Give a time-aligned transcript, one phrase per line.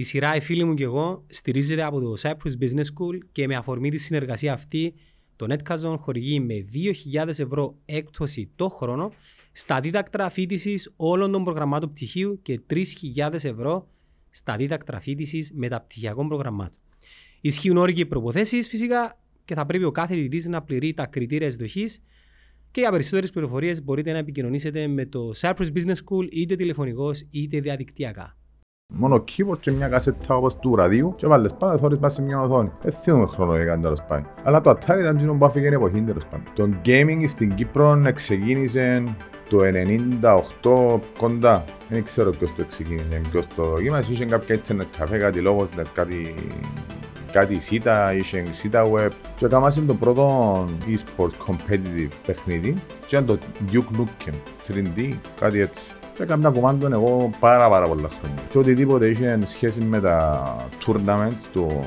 [0.00, 3.56] Η σειρά «Οι φίλοι μου και εγώ» στηρίζεται από το Cyprus Business School και με
[3.56, 4.94] αφορμή τη συνεργασία αυτή
[5.36, 6.64] το Netcazon χορηγεί με
[7.14, 9.12] 2.000 ευρώ έκπτωση το χρόνο
[9.52, 13.88] στα δίδακτρα φίτηση όλων των προγραμμάτων πτυχίου και 3.000 ευρώ
[14.30, 16.78] στα δίδακτρα φίτηση μεταπτυχιακών προγραμμάτων.
[17.40, 21.46] Ισχύουν όροι και προποθέσει φυσικά και θα πρέπει ο κάθε διδή να πληρεί τα κριτήρια
[21.46, 22.02] εισδοχής.
[22.70, 27.60] Και για περισσότερες πληροφορίες μπορείτε να επικοινωνήσετε με το Cyprus Business School είτε τηλεφωνικώ είτε
[27.60, 28.37] διαδικτυακά.
[28.94, 32.40] Μόνο keyboard και μια κασέτα όπως του ραδίου και βάλες πάνω θωρείς πάνω σε μια
[32.40, 32.70] οθόνη.
[32.82, 34.26] Δεν θέλουμε χρόνο για κάνει τέλος πάντων.
[34.42, 36.44] Αλλά το Atari ήταν κοινό που άφηγε εποχή τέλος πάντων.
[36.54, 39.04] Το gaming στην Κύπρο ξεκίνησε
[39.48, 39.58] το
[40.62, 41.64] 98 κοντά.
[41.88, 44.12] Δεν ξέρω ποιος το ξεκίνησε, ποιος το δοκίμασε.
[44.12, 46.34] Είχε κάποια internet καφέ, κάτι λόγος, κάτι
[47.32, 52.74] κάτι σίτα, είχε σίτα web και έκαναμε το πρώτο e-sport competitive παιχνίδι
[53.06, 53.38] και ήταν το
[53.72, 54.34] Duke Nukem
[54.66, 55.92] 3D, κάτι έτσι.
[56.18, 58.42] Και έκανα κομμάτι εγώ πάρα πάρα πολλά χρόνια.
[58.48, 61.84] Και οτιδήποτε είχε σχέση με τα tournaments του,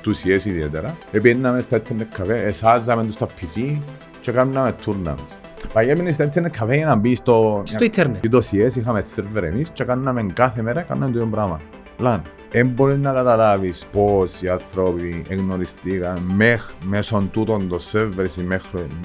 [0.00, 0.96] του CS ιδιαίτερα.
[1.12, 3.78] Επέναμε στα internet καφέ, εσάζαμε τους στα PC
[4.20, 5.36] και έκαναμε tournaments.
[5.72, 7.62] Παγέμενε στα internet καφέ για να μπει στο...
[7.64, 8.28] Στο internet.
[8.30, 11.60] το CS είχαμε server εμείς και κάναμε κάθε μέρα κάναμε το ίδιο πράγμα.
[11.98, 12.22] Λαν.
[12.52, 18.60] Δεν μπορείς να καταλάβεις πώς οι άνθρωποι εγνωριστήκαν μέχ, μέσω τούτων των servers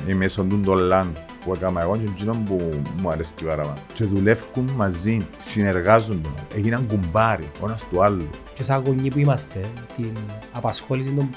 [0.07, 1.07] ή μέσω τούτων των LAN
[1.43, 2.69] που έκανα εγώ και εκείνο που
[3.01, 3.77] μου αρέσει και παραπάνω.
[3.93, 8.29] Και δουλεύουν μαζί, συνεργάζονται, έγιναν κουμπάρι ο ένας του άλλου.
[8.53, 9.59] Και σαν γονείς που είμαστε,
[9.95, 10.13] την
[10.51, 11.29] απασχόληση των,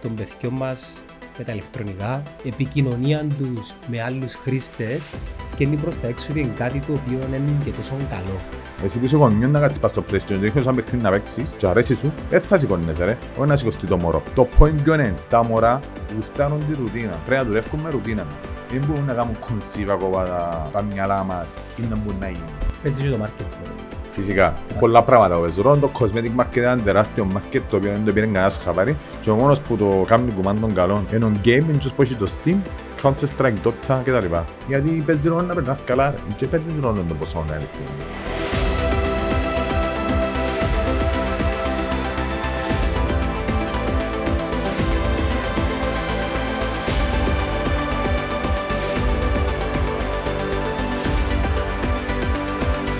[0.00, 1.04] των παιδιών μας
[1.38, 5.14] με τα ηλεκτρονικά, επικοινωνία τους με άλλους χρήστες
[5.56, 8.40] και είναι προς τα έξω ότι είναι κάτι το οποίο είναι και τόσο καλό.
[8.84, 11.66] Εσύ πίσω γονιό να κάτσεις πας στο PlayStation και έχεις ένα παιχνίδι να παίξεις και
[11.66, 14.22] αρέσει σου, δεν θα σηκώνεσαι ρε, όχι να σηκωστεί το μωρό.
[14.34, 15.80] Το point ποιο είναι, τα μωρά
[16.14, 18.26] γουστάνουν τη ρουτίνα, πρέπει να δουλεύουν με ρουτίνα.
[18.70, 21.46] Δεν μπορούν να κάνουν κονσίβα ακόμα τα, τα μυαλά μας
[21.76, 22.48] ή να μπορούν να γίνουν.
[22.82, 23.73] Παίζεις και το marketing.
[24.14, 25.80] Φυσικά, πολλά πράγματα παίζουν.
[25.80, 29.30] Το cosmetic market είναι ένα τεράστιο market το οποίο δεν το πήρε κανένας χαβάρι και
[29.30, 32.56] ο μόνος που το κάνει κουμάντων καλών είναι ο gaming και πώς έχει το Steam,
[33.02, 34.34] Counter-Strike, Dota κτλ.
[34.68, 38.63] Γιατί παίζει ρόλο να περνάς καλά και παίρνεις ρόλο το πόσο να είναι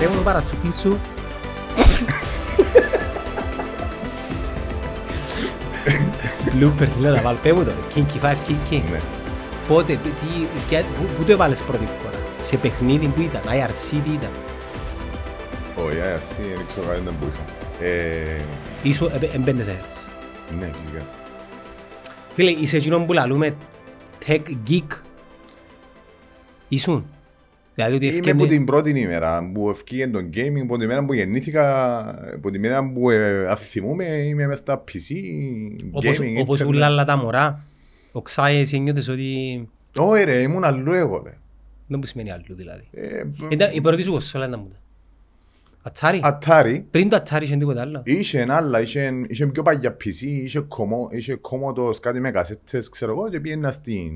[0.04, 0.98] στην Πες μου το παρατσούκι σου.
[6.58, 7.38] Bloopers λέω να βάλω.
[7.42, 7.70] Πες μου το.
[7.94, 8.80] Kinky 5, Kinky.
[8.90, 9.00] Ναι.
[9.68, 14.10] Πότε, τι, και- πού- πού το έβαλες πρώτη φορά; Σε παιχνίδι που ήταν, IRC τι
[14.10, 14.30] ήταν;
[15.76, 17.86] Όχι, IRC, δεν ξέρω κάτι δεν που είχα.
[17.86, 18.40] Ε,
[18.82, 19.96] Ήσου ε, εμπέντες έτσι.
[20.58, 21.06] Ναι, φυσικά.
[22.34, 23.56] Φίλε, είσαι εκείνον που λαλούμε
[24.26, 24.86] tech geek.
[26.68, 27.06] Ήσουν;
[27.74, 28.42] Δηλαδή ότι Είμαι ευκαινε...
[28.42, 32.00] από την πρώτη ημέρα που ευκήγε το gaming, από την ημέρα που γεννήθηκα,
[32.34, 35.14] από την ημέρα που ε, αθυμούμε, είμαι μέσα στα PC,
[35.90, 36.66] Όπως, gaming, όπως internet.
[36.66, 37.64] ούλα άλλα τα μωρά.
[38.12, 39.28] Ο Ξάι εσύ νιώθες ότι...
[39.98, 41.36] Όχι ρε, ήμουν αλλού εγώ ρε.
[41.86, 42.84] Δεν μου σημαίνει αλλού δηλαδή.
[42.92, 44.76] Ε, Ήταν η πρώτη σου κονσόλα ήταν μου.
[45.82, 46.20] Ατσάρι.
[46.24, 48.02] Atari, Πριν το Ατσάρι είχε τίποτα άλλο.
[48.04, 53.12] είχε άλλα, είχε, είχε πιο παλιά PC, είχε, κομμό, είχε κόμμοτος κάτι με κασέτες, ξέρω
[53.12, 54.12] εγώ, και πήγαινα στην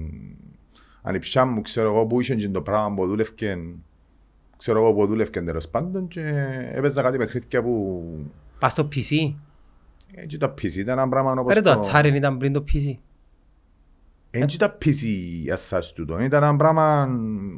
[1.08, 3.58] ανιψιά μου, ξέρω εγώ, που είχε και το πράγμα που δούλευκε,
[4.56, 6.22] ξέρω εγώ, που δούλευκε τέλος πάντων και
[6.72, 8.04] έπαιζα κάτι παιχνίδια που...
[8.58, 9.34] Πας στο PC.
[10.14, 12.94] Έτσι τα PC ήταν ένα πράγμα όπως Πέρα το Ατσάρι ήταν πριν το PC.
[14.30, 15.04] Έτσι τα PC
[15.52, 17.06] ασάς τούτο, ήταν ένα πράγμα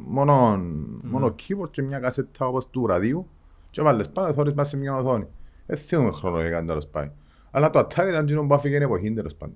[0.05, 0.57] μόνο,
[1.03, 3.27] μόνο keyboard και μια κασέτα όπως του ραδίου
[3.69, 5.27] και βάλες πάνω, θωρείς μέσα σε μια οθόνη.
[5.65, 7.11] Δεν θέλουμε χρόνο για κάτι τέλος πάει.
[7.51, 9.55] Αλλά το Atari ήταν κοινό που άφηγε εποχή τέλος πάντων.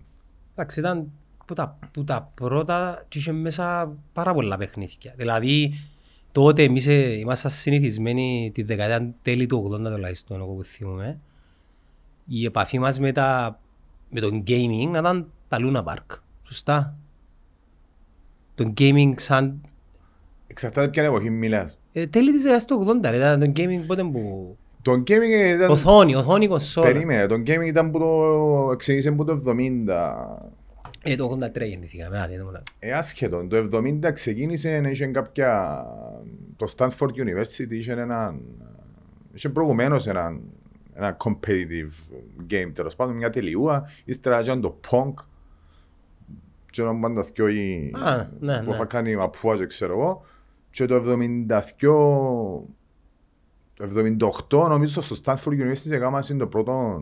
[0.54, 1.12] Εντάξει, ήταν
[1.46, 5.14] που τα, που τα πρώτα και είχε μέσα πάρα πολλά παιχνίδια.
[5.18, 5.74] Δηλαδή,
[6.32, 11.20] τότε εμείς ε, ήμασταν συνηθισμένοι τη δεκαετία τέλη του 80 τουλάχιστον, εγώ που θυμούμαι.
[12.28, 13.60] Η επαφή μας με, τα,
[14.10, 16.18] με τον gaming να ήταν τα Luna Park.
[16.44, 16.96] Σωστά;
[18.56, 19.62] Το gaming σαν
[20.48, 21.78] Εξαρτάται ποια εποχή μιλάς.
[21.92, 24.58] ε, τέλη της δεκαετίας του 80, ρε, ήταν το gaming πότε που...
[24.82, 25.70] Το gaming ήταν...
[25.70, 26.92] Οθόνη, οθόνη κονσόλα.
[26.92, 29.56] Περίμενε, το gaming ήταν που το ξεκίνησε από το 70.
[31.08, 33.48] Ε, το 83 γεννηθήκαμε, να δείτε Ε, άσχετο.
[33.48, 35.84] Το 70 ξεκίνησε, είχε κάποια...
[36.56, 38.42] Το Stanford University είχε έναν...
[39.34, 40.42] Είχε προηγουμένως έναν
[40.94, 41.92] ένα competitive
[42.50, 43.90] game, τέλος πάντων, μια τελειούα.
[44.06, 45.14] Ύστερα ήταν το Pong.
[46.70, 47.92] Και να πάντα δυο οι...
[47.96, 48.76] Α, ναι, που ναι.
[48.76, 50.26] είχα κάνει μαπούα και ξέρω εγώ.
[50.70, 52.68] Και το 72...
[53.74, 53.88] Το
[54.50, 57.02] 78 νομίζω στο Stanford University έκαναν το πρώτο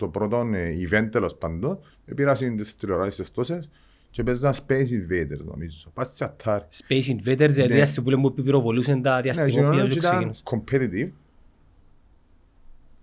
[0.00, 1.78] το πρώτο ε, event τέλος πάντων.
[2.14, 3.68] Πήρασαν τις τηλεοράσεις τόσες
[4.10, 5.90] και παίζαν Space Invaders νομίζω.
[5.94, 6.58] Πας σε Atari.
[6.58, 7.80] Space Invaders, δηλαδή Ναι.
[7.80, 10.44] ας το πούμε που πυροβολούσαν τα Ναι, διαστημόπλια εκείνο και ήταν ξεκίνησαν.
[10.44, 11.10] competitive.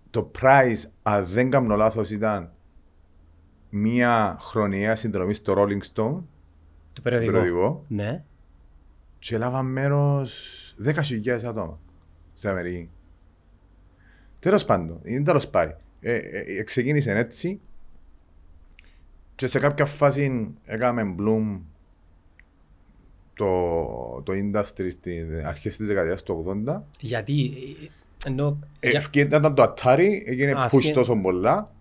[0.09, 2.51] το price, αν δεν κάνω λάθος, ήταν
[3.69, 6.23] μία χρονιαία συνδρομή στο Rolling Stone, Το
[6.93, 7.31] το περιοδικό.
[7.31, 8.23] περιοδικό, Ναι.
[9.19, 11.79] και έλαβαν μέρος 10.000 άτομα
[12.33, 12.89] στην Αμερική.
[14.39, 15.75] Τέλος πάντων, είναι τέλος πάει.
[15.99, 17.59] Ε, ε, ε, ξεκίνησε έτσι
[19.37, 21.59] και σε κάποια φάση έκαμε bloom
[23.33, 23.51] το,
[24.23, 26.81] το industry στις αρχές της δεκαετίας του 80.
[26.99, 31.15] Γιατί, ε, ε, ενώ, Ε, για- ευκαι- Ήταν το Atari, έγινε Α, push ευκαι- τόσο
[31.21, 31.71] πολλά.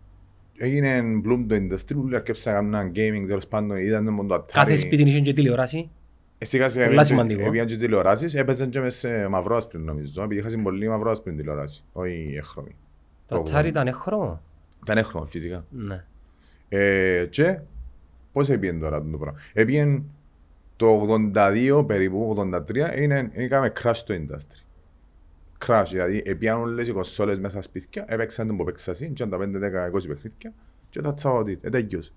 [0.58, 4.52] Έγινε bloom το industry, όλοι αρκέψαν να κάνουν gaming, τέλος πάντων είδαν μόνο το Atari.
[4.52, 5.90] κάθε σπίτι είχε και τηλεόραση.
[6.38, 7.46] Ε, Σιγά σιγά Πολλά έπαιζε- σημαντικό.
[7.46, 12.34] έπιαν και τηλεοράσεις, έπαιζαν και μες σε μαυρό-άσπρη νομίζω, επειδή είχαν πολύ μαυρό-άσπρη τηλεοράση, όχι
[12.36, 12.76] έχρωμη.
[13.26, 14.40] Το Το Atari ήταν έχρωμο;
[14.82, 15.64] Ήταν έχρωμο φυσικά.
[15.70, 16.04] Ναι.
[16.68, 17.60] Ε, και
[18.32, 19.38] πώς έπιεν τώρα το πράγμα.
[19.52, 20.04] Έπιεν
[20.76, 24.64] το 82 περίπου, 83, έγινε, έκαμε crash το industry.
[25.66, 29.38] Crash, δηλαδή έπιαν όλες οι κονσόλες μέσα στα σπίτια, έπαιξαν τον που παίξασαι, και τα
[29.38, 30.52] 5, 10, 20 παιχνίδια
[30.88, 32.12] και τα τσαβωτείτε, τέλειωσε.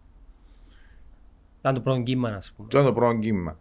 [1.60, 2.68] Ήταν το πρώτο κύμα, ας πούμε.
[2.68, 3.60] Και ήταν το πρώτο κύμα.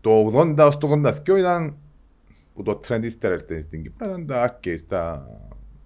[0.00, 1.76] Το 80 ως το 82 ήταν
[2.54, 5.28] που το trend ύστερα έρθει στην Κύπρο, ήταν τα arcades, τα,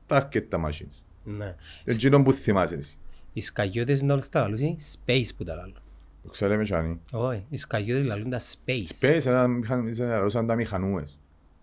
[0.06, 1.02] τα arcade τα machines.
[1.24, 1.54] Ναι.
[1.84, 2.98] Εκείνο που θυμάσαι εσύ.
[3.36, 5.78] Οι σκαγιώτες είναι όλες τα λαλούσι, space που τα λαλούν.
[6.22, 9.06] Το ξέρουμε και αν Όχι, οι σκαγιώτες λαλούν τα space.
[9.06, 9.98] Space ήταν μηχαν-
[10.28, 11.18] ήταν τα μηχανούες.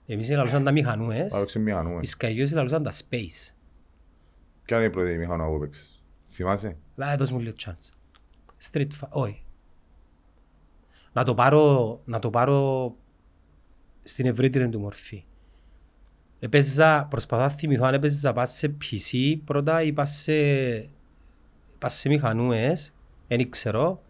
[0.05, 2.09] Εμείς λαλούσαν τα μηχανούες, Πάω σε οι μηχανούες.
[2.09, 3.53] σκαγιώτες λαλούσαν τα space.
[4.63, 6.03] Ποια είναι η πρώτη μηχανούα που παίξες.
[6.29, 7.89] Θυμάσαι; Λά, δώσ' μου λίγο chance.
[8.71, 9.43] Street Fighter, όχι.
[11.13, 12.93] Να το πάρω, να το πάρω
[14.03, 15.23] στην ευρύτερη του μορφή.
[16.39, 20.33] Έπαιζα, προσπαθώ να θυμηθώ αν έπαιζα να πας σε PC πρώτα ή πας σε,
[21.81, 22.93] πας σε μηχανούες,
[23.27, 24.01] δεν ξέρω,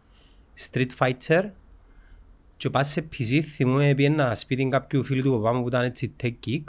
[0.72, 1.50] Street Fighter
[2.58, 6.14] και πας σε PC θυμούμαι πήγαινα σπίτι κάποιου φίλου του παπά μου που ήταν έτσι
[6.24, 6.64] tech geek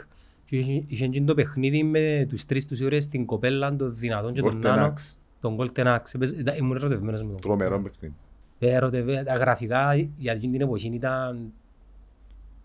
[0.44, 4.32] και είχε- είχε εκείνο το παιχνίδι με τους τρεις τους ώρες την κοπέλα, τον δυνατόν
[4.32, 5.14] και τον Golden νάνο, Axe.
[5.40, 6.14] τον Golden Axe.
[6.14, 8.14] Έπαιζε- ήταν- Ήμουν ερωτευμένος με τον Τρομερό παιχνίδι.
[8.58, 11.52] Ερωτευέ- τα γραφικά για εκείνη την εποχή ήταν...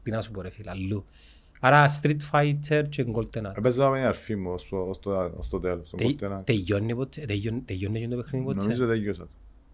[0.04, 1.06] Τι να σου πω ρε φίλε, αλλού.
[1.60, 3.52] Άρα Street Fighter και Golden Axe.
[3.58, 5.88] Έπαιζα με την αρφή μου ως το- ως το- ως το τέλος.
[5.88, 6.46] στον Τε- Golden Axe.
[6.46, 9.28] Τελειώνει ποτέ, τελειώνει τελειώνει εκείνο το παιχνίδι ποτέ; Νομίζω τέλειωσα.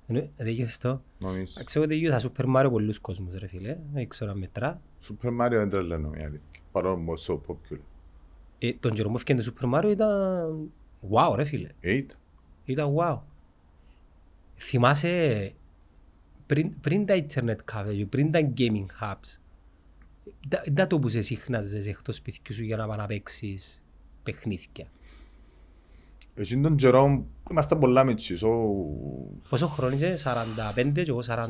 [0.07, 1.53] Ε, Τελειώσες το; Νομίζω.
[1.63, 4.81] Ξέρω ότι τελειώσα Super Mario πολλούς κόσμους ρε φίλε, δεν ξέρω αν μετρά.
[5.07, 6.61] Super Mario δεν τρελαίνω η αλήθεια.
[6.71, 7.79] Παρόλο που so popular.
[8.59, 10.69] Ε, Τον καιρό που έφυγε το Super Mario ήταν...
[11.11, 11.69] Wow ρε φίλε.
[11.83, 12.05] Eight.
[12.65, 13.19] Ήταν wow.
[14.55, 15.53] Θυμάσαι
[16.45, 19.42] πριν, πριν τα internet cafe, και πριν τα gaming hubs, τα-
[20.71, 23.83] δεν το που σε σύχναζες εκτός σπιτιού σου για να πάει να παίξεις
[24.23, 24.87] παιχνίδια.
[26.35, 28.47] Εκείνον τον καιρό ήμασταν πολλά μητσί, so
[29.49, 30.13] Πόσο χρόνο είσαι,
[30.75, 31.45] 45 και εγώ 40.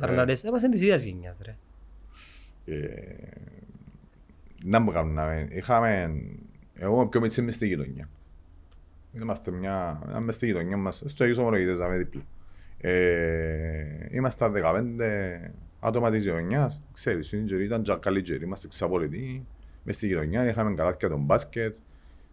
[0.00, 0.26] 44.
[0.26, 1.56] 44, είμαστε της ίδιας γενιάς ρε.
[2.64, 2.80] Ε,
[4.64, 5.48] Να μου κάνουμε.
[5.50, 6.20] Είχαμε...
[6.74, 8.08] Εγώ είμαι πιο μητσί μες στη γειτονιά.
[9.12, 10.02] Είμαστε μια...
[10.06, 12.22] να μες στη γειτονιά μας, στο Αγίος Ομολογητές, δάμε δίπλα.
[12.78, 14.82] Ε, Είμαστε 15
[15.80, 16.82] άτομα της γειτονιάς.
[16.92, 19.46] Ξέρεις, είναι τζερί, ήταν και καλή τζερί, είμαστε ξαπολιτοί.
[19.82, 21.76] Μες στη γειτονιά είχαμε καλάθια τον μπάσκετ.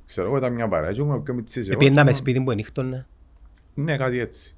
[0.05, 0.91] Ξέρω εγώ, ήταν μια παρέα.
[0.91, 1.65] Και ήμουν πιο μητσής.
[1.65, 1.73] εγώ.
[1.73, 3.07] Επίεννα με σπίτι που ενύχτωνε.
[3.73, 4.55] Ναι, κάτι έτσι.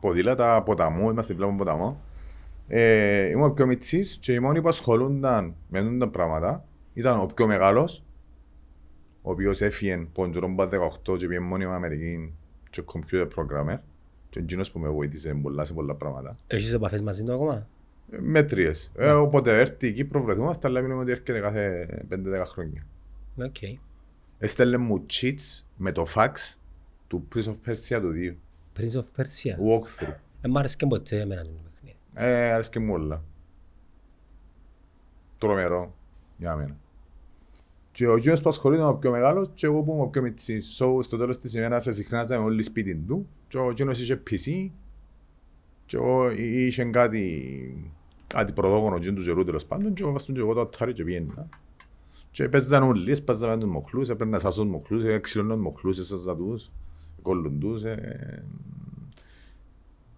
[0.00, 2.00] Ποδήλατα, ποταμό, είμαστε δίπλα από ποταμό.
[2.68, 7.26] Ε, ήμουν πιο μητσής και οι μόνοι που ασχολούνταν με αυτά τα πράγματα ήταν ο
[7.34, 8.04] πιο μεγάλος,
[9.22, 12.32] ο οποίος έφυγε ποντζουρόν πας 18 και πήγε μόνιμα Αμερική
[12.70, 13.78] και computer programmer
[14.30, 16.38] και εκείνος που με βοήθησε πολλά σε πολλά πράγματα.
[16.46, 17.68] Έχεις επαφές μαζί του ακόμα;
[18.10, 18.90] Ε, Μέτριες.
[18.96, 22.86] Ε, όποτε έρθει η Κύπρο βρεθούμαστε, αλλά μιλούμε ότι έρχεται κάθε 5-10 χρόνια.
[23.36, 23.56] Οκ.
[24.38, 26.30] Έστελνε μου cheats με το fax
[27.06, 28.34] του Prince of Persia του 2.
[28.78, 29.54] Prince of Persia.
[29.68, 30.14] Walkthrough.
[30.40, 31.96] Δεν μ' άρεσε και ποτέ εμένα το παιχνίδι.
[32.14, 33.24] Ε, άρεσκε μου όλα.
[35.38, 35.94] Τρομερό
[36.36, 36.76] για μένα.
[37.92, 40.22] Και ο κύριος που ασχολείται με ο πιο μεγάλος και εγώ που είμαι ο πιο
[40.22, 40.82] μιτσής.
[40.82, 44.70] So, στο τέλος της ημέρας εσυχνάζαμε όλοι σπίτι του και ο κύριος είχε PC
[45.86, 47.92] και εγώ εί- είχε κάτι,
[48.26, 51.04] κάτι πρωτόγονο και του καιρού τέλος πάντων και εγώ βάστον και εγώ το Atari και
[51.04, 51.48] πήγαινα.
[52.30, 56.36] Και παίζαν όλοι, έσπαζαμε τους μοχλούς, έπαιρνα να σάσω τους μοχλούς, εξυλώνω τους μοχλούς, έσαζα
[56.36, 56.70] τους,
[57.22, 57.82] κόλλουν τους.
[57.82, 58.44] ε,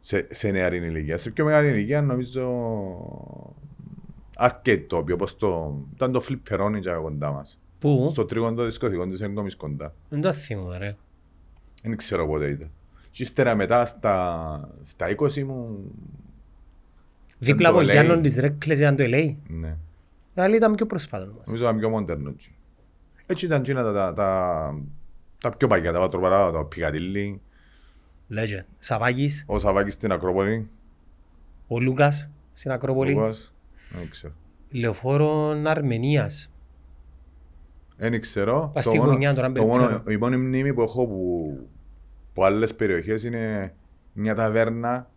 [0.00, 1.16] σε, σε νεαρή ηλικία.
[1.16, 2.48] Σε πιο μεγάλη ηλικία νομίζω
[4.36, 7.60] αρκετό, όπως το, ήταν το φλιπερόνι για κοντά μας.
[7.78, 9.94] Πού; Στο τρίγωνο δισκοθηκό της έγκομης κοντά.
[10.08, 10.96] Δεν το θυμώ ρε.
[11.82, 12.70] Δεν ξέρω πότε ήταν.
[13.16, 15.78] Και ύστερα μετά στα, στα 20 μου,
[17.38, 17.90] Δίπλα το από LA.
[17.90, 19.34] Γιάννον της Ρέκλες ήταν το LA.
[19.48, 19.76] ναι,
[20.34, 21.46] Αλλά ήταν πιο πρόσφατο μας.
[21.46, 22.28] νομίζω ήταν πιο μοντέρνο.
[22.28, 22.54] εκεί.
[23.26, 24.74] Έτσι ήταν εκείνα τα, τα, τα,
[25.40, 27.40] τα πιο παγιά, τα πατροπαρά, τα πικατήλι,
[28.30, 28.64] Legend.
[28.78, 30.68] Σαβάκης, ο Σαβάκης στην Ακρόπολη,
[31.66, 33.12] ο Λούκας στην Ακρόπολη.
[33.12, 33.54] Λουκάς,
[33.90, 34.32] δεν ξέρω.
[34.70, 36.50] Λεωφόρον Αρμενίας.
[37.96, 38.70] Δεν ξέρω.
[38.74, 40.10] Πας Το στη μόνο- γωνιά τώρα, το μόνο- περιπτώνω.
[40.12, 41.58] Η μόνη μνήμη που έχω που,
[42.36, 43.74] που άλλες περιοχές είναι
[44.12, 45.10] μια ταβέρνα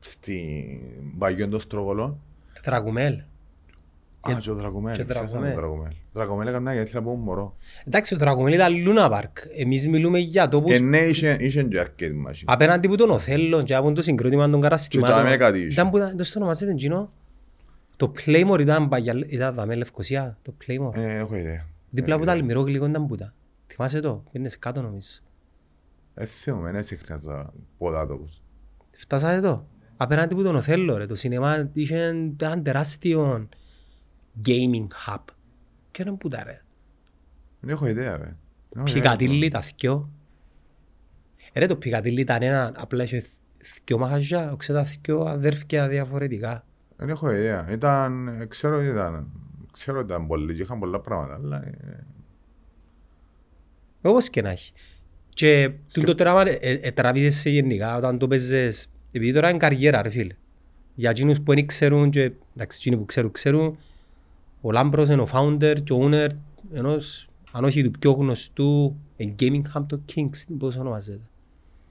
[0.00, 0.64] στη
[1.18, 2.20] Παγιόν των Στρογολών.
[2.64, 3.12] Δραγουμέλ.
[4.20, 4.94] Α, και ο Δρακομέλ.
[4.94, 5.52] και Ξέρεις Δρακομέλ.
[5.52, 5.92] τον Δρακομέλ.
[6.12, 7.56] Δρακομέλ έκανα γιατί ήθελα να πω μωρό.
[7.86, 9.38] Εντάξει, ο Δραγουμέλ ήταν Λούνα Πάρκ.
[9.56, 12.42] Εμείς μιλούμε για τόπους Και ναι, είχε είχε και arcade machine.
[12.44, 15.16] απέναντι που τον Οθέλλο και από το συγκρότημα των Και καταστημάτων.
[15.16, 15.72] τα με κάτι είχε.
[15.72, 17.12] Ήταν που ήταν, δεν στο ονομάζεται εκείνο.
[17.96, 20.96] Το Playmore ήταν, παγια- ήταν δαμέ Λευκοσία, το Playmore.
[20.96, 21.66] Ε, έχω ιδέα.
[21.90, 23.32] Δίπλα Ε, από το αλμυρό γλυκό ήταν που ήταν.
[23.66, 25.08] Θυμάσαι το, πήγαινες κάτω νομίζω.
[26.14, 28.42] Ε, θυμούμαι, δεν συχνάζα πολλά τόπους.
[28.90, 29.66] Φτάσατε το.
[29.96, 31.96] Απέναντι που τον Οθέλλο ρε, το σινεμά είχε
[32.38, 33.48] έναν τεράστιο
[34.46, 35.24] gaming hub.
[35.90, 36.62] Και είναι που τα ρε;
[37.60, 38.36] Δεν έχω ιδέα, ρε.
[38.68, 39.02] Δεν έχω ιδέα.
[39.02, 40.10] Πικατήλι τα θκιο.
[41.52, 43.24] Ε, Ρε το Πικατήλι ήταν ένα, απλά είχε
[43.62, 46.64] θκιο μαχαζιά, ξέρετε τα θκιο αδέρφια διαφορετικά.
[46.96, 47.70] Δεν έχω ιδέα.
[47.70, 49.30] Ήταν, ε, ξέρω ότι ήταν.
[49.72, 52.06] Ξέρω ότι ήταν πολλοί και είχαν πολλά πράγματα, αλλά ε,
[54.02, 54.72] Όπως και να έχει.
[55.40, 60.02] Και τούτο το τράμα ε, ε, τραβήζεσαι γενικά όταν το παίζεις, επειδή τώρα είναι καριέρα
[60.02, 60.34] ρε φίλε.
[60.94, 63.78] Για εκείνους που δεν ξέρουν και εντάξει εκείνοι που ξέρουν ξέρουν,
[64.60, 66.28] ο Λάμπρος είναι ο founder και ο owner
[66.72, 71.24] ενός, αν όχι του πιο γνωστού, ε, gaming hub το Kings, πώς ονομάζεται.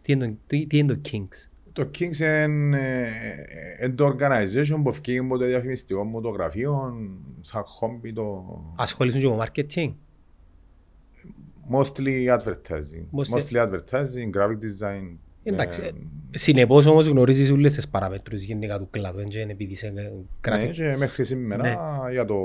[0.01, 3.07] Τι είναι το, τι, τι είναι το Kings; το Kings είναι
[3.77, 6.93] ε, ε, το organization που ευκήγε από το διαφημιστικό μου το γραφείο,
[7.41, 8.45] σαν χόμπι το...
[8.75, 9.93] Ασχολήσουν και με marketing.
[11.71, 13.03] Mostly advertising.
[13.19, 15.17] Mostly- Mostly advertising, graphic design.
[15.43, 15.89] Εντάξει, ε,
[16.31, 20.11] συνεπώς όμως γνωρίζεις όλες τις παραμέτρους γενικά του κλάδου, δεν είναι επειδή είσαι Ναι,
[20.47, 20.69] graphic.
[20.71, 21.77] και μέχρι σήμερα
[22.11, 22.35] για, το,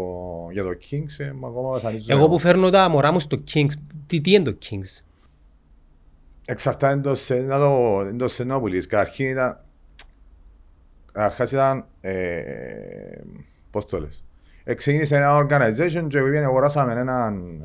[0.53, 2.07] για το Kings ε, μ' ακόμα βασανίζω.
[2.09, 3.71] Εγώ που φέρνω τα μωρά μου στο Kings,
[4.07, 5.05] τι, τι είναι το Kings;
[6.47, 8.87] Εξαρτάται το σε, να το, είναι το σε να πουλήσεις.
[8.87, 9.61] Καταρχήν ήταν...
[11.13, 11.85] Καταρχάς ήταν...
[12.01, 12.13] Ε,
[13.71, 14.25] πώς το λες.
[14.65, 17.63] Εξήγησε ένα organization και πήγαινε αγοράσαμε έναν...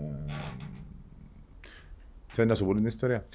[2.41, 3.25] ε, Θέλεις να σου πω την ιστορία;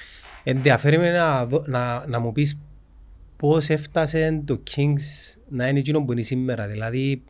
[0.44, 2.58] Ενδιαφέρει με να, δω- να, να μου πεις
[3.37, 6.66] πώς έφτασε το Kings να είναι εκείνο που είναι σήμερα.
[6.66, 7.23] Δηλαδή,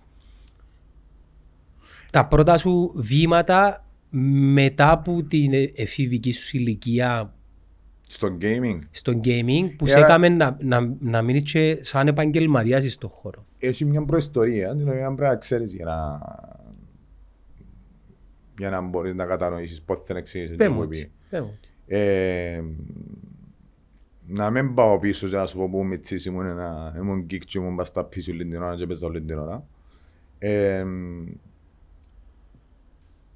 [2.11, 7.35] τα πρώτα σου βήματα μετά από την ε- εφηβική σου ηλικία
[8.09, 12.93] Στο gaming στο gaming που σε Άρα- έκαμε να, να, να μείνεις και σαν επαγγελματίας
[12.93, 13.45] στον χώρο.
[13.59, 16.21] έχει μια προϊστορία την οποία πρέπει να ξέρεις για να...
[18.59, 21.12] για να μπορείς να κατανοήσεις πώς θα εξηγήσεις Πες το μου που έτσι, πει.
[21.35, 21.71] Πες μου έτσι.
[21.87, 22.62] Ε,
[24.26, 27.59] να μην πάω πίσω και να σου πω που μητσής ήμουν ένα, ήμουν geek και
[27.59, 29.67] ήμουν πας στα πίσω όλη την ώρα και παίζα όλη την ώρα.
[30.38, 30.85] Ε,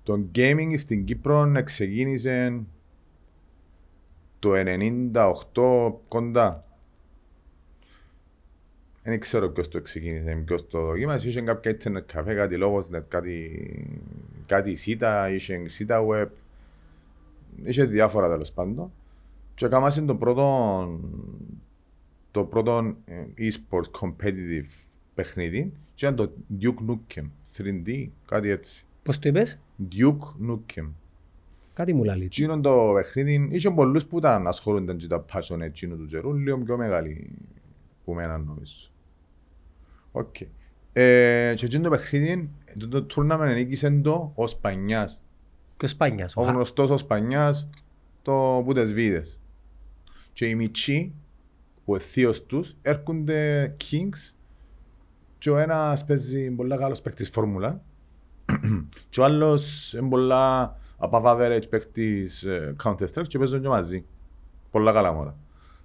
[0.02, 2.62] το gaming στην Κύπρο ξεκίνησε
[4.38, 6.64] το 98 κοντά.
[9.02, 11.28] Δεν ξέρω ποιος το ξεκίνησε, ποιος το δοκίμασε.
[11.28, 13.50] Είχε κάποια internet καφέ, κάτι Logosnet, κάτι,
[14.47, 16.26] κάτι Sita, είχε Sita Web.
[17.65, 18.93] Είχε διάφορα τέλος πάντων.
[19.55, 21.00] Και έκαναμε το πρώτο,
[22.31, 24.71] το πρώτο ε, e-sport competitive
[25.15, 27.25] παιχνίδι και ήταν το Duke Nukem
[27.57, 28.85] 3D, κάτι έτσι.
[29.03, 29.59] Πώς το είπες;
[29.93, 30.88] Duke Nukem.
[31.73, 32.23] Κάτι μου λέει.
[32.23, 36.59] Εκείνο το παιχνίδι, είχε πολλούς που ήταν ασχολούνταν και τα passion εκείνου του καιρού, λίγο
[36.59, 37.31] πιο μεγάλοι
[38.05, 38.91] που μένα νομίζω.
[40.12, 40.41] Οκ.
[40.93, 45.23] Ε, και εκείνο το παιχνίδι, το, το tournament νίκησε το ο Σπανιάς.
[45.78, 46.37] Και ο Σπάνιας.
[46.37, 47.68] ο Ο Χα- γνωστός ο Σπανιάς,
[48.23, 49.38] το που τις βίδες.
[50.32, 51.14] Και οι μητσοί,
[51.85, 54.35] που είναι θείος τους, έρχονται Kings
[55.38, 57.80] και ο ένας παίζει πολλά καλός παίκτης φόρμουλα
[59.08, 64.04] και ο άλλος είναι πολλά above average παίκτης ε, Counter-Strike και παίζουν και μαζί.
[64.70, 65.37] Πολλά καλά μόρα.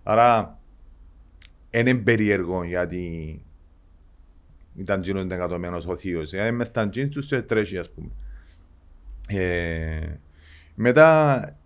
[0.03, 0.59] Άρα,
[1.69, 3.41] είναι περίεργο γιατί
[4.75, 6.33] ήταν γίνον εγκατομένος ο θείος.
[6.33, 8.09] Γιατί μες στα jeans τους και τρέχει ας πούμε.
[9.27, 10.20] Ε,
[10.75, 11.58] μετά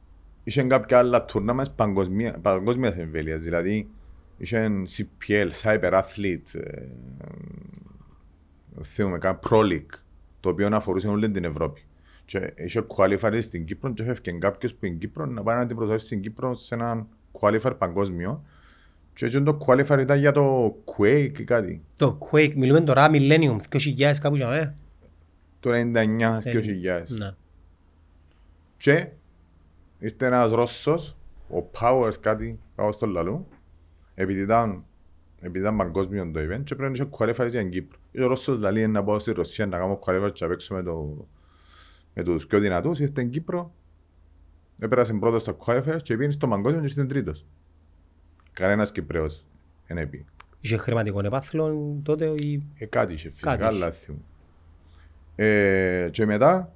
[0.44, 3.90] είχε κάποια άλλα tournaments παγκοσμία, παγκόσμιας εμβέλειας, δηλαδή
[4.38, 6.82] είχε CPL, Cyber Athlete, ε,
[8.84, 10.00] θυμούμε καν Pro League,
[10.40, 11.82] το οποίο αφορούσε όλη την Ευρώπη.
[12.26, 16.06] Και είχε qualifier στην Κύπρο και έφευκε κάποιος που είναι Κύπρο να πάει να αντιπροσωπεύσει
[16.06, 17.08] στην Κύπρο σε έναν
[17.40, 18.44] qualifier παγκόσμιο.
[19.14, 21.82] Και έτσι το qualifier ήταν για το Quake ή κάτι.
[21.98, 24.76] Το Quake, μιλούμε τώρα Millennium, 2000 κάπου για μένα.
[25.60, 27.04] Το 99 Ε, 2000.
[27.08, 27.32] Ναι.
[28.78, 29.08] Και
[30.00, 31.18] ήρθε ένας Ρώσος,
[31.50, 33.48] ο Powers κάτι, κάπως στο λαλού,
[34.16, 34.86] επειδή ήταν,
[35.40, 37.98] επειδή ήταν παγκόσμιο το event και πρέπει να είχε qualifiers για την Κύπρο.
[38.12, 40.84] Και ο Ρώσος λέει να πάω στη Ρωσία να κάνω qualifiers και να παίξω με,
[40.84, 41.28] το,
[42.14, 43.74] με τους πιο δυνατούς, ήρθε στην Κύπρο,
[44.80, 47.46] έπερασε πρώτος στο qualifiers και πήγαινε στο παγκόσμιο και ήρθε τρίτος.
[48.54, 49.46] Κανένας Κυπρέος
[49.88, 50.26] δεν έπει.
[50.60, 52.64] Είχε χρηματικό επάθλο τότε ή...
[52.78, 53.84] Ε, κάτι είχε φυσικά, Κάτι είχε.
[53.84, 54.24] αλλά θυμούμαι.
[55.36, 56.74] Ε, και μετά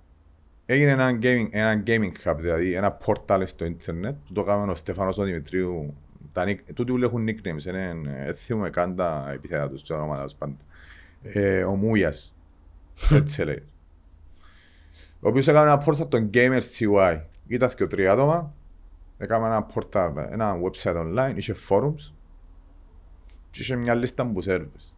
[0.72, 4.76] Έγινε ένα gaming, ένα gaming hub, δηλαδή ένα πόρταλ στο ίντερνετ που το έκαμε ο
[4.76, 5.94] Στέφανος ο Δημητρίου.
[6.32, 9.96] Τα, nick- τούτοι που έχουν nicknames, είναι, έτσι θυμούμε καν τα επιθέτα τους και τα
[9.96, 10.56] ονόματα τους πάντα.
[11.22, 12.34] Ε, ο Μούιας,
[13.12, 13.64] έτσι λέει.
[15.20, 17.22] Ο οποίος έκανε ένα πόρταλ των Gamers CY.
[17.48, 18.54] Ήταν και τρία άτομα,
[19.18, 22.12] έκαμε ένα πόρταλ, ένα website online, είχε forums
[23.52, 24.94] και είχε μια λίστα που servers.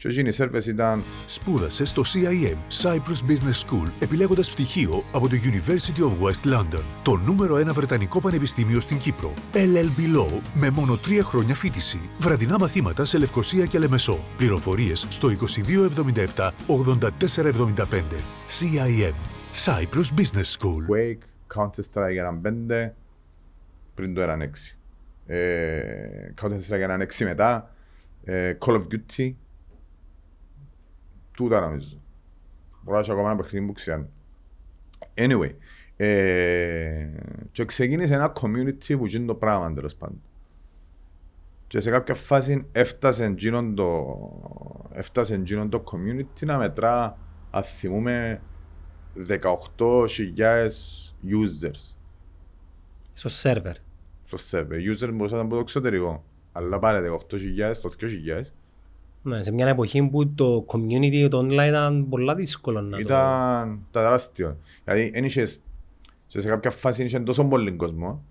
[0.00, 5.36] Και εκείνοι οι servers ήταν Σπούδασε στο CIM Cyprus Business School επιλέγοντας πτυχίο από το
[5.42, 9.34] University of West London, το νούμερο ένα βρετανικό πανεπιστήμιο στην Κύπρο.
[9.52, 12.00] LLB Law με μόνο τρία χρόνια φίτηση.
[12.18, 14.18] Βραδινά μαθήματα σε Λευκοσία και Λεμεσό.
[14.36, 18.02] Πληροφορίες στο 2277 8475.
[18.60, 19.14] CIM
[19.64, 20.84] Cyprus Business School.
[20.90, 21.24] Quake,
[21.56, 22.90] Counter-Strike έναν 5
[23.94, 24.76] πριν το έναν 6.
[25.26, 25.80] Ε,
[26.42, 27.74] Counter-Strike έναν 6 μετά.
[28.24, 29.32] Ε, Call of Duty.
[31.40, 32.00] Τούτα νομίζω.
[32.82, 34.08] Μπορεί να έχει ακόμα ένα παιχνίδι που ξέρει.
[35.14, 35.54] Anyway.
[35.96, 37.08] Ε,
[37.52, 40.22] και ξεκίνησε ένα community που γίνει το πράγμα τέλος πάντων.
[41.66, 44.18] Και σε κάποια φάση έφτασε εκείνον το,
[44.92, 47.18] έφτασε εκείνον το community να μετρά,
[47.50, 48.42] αν θυμούμε,
[49.28, 49.46] 18.000
[51.24, 51.94] users
[53.12, 53.76] Στο σερβερ.
[54.24, 54.94] στο server.
[54.94, 56.24] Users μπορούσαν να μπουν το εξωτερικό.
[56.52, 58.06] Αλλά πάρε 18.000 στο 2.000
[59.22, 62.98] Ναι, σε μια εποχή που το community το online ήταν πολλά δύσκολο να το...
[62.98, 64.56] ήταν τα τεράστιο.
[64.84, 65.60] Δηλαδή, εν είχες,
[66.26, 68.24] σε κάποια φάση είχε τόσο πολύ κόσμο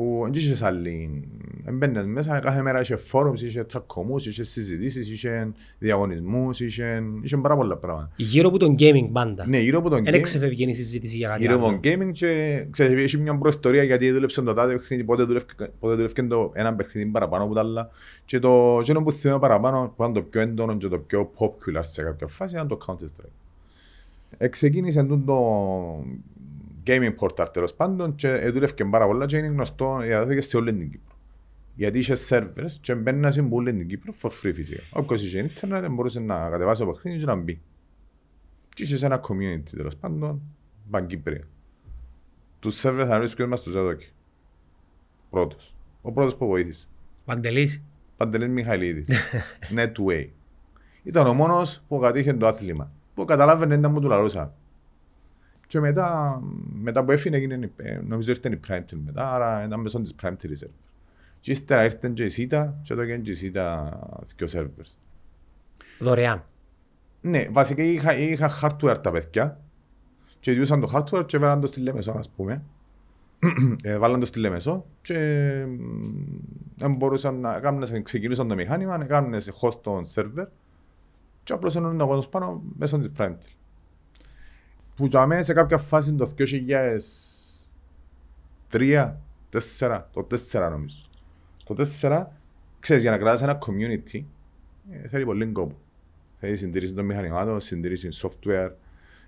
[0.00, 1.22] που δεν είχες άλλη.
[1.64, 7.56] Έμπαινες μέσα, κάθε μέρα είχε φόρουμς, είχε τσακωμούς, είχε συζητήσεις, είχε διαγωνισμούς, είχε, είχε πάρα
[7.56, 8.10] πολλά πράγματα.
[8.16, 9.46] Γύρω από τον gaming πάντα.
[9.48, 11.80] Ναι, γύρω από τον Δεν game, εξεφεύγει η συζήτηση για κάτι γύρω από άλλο.
[11.82, 15.94] τον gaming και ξέρεις, έχει μια προϊστορία γιατί δούλεψε το τάδε παιχνίδι, πότε δούλευκε- πότε
[15.94, 17.90] δούλευκε το ένα παιχνίδι παραπάνω από τα άλλα
[18.24, 21.80] και το εκείνο που θυμάμαι παραπάνω, που ήταν το πιο έντονο και το πιο popular
[21.80, 23.30] σε κάποια φάση ήταν το Counter-Strike.
[24.38, 26.04] Εξεκίνησε τούτο το
[26.90, 30.90] gaming portal τέλος πάντων και δούλευκε πάρα πολλά και είναι γνωστό διαδόθηκε σε όλη την
[30.90, 31.16] Κύπρο.
[31.74, 34.82] Γιατί είχε servers και μπαίνουν σε όλη την Κύπρο for free φυσικά.
[34.92, 37.60] Όποιος είχε ίντερνετ μπορούσε να κατεβάσει το παιχνίδι και να μπει.
[38.74, 40.40] Και είχε ένα community τέλος πάντων,
[40.90, 41.46] Παγκύπρια.
[42.60, 44.06] Τους servers θα βρίσκουν μας τους έδωκε.
[45.30, 45.74] Πρώτος.
[46.02, 46.86] Ο πρώτος που βοήθησε.
[47.24, 47.82] Παντελής.
[48.16, 49.08] Παντελής Μιχαηλίδης.
[49.76, 50.28] Netway.
[51.02, 52.92] Ήταν ο μόνος που κατήχε το άθλημα.
[53.14, 54.54] Που καταλάβαινε να μου του λαλούσα.
[55.70, 56.40] Και μετά,
[56.72, 60.00] μετά που έφυγε, έγινε, η- ε, νομίζω ήρθε η Prime Team μετά, άρα ήταν μέσω
[60.00, 60.70] της Prime Team Reserve.
[61.40, 63.98] Και ύστερα ήρθε και η ΣΥΤΑ και το έκανε και η ΣΥΤΑ
[64.36, 64.96] δύο servers.
[65.98, 66.44] Δωρεάν.
[67.20, 69.60] Ναι, βασικά είχα, είχα hardware τα παιδιά
[70.40, 72.62] και διούσαν το hardware και βάλαν το στη Λέμεσο, ας πούμε.
[73.82, 75.14] ε, βάλαν το στη Λέμεσο και
[76.76, 80.46] δεν μπορούσαν να κάνουν, ξεκινούσαν το μηχάνημα, να κάνουν σε host το server
[81.42, 83.54] και απλώς ενώνουν το κόσμος πάνω μέσω της Prime Tel.
[85.00, 86.32] Που για μένα σε κάποια φάση το
[88.70, 89.12] 2003,
[89.78, 91.04] 4, το 4 νομίζω.
[91.64, 92.26] Το 4,
[92.80, 94.22] ξέρεις, για να κρατάς ένα community
[94.90, 95.76] ε, θέλει πολύ κόπο.
[96.38, 98.70] Θέλει συντήρηση των μηχανημάτων, συντήρηση software.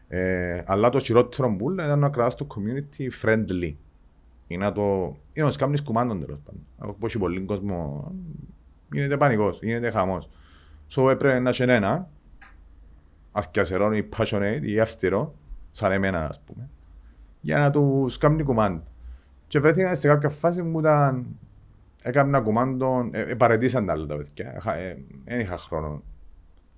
[0.08, 3.74] Ε, αλλά το χειρότερο που ήταν να κρατάς το community friendly.
[4.46, 5.16] Ή να το...
[5.32, 6.60] ή να το κάνεις κουμάντων τέλος πάντων.
[6.78, 8.10] Από έχει πολύ κόσμο,
[8.92, 10.28] γίνεται πανικός, γίνεται χαμός.
[10.90, 12.08] So έπρεπε να έχει ένα,
[13.32, 15.34] αυκιασερόν ή passionate ή αυστηρό,
[15.72, 16.68] σαν εμένα ας πούμε,
[17.40, 18.82] για να τους κάνει κουμάντο.
[19.46, 21.26] Και βρέθηκα σε κάποια φάση που ήταν
[22.02, 26.02] έκανα κουμάντο, ε, ε, παρετήσαν τα άλλα τα παιδιά, Έχα- ε, δεν είχα χρόνο.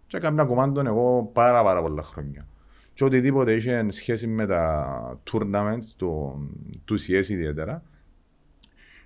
[0.07, 2.47] Και έκανα κουμάντο εγώ πάρα πάρα πολλά χρόνια.
[2.95, 6.39] Και οτιδήποτε είχε σχέση με τα tournaments του,
[6.85, 7.83] του CS ιδιαίτερα,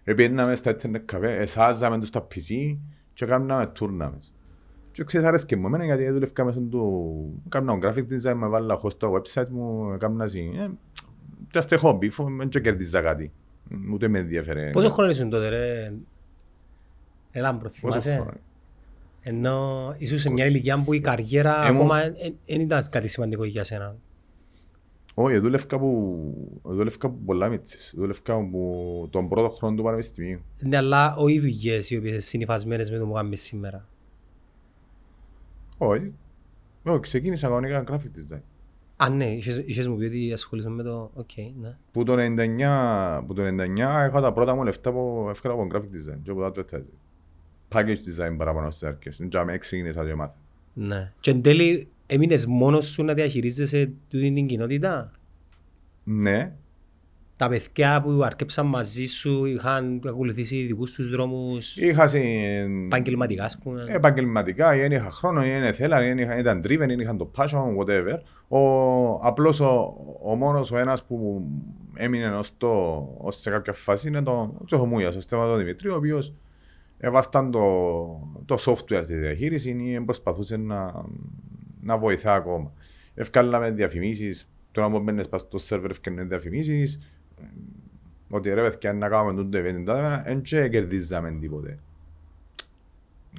[0.04, 2.76] Επήρναμε στα internet καφέ, εσάζαμε τους στα PC
[3.12, 4.32] και κάναμε tournaments.
[4.98, 7.42] Και ξέρεις άρεσκε μου εμένα γιατί δούλευκα μέσα του...
[7.48, 10.50] Κάμνα graphic design, με βάλα host στο website μου, κάμνα ζή.
[10.54, 10.68] Ε,
[11.52, 13.32] just a hobby, φο- δεν και κερδίζα κάτι.
[13.92, 14.70] Ούτε με ενδιαφέρε.
[14.70, 15.92] Πόσο χρόνο ήσουν τότε ρε;
[17.32, 18.14] Ρε Λάμπρο, Πόσο θυμάσαι.
[18.14, 18.32] χρόνο;
[19.22, 22.00] Ενώ ήσουν σε μια ηλικία που η καριέρα Ήμουν- ακόμα
[22.46, 23.96] δεν ήταν κάτι σημαντικό για σένα.
[25.14, 27.92] Όχι, δούλευκα που, δούλευκα που πολλά μιτσής.
[27.96, 30.40] Δούλευκα που τον πρώτο χρόνο του πανεπιστημίου.
[30.60, 33.86] Ναι, αλλά όχι οι δουλειές οι οποίες είναι συνυφασμένες με το που κάνουμε σήμερα.
[35.78, 36.12] Όχι.
[36.82, 38.40] Όχι, ξεκίνησα κανονικά graphic design.
[38.96, 41.10] Α, ναι, είχες, είχες μου πει ότι ασχολείσαι με το...
[41.14, 41.76] Οκ, ναι.
[41.92, 45.76] Που το 99, που το 99 είχα τα πρώτα μου λεφτά που έφερα από graphic
[45.76, 46.98] design και από το advertising.
[47.72, 49.22] Package design παραπάνω στις αρχές.
[49.28, 50.36] Και με ξεκίνησα και μάθα.
[50.74, 51.12] Ναι.
[51.20, 55.12] Και εν τέλει έμεινες μόνος σου να διαχειρίζεσαι τούτη την κοινότητα;
[56.04, 56.56] Ναι,
[57.38, 62.84] Τα παιδιά που αρκέψαν μαζί σου είχαν ακολουθήσει δικούς τους δρόμους Είχα συν...
[62.86, 63.84] επαγγελματικά, ας πούμε.
[63.88, 67.00] επαγγελματικά, ή δεν είχα χρόνο, ή δεν θέλαν, ή δεν είχαν- ήταν driven, ή δεν
[67.00, 68.18] είχαν το passion, whatever.
[68.48, 68.58] Ο,
[69.26, 71.42] απλώς ο, ο μόνος ο ένας που
[71.94, 72.68] έμεινε ως, το,
[73.18, 76.34] ως σε κάποια φάση είναι το Τσοχομούιας, ο Στέφανος Δημητρίου, ο οποίος
[76.98, 77.60] έβασταν το,
[78.44, 81.04] το software τη διαχείριση ή προσπαθούσε να,
[81.80, 82.72] να βοηθά ακόμα.
[83.14, 86.98] Ευκάλαμε διαφημίσεις, τώρα που μπαίνεις πας στο σερβερ ευκαιρνές διαφημίσεις,
[88.30, 89.84] ότι ρε παιδιά να κάνουμε τούτο event,
[90.24, 91.78] δεν και κερδίζαμε τίποτε.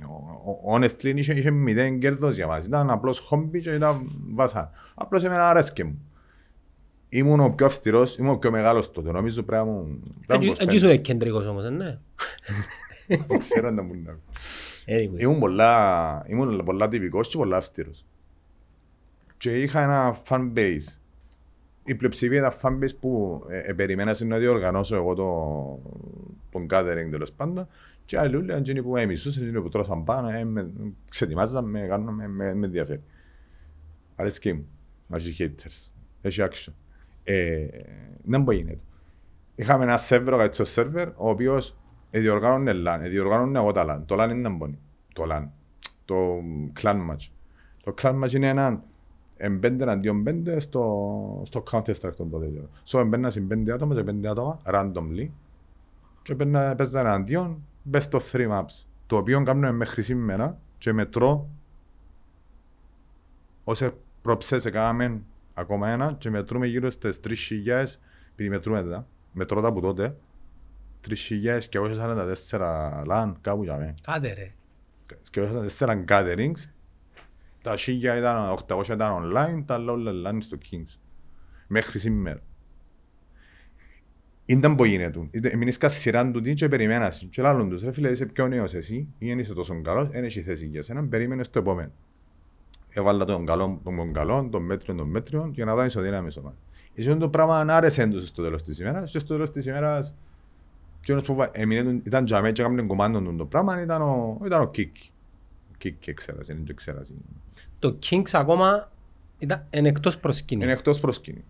[0.02, 2.66] Ο- ο- Honestly, είχε, είχε μηδέν κέρδος για μας.
[2.66, 4.72] Ήταν απλώς χόμπι και ήταν βασά.
[4.96, 6.02] Απλώς εμένα άρεσκε μου.
[7.10, 9.12] Ήμουν ο πιο αυστηρός, ήμουν ο πιο μεγάλος τότε.
[9.12, 9.84] Νομίζω πρέπει να μου...
[9.84, 9.96] πρέπει
[10.28, 10.76] να μου Έτσι προσπάθει.
[10.76, 11.98] ήσουν κεντρικός όμως, ε, ναι.
[13.28, 14.18] Δεν ξέρω να μου να-
[14.86, 15.20] Anyways.
[15.20, 18.06] Ήμουν πολλά, ήμουν πολλά τυπικός και πολλά αυστηρός.
[19.38, 20.99] Και είχα ένα fan base.
[21.90, 25.80] Η πλειοψηφία ήταν fan base που ε, ε, περιμένα να διοργανώσω εγώ το,
[26.52, 27.68] τον gathering τέλος πάντων
[28.06, 30.72] και άλλοι όλοι ήταν εκείνοι που με μισούσαν, εκείνοι που τρώσαν πάνω, ε, με,
[31.10, 33.04] ξετοιμάζαν, με, κάνουν, με, με, με ενδιαφέρει.
[34.16, 34.68] Αρέσκει μου.
[35.14, 35.92] Έχει haters.
[36.22, 36.74] Έχει action.
[37.24, 37.68] Ε,
[38.24, 38.80] δεν μπορεί γίνεται.
[39.56, 41.78] Είχαμε ένα σερβερ, ο καλύτερος σερβερ, ο οποίος
[42.12, 44.06] διοργάνωνε LAN, διοργάνωνε εγώ τα LAN.
[44.06, 44.80] Το LAN είναι μπονί.
[45.14, 45.48] Το LAN.
[46.06, 46.16] Το
[46.82, 47.28] clan match.
[47.84, 48.84] Το clan match είναι ένα
[49.42, 52.48] εμπέντε εναντίον πέντε στο, στο Counter Strike τον τότε.
[52.48, 52.70] καιρό.
[52.88, 55.28] So εμπένα συν πέντε άτομα και πέντε άτομα, randomly.
[56.22, 58.86] Και παίζα παίζα εναντίον best of three maps.
[59.08, 61.50] Το οποίο κάνουμε μέχρι σήμερα και μετρώ
[63.64, 65.22] όσες προψές έκαναμε
[65.54, 67.34] ακόμα ένα και μετρούμε γύρω στις 3.000
[68.32, 70.16] επειδή μετρούμε τα, μετρώ τα από τότε
[71.08, 72.60] 3.044
[73.08, 74.52] LAN κάπου για μένα Άντε ρε.
[75.32, 76.64] και όσες τέσσερα gatherings
[77.70, 80.98] τα 1000 ήταν, 800 ήταν online, τα άλλα όλα LAN στο Kings
[81.68, 82.40] μέχρι σήμερα
[84.46, 85.28] ήταν που γίνεται.
[85.32, 87.28] Είτε- Εμείς κα σειράν του τι και περιμένας.
[87.30, 90.24] Και λάλλον τους, ρε φίλε, είσαι πιο νέος εσύ, ή δεν είσαι τόσο καλός, δεν
[90.24, 91.92] έχεις θέση για σένα, περίμενες το επόμενο.
[92.90, 96.56] Έβαλα τον καλό, τον καλό, τον μέτριο, τον μέτριο, για να δω ισοδύναμη ομάδα.
[96.96, 100.16] Εσύ το πράγμα να άρεσε τους στο τέλος της ημέρας, και στο τέλος της ημέρας,
[101.02, 104.42] εκείνος που βα- έμεινε, του- ήταν τζαμέ και έκαμε κομμάτι του το πράγμα, ήταν ο,
[104.46, 104.96] ήταν ο Κίκ.
[105.72, 107.14] Ο Κίκ εξέρασε, είναι και εξέρασε.
[107.80, 108.92] Το Kings ακόμα
[109.38, 110.64] ήταν εν εκτός προσκήνου.
[110.64, 111.44] Είναι εκτός προσκήνη.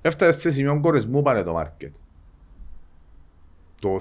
[0.00, 1.94] Έφτασες σε σημείο κορεσμού πάνε το μάρκετ.
[3.80, 4.00] Το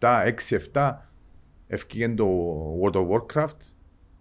[0.00, 0.34] 2007,
[0.72, 0.94] 6-7
[1.66, 2.26] ευκήγε το
[2.82, 3.58] World of Warcraft.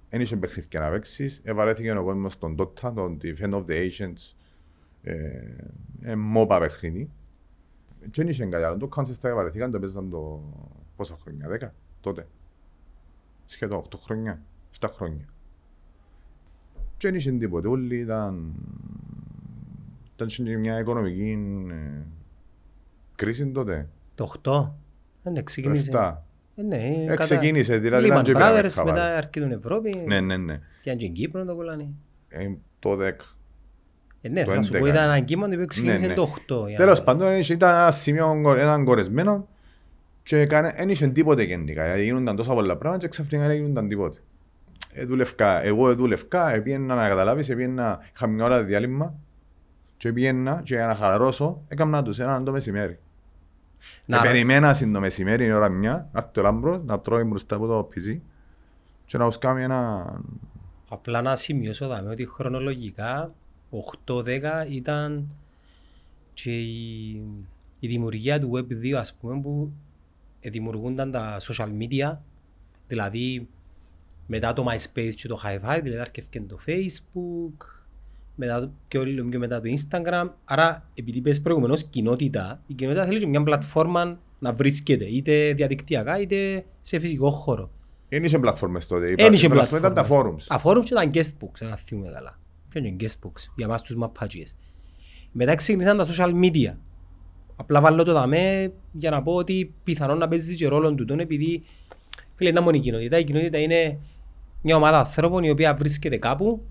[0.09, 1.41] Δεν είχε παιχνίδια να παίξεις.
[1.43, 4.35] Ευαρέθηκε ο κόσμος στον Dota, τον Defend of the Ancients.
[5.01, 5.13] Ε,
[6.01, 7.09] ε, μόπα παιχνίδι.
[8.01, 8.77] Και δεν είχε κάτι άλλο.
[8.77, 10.41] Το Counter Strike ευαρέθηκαν, το παίζαν το
[10.95, 12.27] πόσα χρόνια, 10 τότε.
[13.45, 14.41] Σχεδόν 8 χρόνια,
[14.79, 15.25] 7 χρόνια.
[16.97, 17.67] Και δεν είχε τίποτε.
[17.67, 18.53] Όλοι ήταν...
[20.15, 21.37] Ήταν σε μια οικονομική
[21.71, 22.01] ε,
[23.15, 23.87] κρίση τότε.
[24.15, 24.69] Το 8.
[25.23, 25.91] Δεν ξεκίνησε.
[25.93, 26.13] 7.
[26.55, 28.95] Ε, ναι, Ε, κατά- ξεκίνησε, δηλαδή, Lehman ήταν και πήραμε Brothers, χαβάρι.
[28.99, 30.03] μετά αρκετούν Ευρώπη.
[30.07, 30.59] Ναι, ναι, ναι.
[30.81, 31.87] Και αν και στην Κύπρο το κολλάνε.
[32.27, 33.11] Ε, το 10.
[34.21, 34.87] Ε, ναι, Το θα σου πω 11.
[34.87, 36.13] ήταν ένα κύμα το οποίο ξεκίνησε ναι.
[36.13, 36.67] το 8.
[36.67, 39.47] για Τέλος να- πάντων, είχε- ήταν ένα σημείο, έναν κορεσμένο
[40.23, 41.83] και δεν είχε τίποτε γενικά.
[41.83, 44.17] Δηλαδή γίνονταν τόσα πολλά πράγματα και ξαφνικά δεν γίνονταν τίποτε.
[44.93, 49.13] Ε, δούλευκα, εγώ δούλευκα, έπιένα να καταλάβεις, έπιένα, είχα μια ώρα διάλειμμα
[49.97, 52.99] και έπιένα και για να χαλαρώσω, έκανα τους έναν το μεσημέρι.
[54.05, 57.23] Να- Ε, Περιμένα στην το μεσημέρι, η ώρα μια, να έρθει το λάμπρο, να τρώει
[57.23, 58.19] μπροστά από το PC
[59.05, 60.05] και να τους κάνει ένα...
[60.89, 63.31] Απλά να σημειώσω δάμε ότι χρονολογικά
[64.05, 64.25] 8-10
[64.69, 65.27] ήταν
[66.33, 67.11] και η,
[67.79, 69.71] η δημιουργία του Web2 ας πούμε που
[70.49, 72.17] δημιουργούνταν τα social media
[72.87, 73.47] δηλαδή
[74.27, 77.65] μετά το MySpace και το Hi-Fi δηλαδή έρχευκε το Facebook
[78.35, 83.05] μετά, το- και όλο πιο μετά το Instagram άρα επειδή πες προηγουμένως κοινότητα η κοινότητα
[83.05, 87.71] θέλει και μια πλατφόρμα να βρίσκεται είτε διαδικτυακά είτε σε φυσικό χώρο
[88.09, 90.43] Δεν είχε πλατφόρμες τότε, οι Εν είχε πλατφόρμες ήταν τα πλατφόρμες.
[90.43, 90.47] forums.
[90.47, 92.39] Τα forums και τα guest books, να θυμούμε καλά.
[92.69, 94.55] Ποιο είναι guest books, για μας τους μαπάτζιες.
[95.31, 96.73] Μετά ξεκινήσαν τα social media.
[97.55, 101.19] Απλά βάλω το δαμέ για να πω ότι πιθανόν να παίζει και ρόλο του τον
[101.19, 101.63] επειδή
[102.35, 103.19] φίλε ήταν μόνο η κοινότητα.
[103.19, 103.99] Η κοινότητα είναι
[104.61, 106.65] μια ομάδα ανθρώπων η οποία βρίσκεται κάπου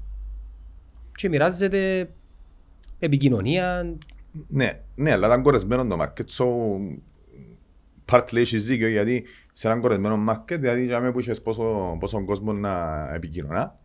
[1.14, 2.10] και μοιράζεται
[2.98, 3.96] επικοινωνία.
[4.48, 6.46] Ναι, ναι, αλλά ήταν κορεσμένο το market, so
[8.12, 12.24] partly έχεις δίκιο γιατί σε έναν κορεσμένο market, δηλαδή για μένα που είχες πόσο, πόσο
[12.24, 13.78] κόσμο να επικοινωνά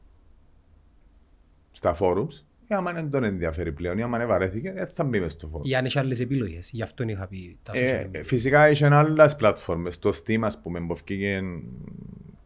[1.71, 5.19] στα forums, ή άμα δεν τον ενδιαφέρει πλέον, ή άμα δεν βαρέθηκε, δεν θα μπει
[5.19, 5.65] μες στο forum.
[5.67, 6.69] Ή αν έχει άλλες επιλογές.
[6.73, 8.21] Γι' αυτό είχα πει τα social Ε, media.
[8.23, 11.41] φυσικά είχε άλλες πλατφόρμες, το Steam ας πούμε, που βγήκε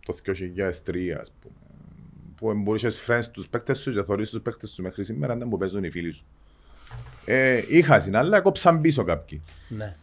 [0.05, 1.53] το 2003 ας πούμε,
[2.35, 5.57] που μπορείς friends τους παίκτες σου και θωρείς τους παίκτες σου μέχρι σήμερα ήταν που
[5.57, 6.25] παίζουν οι φίλοι σου.
[7.25, 9.41] Ε, είχα αλλά κόψαν πίσω κάποιοι.
[9.69, 9.95] Ναι.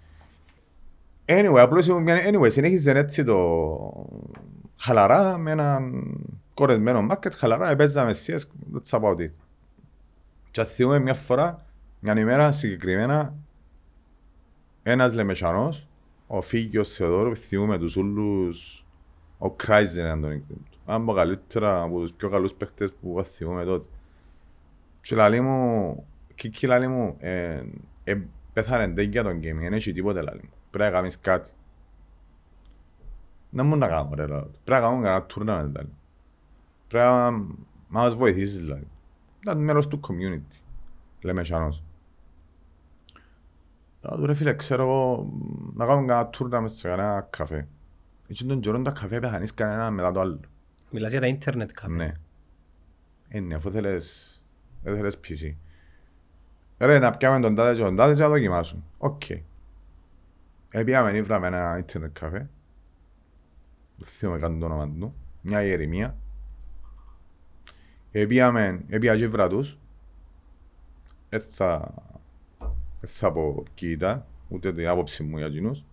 [1.31, 3.37] Anyway, απλώς ήμουν μια- anyway, συνέχιζε έτσι το
[4.77, 6.05] χαλαρά με έναν
[6.55, 8.39] κορεσμένο market, χαλαρά, παίζαμε CS,
[8.75, 9.31] that's about it.
[10.59, 11.67] Και θυμούμε μια φορά,
[12.01, 13.35] μια ημέρα συγκεκριμένα,
[14.83, 15.89] ένας λεμεσανός,
[16.27, 18.87] ο Φίγιος Θεοδόρου, θυμούμε τους ούλους,
[19.39, 20.79] ο Κράιζεν ήταν το nickname του.
[20.87, 23.87] Έναν από καλύτερα, από τους πιο καλούς παίχτες που θυμούμε τότε.
[25.01, 27.63] Και λαλί μου, Κίκη λαλί μου, ε,
[28.05, 28.17] ε,
[28.53, 30.51] πέθανε δεν για τον gaming, δεν έχει τίποτε λαλί μου.
[30.71, 31.51] Πρέπει να κάνεις κάτι.
[33.51, 34.45] Δεν μου να κάνω ρε λαλό.
[34.47, 34.59] του.
[34.65, 35.89] Πρέπει να κάνουμε κανένα tournament λαλί.
[35.89, 35.99] μου.
[36.89, 38.89] Πρέπει να να μας βοηθήσεις λαλί.
[39.49, 39.61] Μου.
[39.61, 40.57] Ήταν μέλος του community.
[41.21, 41.83] Λέμε σανός.
[44.03, 45.33] Λέω του ρε φίλε, ξέρω εγώ,
[45.75, 47.69] να κάνουμε κανένα tournament σε κανένα καφέ.
[48.29, 50.41] Έτσι τον καιρό τα καφέ πεθανίσκαν ένα μετά το άλλο.
[50.91, 51.93] Μιλάς για τα ίντερνετ καφέ.
[51.93, 52.13] Ναι.
[53.29, 54.43] Ε, ναι, αφού θέλεις,
[54.83, 55.55] δεν θέλεις PC.
[56.79, 58.85] Ρε, να πιάμε τον τάδε και τον τάδε και να δοκιμάσουν.
[58.99, 59.23] Οκ.
[60.71, 62.49] Επήαμε ήβραμε ένα ίντερνετ καφέ.
[63.97, 65.15] Δεν θυμάμαι καν το όνομα του.
[65.43, 66.17] Μια ερημία.
[68.13, 69.79] Επήαμε, επήα και ήβρα τους.
[71.29, 71.95] Δεν θα,
[73.01, 75.85] δεν θα πω ποιοι ήταν, ούτε την άποψη μου για εκείνους.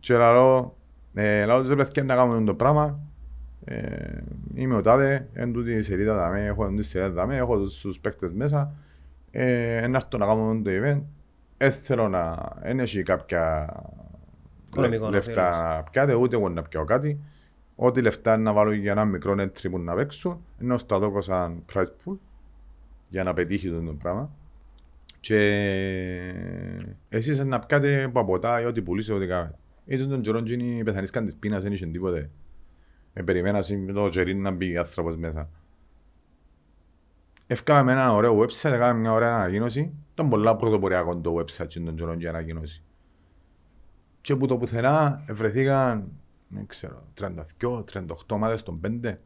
[0.00, 0.76] Και λαλώ,
[1.14, 2.98] ε, λαλώ τους ρε παιδιά να κάνουμε το πράγμα.
[3.64, 4.22] Ε,
[4.54, 7.58] είμαι ο τάδε, εν τούτη η σελίδα δαμέ, έχω εν τούτη η σελίδα δαμέ, έχω
[7.58, 8.72] τους παίκτες μέσα.
[9.30, 11.02] Ε, να έρθω να κάνω το event.
[11.56, 12.52] Δεν θέλω να...
[12.62, 13.74] Δεν έχει κάποια
[14.66, 17.20] Οικονομικό λεφτά να πιάτε, ούτε εγώ να πιάω κάτι.
[17.76, 21.64] Ό,τι λεφτά να βάλω για ένα μικρό entry που να παίξουν, ενώ στα δώκω σαν
[21.72, 22.16] prize pool
[23.08, 24.30] για να πετύχει το πράγμα.
[25.20, 25.38] Και
[27.08, 29.58] εσείς να πιάτε από ποτά ή ό,τι πουλήσετε, ό,τι κάνετε.
[29.86, 32.30] Είτε τον καιρό γίνει πεθανίσκαν της πείνας, δεν είχε τίποτε.
[33.12, 35.48] Ε, περιμένας με το τζερί να μπει άνθρωπος μέσα.
[37.46, 39.92] Ευκάμε ένα ωραίο website, έκαμε μια ωραία ανακοίνωση.
[40.12, 42.82] Ήταν πολλά πρωτοποριακό το website και τον καιρό και ανακοίνωση.
[44.20, 46.12] Και που το πουθενά βρεθήκαν,
[46.48, 49.18] δεν ξέρω, 32, 38 ομάδες των 5.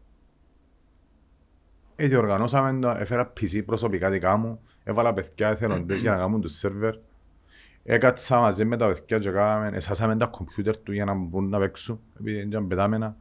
[1.97, 6.53] Ε, διοργανώσαμε το, έφερα PC προσωπικά δικά μου, έβαλα παιδιά εθελοντές για να κάνουν τους
[6.53, 6.95] σερβερ.
[7.85, 11.59] Έκατσα μαζί με τα παιδιά και κάναμε, εσάσαμε τα κομπιούτερ του για να μπουν να
[11.59, 13.17] παίξουν, επειδή ήταν πετάμενα.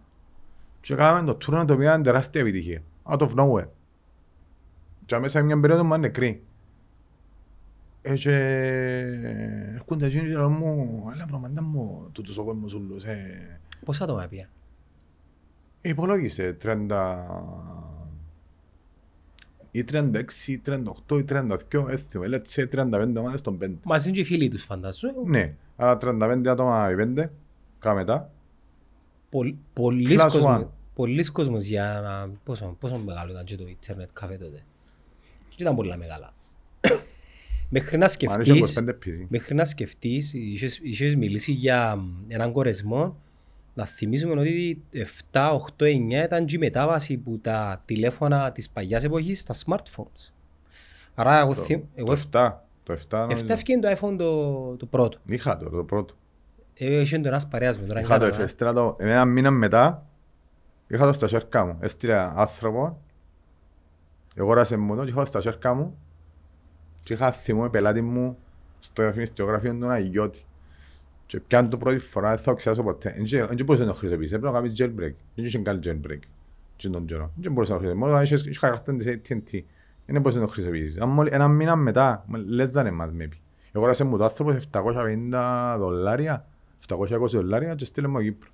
[0.81, 2.81] Και κάναμε το tournament το οποίο ήταν τεράστια επιτυχία.
[3.03, 3.67] Out of nowhere.
[5.05, 6.43] Και μέσα σε μια περίοδο μου ήταν νεκρή.
[8.01, 8.31] Ε, και
[9.73, 13.03] έρχονται εκείνοι και λένε μου, έλα προμαντά μου, τούτος ο κόσμος ούλος.
[13.05, 14.47] Ε, Πόσα άτομα πήγαν.
[15.81, 17.17] υπολόγισε 30...
[19.71, 23.69] ή 36 ή 38 ή 32, έθιμο, let's say 35 ομάδες των 5.
[23.83, 25.13] Μαζί και οι φίλοι τους φαντάζομαι.
[25.25, 27.25] Ναι, αλλά 35 άτομα οι 5,
[27.79, 28.31] κάμε μετά.
[29.29, 30.67] Πολ- Πολλοί Class κόσμος, one.
[30.93, 32.33] πολλοί κόσμος για να...
[32.43, 34.63] Πόσο, πόσο μεγάλο ήταν και το ίντερνετ καφέ τότε.
[35.49, 36.33] Και ήταν πολλά μεγάλα.
[37.69, 38.89] Μέχρι να Μα αν είχε σκεφτείς, 25
[39.23, 39.25] PC.
[39.27, 43.17] μέχρι να σκεφτείς, είχες, είχες μιλήσει για μ, έναν κορεσμό,
[43.79, 44.83] να θυμίσουμε ότι
[45.31, 50.31] 7, 8, 9 ήταν και η μετάβαση που τα τηλέφωνα της παλιάς εποχής στα smartphones.
[51.15, 52.51] Άρα εγώ, θυμ, εγώ Το 7,
[52.83, 53.43] το 7 νομίζω.
[53.45, 55.17] 7 έφυγε το iPhone το, το πρώτο.
[55.25, 56.13] Είχα το, το πρώτο.
[56.73, 57.99] Ε, Είχε το ένας παρέας με τώρα.
[57.99, 60.05] Είχα το έκανα- εφεστήρα το, ένα μήνα μετά,
[60.87, 61.77] είχα το στα σέρκα μου.
[61.79, 63.01] Έστειλα άνθρωπο,
[64.35, 65.97] εγώρασε μου το και είχα το στα σέρκα μου
[67.03, 68.37] και είχα θυμό πελάτη μου
[68.79, 70.43] στο διαφημιστικό γραφείο του Αγιώτη.
[71.29, 73.15] Και πιάνε το πρώτη φορά, δεν θα το ξεχάσω ποτέ.
[73.49, 75.15] Δεν μπορούσε να το χρησιμοποιήσεις, έπρεπε να κάνεις jailbreak.
[75.35, 76.19] Δεν είχε κάνει jailbreak.
[76.75, 77.31] Και τον καιρό.
[77.35, 77.95] Δεν μπορούσε να το χρησιμοποιήσεις.
[77.99, 79.63] Μόνο αν είχες- είχα καρτέν της AT&T.
[80.05, 80.99] Δεν μπορούσε να το χρησιμοποιήσεις.
[80.99, 82.25] Αν μόλι- Ένα μήνα μετά,
[82.59, 83.37] less than a month maybe.
[83.71, 86.45] Εγώρασε μου το άνθρωπο 750 δολάρια,
[86.79, 88.49] 720 δολάρια και στείλε μου από Κύπρο.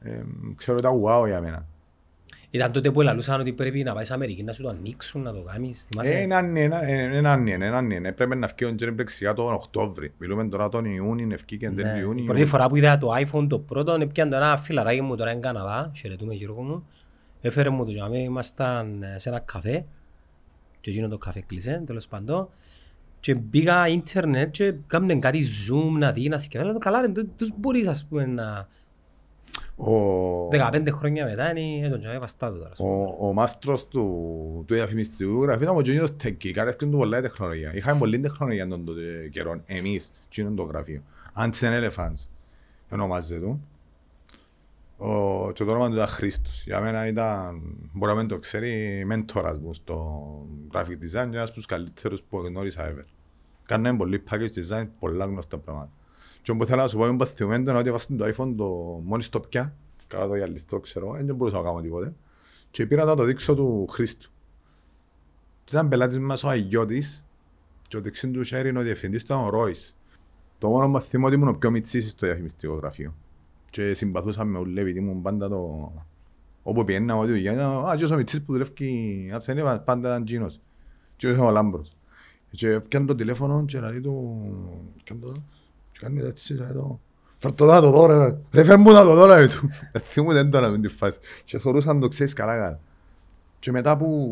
[0.00, 0.22] Ε,
[0.54, 1.66] ξέρω ήταν wow για μένα.
[2.50, 5.32] Ήταν τότε που ελαλούσαν ότι πρέπει να πάει σε Αμερική να σου το ανοίξουν, να
[5.32, 5.82] το κάνεις.
[5.84, 8.12] Θυμάσαι; Ε, Έναν ένα, έναν ένα, έναν ένα.
[8.12, 10.12] Πρέπει να φύγει ο Jailbreak σιγά τον Οκτώβρη.
[10.18, 11.82] Μιλούμε τώρα τον Ιούνιο, να φύγει και Ναι.
[11.82, 12.24] τέλη Η Ιούνιο.
[12.24, 15.40] πρώτη φορά που είδα το iPhone το πρώτο, έπιαν το ένα φιλαράκι μου τώρα είναι
[15.40, 16.86] Καναδά, χαιρετούμε Γιώργο μου.
[17.40, 19.84] Έφερε μου το για μένα, ήμασταν σε ένα καφέ
[20.80, 22.48] και εκείνο το καφέ κλείσε, τέλος πάντων.
[23.20, 26.64] Και μπήκα ίντερνετ και κάμνε κάτι zoom να δει, να θυκευέ.
[26.64, 28.68] Λέω καλά ρε, τού- τους μπορείς ας πούμε να...
[29.80, 32.70] Ο, 15 χρόνια μετά είναι ε, τον τζαμέ βαστάτο τώρα.
[32.70, 32.90] ας πούμε.
[32.90, 34.00] ο, ο μάστρος του,
[34.66, 36.50] του διαφημιστικού γραφείου ήταν ο Τζόνιος Τεκκή.
[36.52, 37.74] Κάρευκαν του πολλά η τεχνολογία.
[37.74, 39.60] Είχαμε πολλή τεχνολογία τον τότε καιρό.
[39.66, 41.02] Εμείς, εκείνον το γραφείο.
[41.36, 42.26] Ants and Elephants
[42.90, 43.60] ονομάζεται του.
[44.96, 46.62] Ο, και το όνομα του ήταν Χρήστος.
[46.64, 47.60] Για μένα ήταν,
[47.92, 50.22] μπορεί να μην το ξέρει, μέντορας μου στο
[50.72, 53.04] graphic design και ένας από τους καλύτερους που γνώρισα ever.
[53.66, 55.90] Κάναμε πολύ package design, πολλά γνωστά πράγματα.
[56.48, 58.66] Και όπου θέλω να σου πω, είμαι παθιωμένος ότι έβασαν το iPhone το
[59.04, 59.74] μόλις το πια,
[60.06, 62.14] κάτω το γυαλιστό, ξέρω, δεν μπορούσα να κάνω τίποτε.
[62.70, 64.30] Και πήρα να το δείξω του Χρήστου.
[65.64, 67.26] Και ήταν πελάτης μας ο Αγιώτης
[67.88, 69.96] και ο δεξίν του χέρι είναι ο διευθυντής του ήταν ο Ρόης.
[70.58, 73.14] Το μόνο που θυμώ ότι ήμουν ο πιο μητσής στο διαφημιστικό γραφείο.
[73.70, 75.92] Και συμπαθούσαμε με ούλε επειδή ήμουν πάντα το...
[76.62, 80.24] Όπου πιένα ό,τι δουλειά ήταν, α, και ο μητσής που δουλεύει, ας είναι πάντα ήταν
[80.24, 80.60] Τζίνος.
[81.16, 81.96] Και ο Λάμπρος.
[82.50, 84.40] Και πιάνε το τηλέφωνο και λέει του...
[85.98, 86.20] Πιάνε το...
[86.20, 87.00] Και κάνει έτσι, λέει το...
[87.38, 89.68] Φέρ' το να το δω ρε, ρε φέρ' μου να το δω ρε του.
[90.02, 91.18] Θυμούν δεν το να τη φάση.
[91.44, 92.80] Και θεωρούσαν το ξέρεις καλά καλά.
[93.58, 94.28] Και μετά από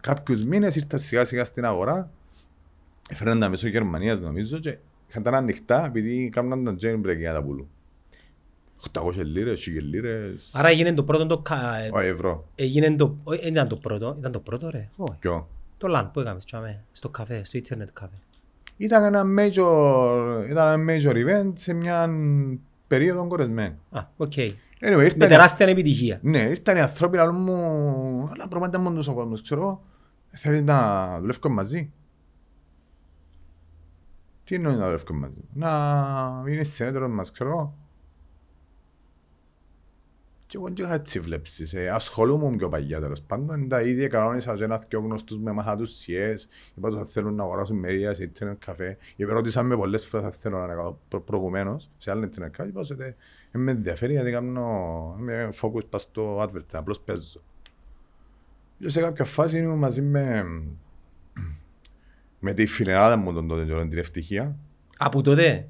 [0.00, 2.10] κάποιους μήνες ήρθα σιγά σιγά στην αγορά.
[3.10, 7.42] Έφεραν τα μέσω Γερμανίας νομίζω και είχαν τα ανοιχτά επειδή κάνουν τα jailbreak για τα
[7.42, 7.68] πουλούν.
[8.92, 11.38] 800 λίρες, 1000 λίρες, Άρα έγινε το πρώτο το...
[11.38, 12.48] κα- ο ευρώ.
[12.54, 13.16] Έγινε το...
[13.24, 14.88] όχι, ήταν το πρώτο, ήταν το πρώτο ρε.
[14.96, 15.16] Όχι.
[15.18, 16.58] Ποιο; Το LAN που έκαμε στο-
[16.92, 18.14] στο καφέ, στο internet καφέ.
[18.80, 22.10] Ήταν ένα major, ήταν ένα major event σε μια
[22.86, 23.76] περίοδο κορεσμένη.
[23.90, 24.32] Α, οκ.
[24.36, 26.18] Anyway, Με ήρθαν, τεράστια επιτυχία.
[26.22, 29.82] ναι, ήρθαν οι άνθρωποι να λένε μου, αλλά προπάντα μόνο ο κόσμος, ξέρω εγώ,
[30.30, 31.92] θέλεις να δουλεύουμε μαζί;
[34.44, 37.74] Τι εννοείς να δουλεύουμε μαζί; Να είναι συνέταιρος μας, ξέρω εγώ.
[40.50, 41.74] Και εγώ δεν είχα έτσι βλέψεις.
[41.74, 43.68] Ε, ασχολούμαι πιο παλιά τέλος πάντων.
[43.68, 46.48] Τα ίδια κανόνισα και ένας δυο γνωστούς με μάθα τους σιές.
[46.74, 48.96] Είπα τους θα θέλουν να αγοράσουν μερία σε internet καφέ.
[49.16, 52.68] Και ρώτησαν με πολλές φορές θα θέλω να κάνω προ- προηγουμένως σε άλλο internet καφέ.
[52.68, 53.14] Είπα τους ότι
[53.50, 57.42] δεν με ενδιαφέρει γιατί κάνω είμαι focus πας στο advert, απλώς παίζω.
[58.78, 60.44] Και σε κάποια φάση ήμουν μαζί με,
[62.38, 64.56] με τη φιλενάδα μου τον τότε καιρό, την ευτυχία.
[64.96, 65.68] Από τότε;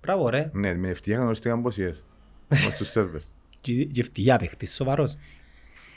[0.00, 0.50] Μπράβο ρε.
[0.52, 2.06] Ναι, με ευτυχία γνωριστήκαν πόσιες.
[2.48, 3.41] Μας τους servers.
[3.62, 5.16] Και και ευτυχία παίχτης, σοβαρός.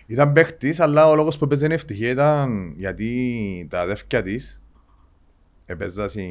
[0.05, 4.61] Ήταν παίχτης, αλλά ο λόγος που έπαιζε ευτυχία ήταν γιατί τα αδεύκια της
[5.65, 6.21] έπαιζα συ...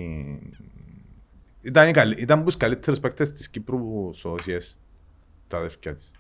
[1.62, 4.75] Ήταν, οι καλύ- ήταν από τους καλύτερους παίκτες της Κύπρου στο CS,
[5.49, 6.11] τα αδεύκια της.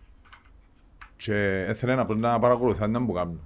[1.16, 3.40] Και έθελε να, να παρακολουθά να μου κάνουν.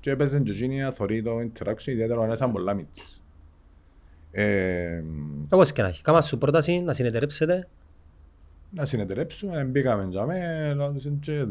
[0.00, 3.22] Και έπαιζε και εκείνη να θωρεί το interaction, ιδιαίτερα όταν ήταν πολλά μίτσες.
[4.30, 5.02] Ε,
[5.48, 6.02] Όπως και να έχει.
[6.02, 7.68] Κάμας σου πρόταση να συνεταιρέψετε.
[8.74, 10.76] Να συνεταιρέψουμε, μπήκαμε για με,
[11.20, 11.46] και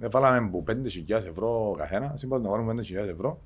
[0.00, 0.74] έβαλαμε που 5.000
[1.10, 3.40] ευρώ καθένα, είπαμε να βάλουμε 5.000 ευρώ.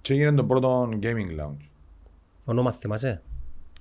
[0.00, 1.68] Και έγινε το πρώτο gaming lounge.
[2.44, 3.22] Ονόμα θυμάσαι;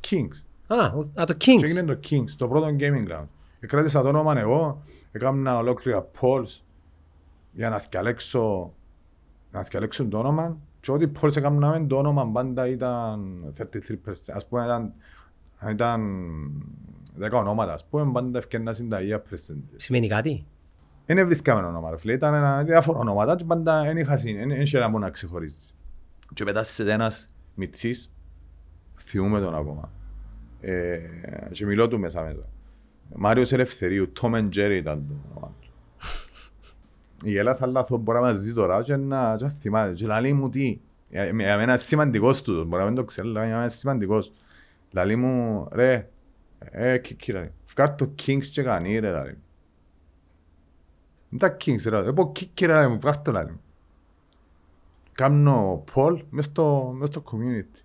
[0.09, 0.43] Kings.
[0.67, 1.63] Α, ο- α, το Και Kings.
[1.63, 3.27] έγινε το Kings, το πρώτο gaming lounge.
[3.59, 6.59] Εκράτησα το όνομα εγώ, έκανα ολόκληρα polls
[7.51, 8.73] για να θυκαλέξω,
[9.51, 14.33] να θυκαλέξω το όνομα και ό,τι polls έκαναμε το όνομα πάντα ήταν 33%.
[14.33, 14.93] Ας πούμε ήταν,
[15.59, 16.01] αν ήταν
[17.21, 19.75] 10 ονόματα, ας πούμε πάντα ευκαιρνάς στην τα ίδια percentage.
[19.75, 20.45] Σημαίνει κάτι;
[21.05, 24.61] Δεν βρίσκαμε όνομα ρε φίλε, ήταν ένα, διάφορα ονόματα και πάντα δεν είχα συν, δεν
[24.61, 25.75] είχε ένα που να ξεχωρίζεις.
[26.33, 28.11] Και πετάσσε ένας μητσής,
[28.97, 29.91] θυμούμε τον ακόμα.
[30.61, 30.99] Ε,
[31.51, 32.49] και μιλώ του μέσα μέσα.
[33.15, 35.69] Μάριος Ελευθερίου, Tom and Jerry ήταν το όνομα του.
[37.23, 39.93] Η Ελλάς Αλάθο μπορεί να μας ζει τώρα και να και να θυμάται.
[39.93, 43.27] Και λαλεί μου τι, για για μένα είναι σημαντικός του, μπορεί να μην το ξέρει,
[43.27, 44.31] αλλά για μένα είναι σημαντικός.
[44.91, 46.09] Λαλεί μου, ρε,
[46.59, 49.37] ε, κίκι ρε, φκάρ το Kings και κανεί ρε, λαλεί.
[51.29, 53.59] Είναι τα Kings ρε, εγώ κίκι ρε, μου φκάρ το λαλεί.
[55.11, 57.81] Κάμνω poll μες στο, μες στο community.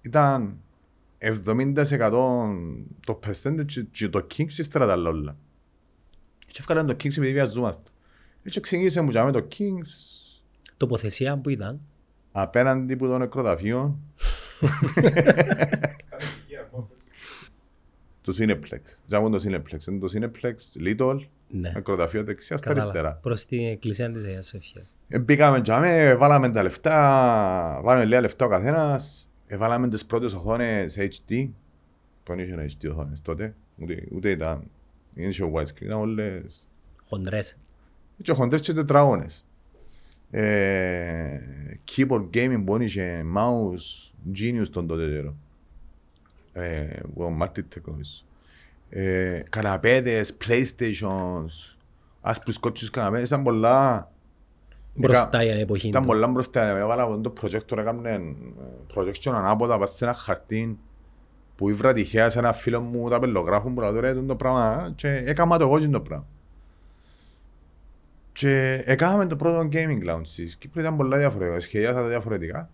[0.00, 0.58] Ήταν
[1.18, 1.84] 70%
[3.06, 5.36] το percentage και το Kings και ύστερα τα όλα.
[6.46, 7.90] Και έφκαλαν το Kings επειδή βιαζόμαστε.
[8.42, 10.20] Έτσι ξεκίνησε μου και με το Kings
[10.76, 11.80] Τοποθεσία που ήταν.
[12.32, 13.98] απέναντι από το νεκροταφείο
[18.22, 18.80] του Cineplex.
[19.08, 19.86] Τζάμουν το Cineplex.
[19.88, 20.54] Είναι το Cineplex,
[20.86, 21.18] Little,
[21.48, 21.70] Ναι.
[21.70, 22.90] νεκροταφείο δεξιά στα Κατάλαβα.
[22.90, 23.18] αριστερά.
[23.22, 24.94] Προς την εκκλησία της Αγίας Σοφίας.
[25.08, 30.32] Ε, Μπήκαμε τζάμε, βάλαμε τα λεφτά, βάλαμε λίγα λεφτά ο καθένας, ε, βάλαμε τις πρώτες
[30.32, 31.48] οθόνες HD,
[32.22, 34.62] που δεν είχε HD οθόνες τότε, ούτε, ούτε ήταν,
[35.14, 36.68] δεν είχε widescreen, ήταν όλες,
[37.08, 37.56] Χοντρές.
[38.16, 39.44] είχε χοντρές και τετραγώνες.
[40.30, 41.38] Ε,
[41.96, 45.34] keyboard gaming που είχε mouse genius τον τότε καιρό.
[46.52, 48.24] Ε, ο Martin Technologies.
[48.90, 51.76] Ε, καναπέδες, playstations,
[52.20, 54.10] άσπρους κότσους καναπέδες, ήταν πολλά...
[54.94, 55.88] Μπροστά η εποχή.
[55.88, 56.08] Ήταν του.
[56.08, 58.20] πολλά μπροστά, έβαλα από το projector, έκαμε ε,
[58.94, 60.78] projection ανάποδα, πας σε ένα χαρτί
[61.56, 65.08] που ήβρα τυχαία σε ένα φίλο μου τα πελογράφουν που λέω ρε το πράγμα και
[65.08, 66.26] έκανα το εγώ και το πράγμα.
[68.32, 72.70] Και έκαναμε το πρώτο gaming lounge της Κύπρου, ήταν πολλά διαφορετικά, σχεδιάσα τα διαφορετικά.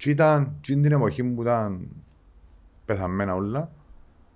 [0.00, 1.88] Και ήταν, και την εποχή που ήταν
[2.84, 3.70] πεθαμένα όλα,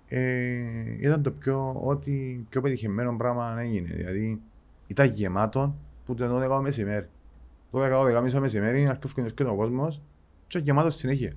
[0.07, 0.61] ε,
[0.99, 2.11] ήταν το πιο, ό,τι
[2.49, 3.93] πιο πετυχημένο πράγμα έγινε.
[3.93, 4.41] Δηλαδή
[4.87, 7.07] ήταν γεμάτο που το 12 μεσημέρι.
[7.71, 10.01] 12-12 μισό μεσημέρι, αρχίζει και ο κόσμος
[10.47, 11.33] και γεμάτο συνέχεια.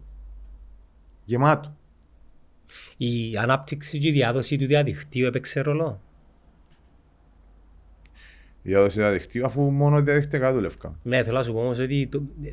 [1.25, 1.77] Γεμάτο.
[2.97, 6.01] Η ανάπτυξη και η διάδοση του διαδικτύου έπαιξε ρόλο;
[8.63, 10.99] η διάδοση διαδικτύου αφού μόνο διαδικτυακά δουλεύκα.
[11.03, 12.53] Ναι, θέλω να σου πω όμως ότι το, ε,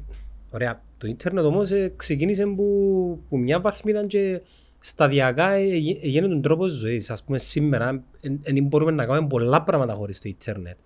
[0.52, 4.42] ωραία, το ίντερνετ όμως ε, ξεκίνησε που, που μια βαθμίδα και
[4.80, 7.10] σταδιακά ε, γι- έγινε τον τρόπο ζωής.
[7.10, 8.04] Ας πούμε σήμερα
[8.42, 10.78] δεν μπορούμε να κάνουμε πολλά πράγματα χωρίς το ίντερνετ.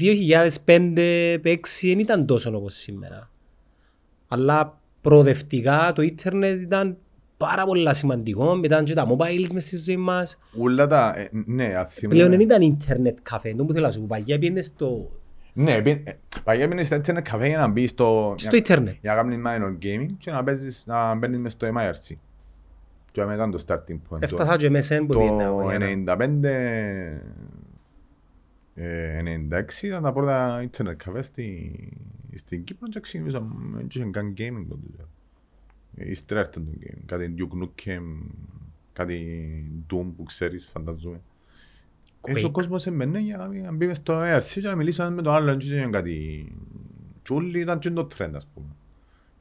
[0.00, 3.30] 2005-2006 δεν ήταν τόσο όπως σήμερα.
[4.28, 6.96] Αλλά προοδευτικά το ίντερνετ ήταν
[7.36, 8.56] πάρα πολλά σημαντικό.
[8.56, 10.38] Μετά και τα mobiles μες στη ζωή μας.
[10.58, 13.54] Ούλα τα, ε, ναι, αν θυμούμαι- Πλέον δεν ήταν ίντερνετ καφέ.
[13.54, 14.06] Το που θέλω να σου πω.
[14.08, 15.10] Παγιά πήγαινες στο,
[15.56, 16.12] Ναι, πει- ε,
[16.44, 18.34] παγιά πήγαινες στα internet καφέ για να μπεις στο...
[18.38, 18.94] στο ίντερνετ.
[19.00, 22.14] Για να κάνεις minor gaming και να παίζεις, να μπαίνεις μες στο MIRC.
[23.12, 24.22] Και μετά ήταν το starting point.
[24.22, 26.44] Έφτασα και μέσα που Το πήγαινα εγώ για να- 95,
[28.74, 31.72] ε, 96 ήταν τα πρώτα ίντερνετ καφές στη,
[32.34, 35.04] στην Κύπρο και ξεκινήσαμε, δεν είχε καν gaming τότε.
[35.96, 38.02] Ε, Ύστερα έρθει το gaming, κάτι Duke Nukem,
[38.92, 39.26] κάτι
[39.92, 41.20] Doom που ξέρεις, φανταζούμε.
[42.24, 42.52] Έτσι ο Quake.
[42.52, 45.58] κόσμος έμπαινε για να να μπει μες στο ARC και να μιλήσει με τον άλλον
[45.58, 46.46] και είχε κάτι...
[47.22, 48.68] Τσούλοι ήταν και το trend ας πούμε.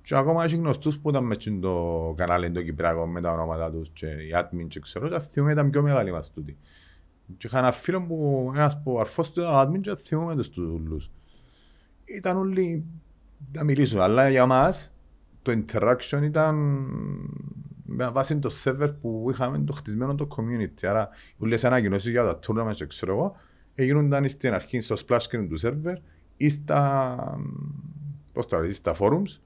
[0.03, 3.89] Και ακόμα έχει γνωστούς που ήταν μες στο κανάλι το Κυπριακό με τα ονόματα τους
[3.93, 6.57] και οι admin και ξέρω και θυμούμαι ήταν πιο μεγάλοι μας τούτοι.
[7.37, 11.11] Και είχα ένα φίλο που ένας που αρφός του ήταν admin και θυμούμαι τους τούλους.
[12.05, 12.85] Ήταν όλοι
[13.51, 14.93] να μιλήσουν, αλλά για μας
[15.41, 16.55] το interaction ήταν
[17.83, 20.85] με βάση το server που είχαμε το χτισμένο το community.
[20.87, 23.35] Άρα όλες οι ανακοινώσεις για τα tournaments και ξέρω εγώ
[23.75, 25.95] έγιναν στην αρχή στο splash screen του server
[26.37, 27.17] ή στα,
[28.33, 29.39] πώς το λέει, στα forums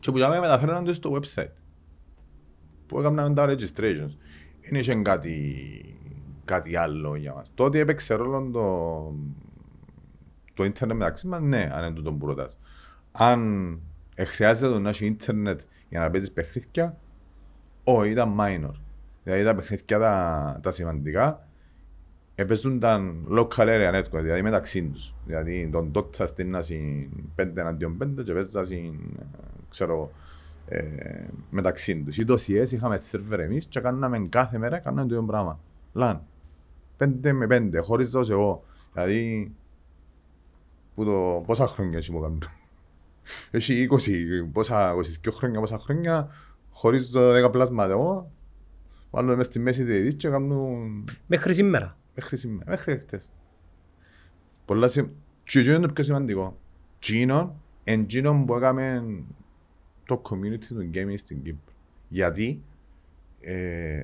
[0.00, 1.52] και που για μένα μεταφέραν το στο website
[2.86, 4.14] που έκαναν τα registrations.
[4.60, 5.64] Δεν είχε κάτι,
[6.44, 7.50] κάτι άλλο για μας.
[7.54, 9.14] Τότε έπαιξε ρόλο το,
[10.54, 12.58] το ίντερνετ μεταξύ μας, ναι, αν είναι τούτο που ρωτάς.
[13.12, 13.70] Αν
[14.14, 16.96] ε, χρειάζεται να έχει ίντερνετ για να παίζεις παιχνίδια,
[17.84, 18.74] όχι, ήταν minor.
[19.24, 21.48] Δηλαδή τα παιχνίδια τα, τα σημαντικά
[22.34, 25.14] έπαιζονταν local area network, δηλαδή μεταξύ τους.
[25.26, 29.24] Δηλαδή τον Dota στην άση 5 εναντίον 5 και παίζα στην, ε,
[29.68, 30.10] ξέρω εγώ,
[30.68, 32.18] ε, μεταξύ τους.
[32.18, 35.60] Ή το CS είχαμε σερβερ εμείς και κάναμε κάθε μέρα κάναμε το ίδιο πράγμα.
[35.92, 36.22] Λαν.
[36.98, 38.64] 5 με 5, χωρίς δώσω εγώ.
[38.92, 39.52] Δηλαδή,
[40.94, 42.48] που το, πόσα χρόνια έχει μου κάνεις;
[43.50, 46.28] Έχει 20, πόσα, 22 χρόνια, πόσα χρόνια,
[46.70, 48.30] χωρίς το 10 πλάσματα εγώ.
[49.10, 51.96] Βάλουμε μες στη μέση της και κάνουν Μέχρι σήμερα.
[52.14, 53.30] μέχρι σήμερα, μέχρι χτες.
[54.64, 55.06] Πολλά σημ...
[55.44, 56.58] Και εκείνο είναι το πιο σημαντικό.
[56.96, 59.04] Εκείνο, εν εκείνο που έκαμε
[60.06, 61.74] το community του gaming στην Κύπρο.
[62.08, 62.62] Γιατί
[63.40, 64.02] ε,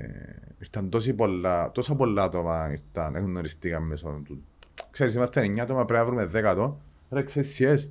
[0.59, 4.45] ήρθαν τόσοι πολλά, τόσα πολλά άτομα ήρθαν, εγνωριστήκαν μέσω του.
[4.91, 6.77] Ξέρεις, είμαστε 9 άτομα, πρέπει να βρούμε 10 άτομα.
[7.11, 7.91] Ρε, ξέρεις, CS.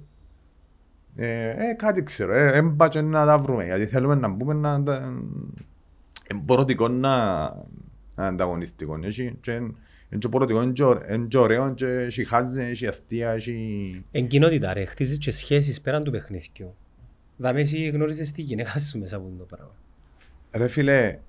[1.16, 5.14] Ε, ε, κάτι ξέρω, ε, έμπατσε να τα βρούμε, γιατί θέλουμε να μπούμε να τα...
[6.28, 7.44] Εμποροτικό να,
[8.16, 9.00] να ανταγωνιστικό.
[9.04, 12.88] Έχει και είναι και πορωτικό, είναι και ωραίο, είναι και ωραίο, και έχει χάζε, έχει
[12.88, 14.06] αστεία, έχει...
[14.12, 16.76] Εν κοινότητα ρε, χτίζεις και σχέσεις πέραν του παιχνίδιου.
[17.38, 19.76] Δάμε εσύ γνώριζες τη γυναίκα σου μέσα από το πράγμα.
[20.52, 21.20] Ρε φίλε,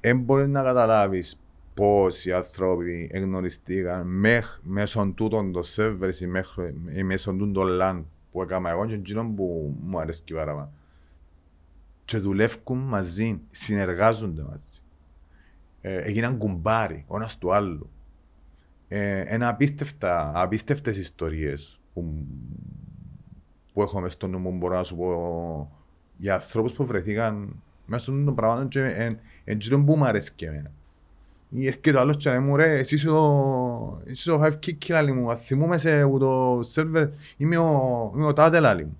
[0.00, 1.40] δεν μπορείς να καταλάβεις
[1.76, 8.04] πόσοι άνθρωποι εγνωριστήκαν μέχ, μέσω τούτων των servers ή, μέχρι, ή μέσω τούτων των LAN
[8.32, 10.72] που έκανα εγώ και εκείνο που μου αρέσει πάρα
[12.04, 14.64] Και δουλεύουν μαζί, συνεργάζονται μαζί.
[15.80, 17.90] Ε, έγιναν κουμπάρι, ο ένας του άλλου.
[18.88, 22.26] Ε, ένα απίστευτα, απίστευτες ιστορίες που,
[23.72, 25.70] που έχω μες στο νου μου, μπορώ να σου πω
[26.16, 30.46] για ανθρώπους που βρεθήκαν μέσα των πραγμάτων και εν, εν τούτον που μου αρέσει και
[30.46, 30.70] εμένα.
[31.50, 34.52] Ή έρχεται ο άλλος και λέει μου ρε, εσύ είσαι ο, εσύ είσαι ο Five
[34.66, 38.84] Kick λάλη μου, ας θυμούμε σε που το σερβερ, είμαι ο, είμαι ο τάδε λάλη
[38.84, 38.98] μου.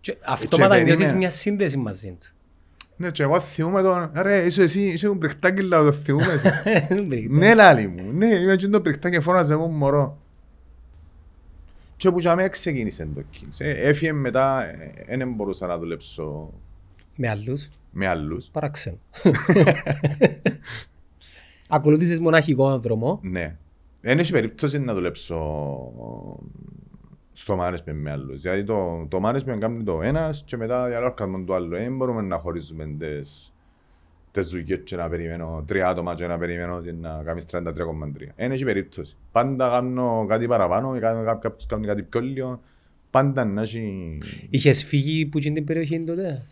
[0.00, 0.96] Και αυτόματα περίμενε.
[0.96, 2.26] νιώθεις μια σύνδεση μαζί του.
[2.96, 6.62] Ναι, και εγώ θυμούμαι τον, ρε, είσαι εσύ, είσαι ο μπριχτάκι λάλη, το θυμούμαι σε.
[6.88, 7.28] Δεν πρέπει.
[7.30, 8.12] Ναι, λάλη μου.
[8.12, 10.18] Ναι, είμαι και το πριχτά και φώναζε εγώ μωρό.
[11.96, 13.54] Και που για μένα ξεκίνησε το Kings.
[13.58, 14.64] Ε, Έφυγε μετά,
[15.16, 16.52] δεν μπορούσα να δουλέψω
[17.16, 18.46] Με άλλους, με άλλους.
[18.46, 18.98] παράξενο.
[21.68, 23.20] Ακολούθησες μοναχικό δρόμο.
[23.22, 23.56] Ναι.
[24.00, 25.36] Δεν έχει περίπτωση να δουλέψω
[27.32, 28.40] στο management με άλλους.
[28.40, 31.68] Δηλαδή το, το management κάνει το ένας και μετά για άλλο κάνουμε το άλλο.
[31.68, 33.52] Δεν μπορούμε να χωρίζουμε τις,
[34.30, 37.62] τις δουλειές και να περιμένω τρία άτομα και να περιμένω και να κάνεις 33,3.
[38.36, 39.16] Δεν έχει περίπτωση.
[39.32, 42.60] Πάντα κάνω κάτι παραπάνω, ή κάνω- κάποιος κάνει κάτι πιο λίγο.
[43.10, 44.18] Πάντα να έχει...
[44.50, 46.42] Είχες φύγει που την περιοχή τότε;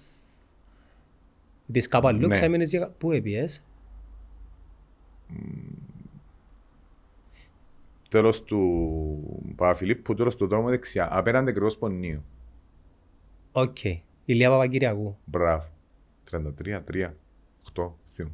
[1.67, 2.33] Είπες κάπου αλλού, Ναι.
[2.33, 2.95] ξέμενες για...
[2.99, 3.63] Πού έπιες;
[8.09, 11.09] Τέλος του Παπαφιλίππου, τέλος του δρόμου δεξιά.
[11.11, 12.25] Απέναντι ακριβώς πονίου.
[13.53, 13.77] Οκ.
[14.25, 15.17] Ηλία Παπακυριακού.
[15.25, 15.69] Μπράβο.
[16.31, 17.11] 33, 3,
[17.75, 18.31] 8, θυμώ.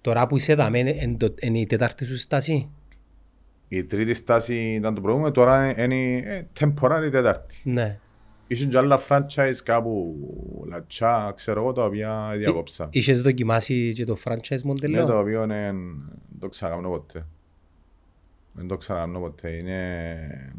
[0.00, 0.78] Τώρα που είσαι δαμέ,
[1.40, 2.68] είναι η τέταρτη σου στάση;
[3.68, 7.60] Η τρίτη στάση ήταν το προηγούμενο, τώρα είναι ε, temporary τέταρτη.
[7.64, 7.98] Ναι.
[8.50, 10.16] Είχε και άλλα franchise κάπου,
[10.68, 12.88] Λατσιά, ξέρω εγώ, τα οποία διακόψα.
[12.90, 15.18] Είχες δοκιμάσει και το franchise Ναι, το μοντέλο.
[15.18, 15.72] οποίο είναι,
[16.28, 17.26] δεν το ξανακάνω ποτέ.
[18.52, 19.50] Δεν το ξανακάνω ποτέ.
[19.50, 20.52] Είναι...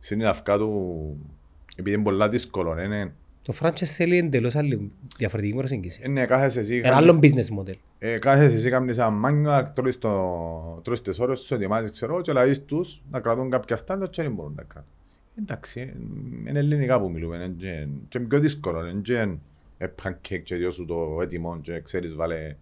[0.00, 1.16] Στην αυκά του,
[1.76, 3.12] επειδή είναι πολλά δύσκολο, είναι...
[3.42, 6.02] Το franchise θέλει εντελώς άλλη διαφορετική προσέγγιση.
[6.04, 7.74] Είναι κάθεσαι εσύ, Ένα άλλο business model.
[7.98, 12.20] ε, κάθεσαι εσύ κάνεις ένα μάγκα, τρώεις, το, τρώεις τις ώρες σου, ετοιμάζεις, ξέρω εγώ,
[12.22, 14.90] και λαείς τους να κρατούν κάποια στάντα και δεν μπορούν να κρατούν.
[15.38, 15.94] Εντάξει, ε,
[16.48, 19.28] είναι ελληνικά που μιλούμε, είναι και, και πιο δύσκολο, είναι και
[19.78, 22.56] ε, pancake και διώσου το έτοιμο και ξέρεις βάλε,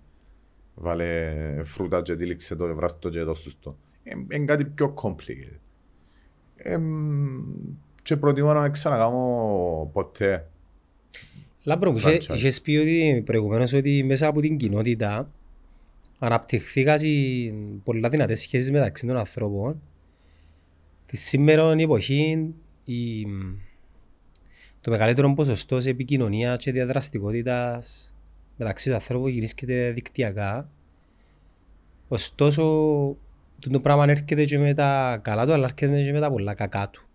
[0.74, 1.32] βάλε
[1.64, 3.76] φρούτα και τύλιξε το, βράστο και δώσου το.
[4.02, 5.58] Ε, Είναι κάτι πιο complicated.
[6.56, 7.38] Ε, μ,
[8.02, 10.46] και προτιμώ να μην ξανακάμω ποτέ.
[11.62, 12.34] Λάμπρο μου, είχε- Franchise.
[12.34, 15.30] είχες πει ότι προηγουμένως ότι μέσα από την κοινότητα
[16.18, 17.00] αναπτυχθήκαν
[17.84, 19.82] πολλά δυνατές σχέσεις μεταξύ των ανθρώπων.
[21.08, 22.54] Της σήμερα εποχή
[22.84, 23.26] η,
[24.80, 28.14] το μεγαλύτερο ποσοστό σε επικοινωνία και διαδραστικότητας
[28.56, 30.70] μεταξύ των ανθρώπων γυρίσκεται δικτυακά.
[32.08, 32.62] Ωστόσο,
[33.58, 36.88] το πράγμα έρχεται και με τα καλά του, αλλά έρχεται και με τα πολλά κακά
[36.90, 37.06] του.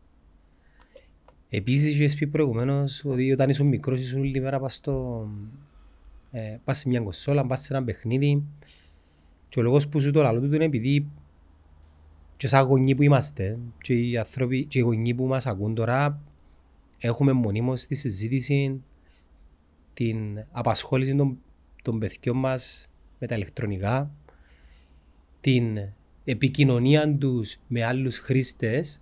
[1.49, 5.27] Επίσης, είχες πει προηγουμένως ότι όταν ήσουν μικρός ήσουν όλη μέρα πας, στο,
[6.31, 8.43] ε, πας σε μια κονσόλα, πας σε ένα παιχνίδι
[9.49, 11.07] και ο λόγος που σου το λαλό του είναι επειδή
[12.43, 16.21] και σαν γονείς που είμαστε και οι, άνθρωποι, και οι γονείς που μας ακούν τώρα
[16.97, 18.81] έχουμε μονίμως στη συζήτηση
[19.93, 21.37] την απασχόληση των,
[21.81, 22.89] των παιδιών μας
[23.19, 24.11] με τα ηλεκτρονικά,
[25.41, 25.77] την
[26.23, 29.01] επικοινωνία τους με άλλους χρήστες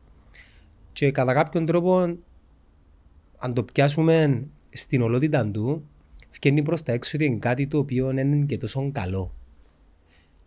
[0.93, 2.17] και κατά κάποιον τρόπο
[3.37, 5.87] αν το πιάσουμε στην ολότητα του
[6.31, 9.33] βγαίνει προς τα έξω ότι είναι κάτι το οποίο δεν είναι και τόσο καλό.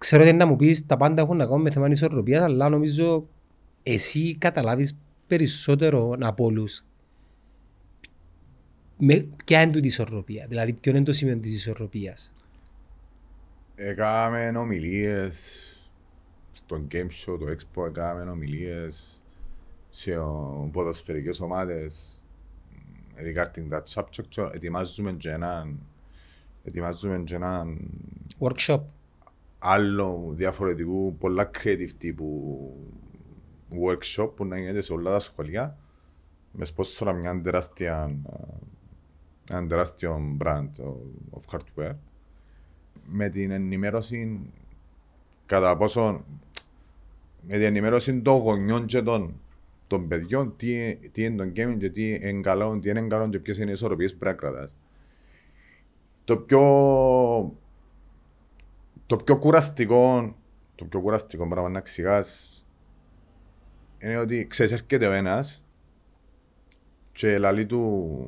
[0.05, 3.29] Ξέρω ότι να μου πεις τα πάντα έχουν να κάνουν με θέμα ισορροπίας αλλά νομίζω
[3.83, 4.97] εσύ καταλάβεις
[5.27, 6.85] περισσότερο από όλους
[8.99, 12.33] με, ποια είναι τούτη η ισορροπία, δηλαδή ποιο είναι το σημείο της ισορροπίας.
[13.75, 15.39] Έκαμε ομιλίες
[16.53, 19.23] στο Game Show, το Expo, έκαμε ομιλίες
[19.91, 22.21] σε ο- ποδοσφαιρικές ομάδες
[22.71, 25.79] μ, regarding that subject και ετοιμάζουμε και έναν
[26.65, 27.79] ετοιμάζουμε και έναν
[28.39, 28.81] Workshop.
[29.67, 32.71] Άλλο διαφορετικού, πολλά creative τύπου
[33.71, 35.79] workshop που να γίνεται σε όλα τα σχολεία
[36.53, 38.17] μες σπόσορα μια τεράστια
[39.49, 40.69] ε, ένα τεράστιο brand
[41.31, 41.95] of hardware
[43.07, 44.41] με την ενημέρωση
[45.47, 46.25] κατά πόσο
[47.47, 49.41] με την ενημέρωση των γονιών και των,
[49.87, 53.39] των παιδιών τι, τι είναι το gaming και τι είναι καλό, τι είναι καλό και
[53.39, 54.77] ποιες είναι οι ισορροπίες που πρέπει να κρατάς.
[56.25, 56.61] Το πιο
[59.07, 60.35] το πιο κουραστικό,
[60.75, 62.59] το πιο κουραστικό πράγμα να εξηγάς
[63.99, 65.65] είναι ότι ξέρεις έρχεται ο ένας
[67.13, 68.27] και λαλεί του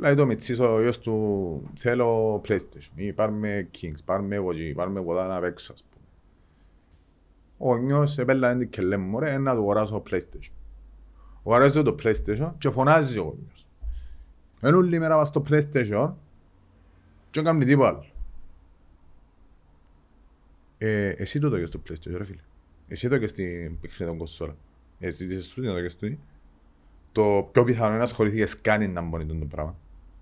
[0.00, 5.00] Λαλεί το μητσής ο γιος του θέλω PlayStation ή πάρουμε Kings, πάρουμε εγώ εκεί, πάρουμε
[5.00, 6.04] εγώ εδώ να παίξω ας πούμε.
[7.58, 10.52] Ο γονιός επέλανε και λέμε μωρέ να του αγοράσω PlayStation.
[11.42, 13.66] Ο αγοράζει το PlayStation και φωνάζει ο γονιός.
[14.60, 16.12] Εν όλη μέρα πας στο PlayStation
[17.30, 18.04] και δεν κάνει τίποτα άλλο.
[20.84, 22.40] Ε, εσύ το το στο PlayStation, ρε φίλε.
[22.88, 24.56] Εσύ το και στην παιχνίδι των κονσόλα.
[24.98, 26.08] Εσύ ζήτησες σου το και στο
[27.12, 29.76] Το πιο πιθανό είναι να ασχοληθήκες καν να μπορεί το πράγμα.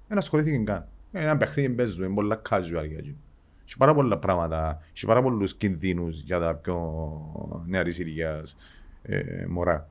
[0.08, 0.86] Δεν ασχοληθήκες καν.
[1.12, 3.16] Ε, Ένα παιχνίδι παίζουμε, είναι πολλά casual για εκείνο.
[3.64, 8.56] Έχει πάρα πολλά πράγματα, έχει πάρα πολλούς κινδύνους για τα πιο νεαρής ηλικίας
[9.02, 9.88] ε, μωρά.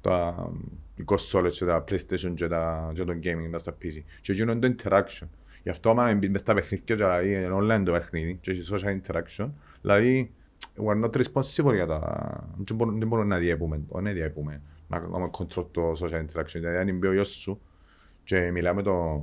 [0.00, 0.50] Τα
[0.96, 4.02] οι κονσόλες και τα PlayStation και, τα, και το gaming τα στα PC.
[4.20, 5.26] Και εκείνο είναι το interaction.
[5.62, 8.62] Γι' αυτό άμα μπεις μες στα παιχνίδια και δηλαδή είναι online το παιχνίδι και έχει
[8.72, 9.48] social interaction,
[9.80, 10.34] δηλαδή
[10.76, 12.00] we're not responsible για τα...
[12.64, 16.52] Δεν μπορούμε, δεν μπορούμε να διέπουμε, το, δεν διέπουμε, να κάνουμε control το social interaction.
[16.52, 17.60] Δηλαδή αν είναι ο γιος σου
[18.24, 19.22] και μιλάμε το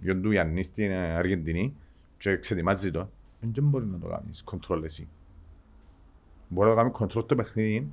[0.00, 1.76] γιο του Ιαννή στην Αργεντινή
[2.18, 5.08] και ξετοιμάζει το, δεν μπορεί να το κάνεις control εσύ.
[6.48, 7.92] Μπορεί να το κάνεις control το παιχνίδι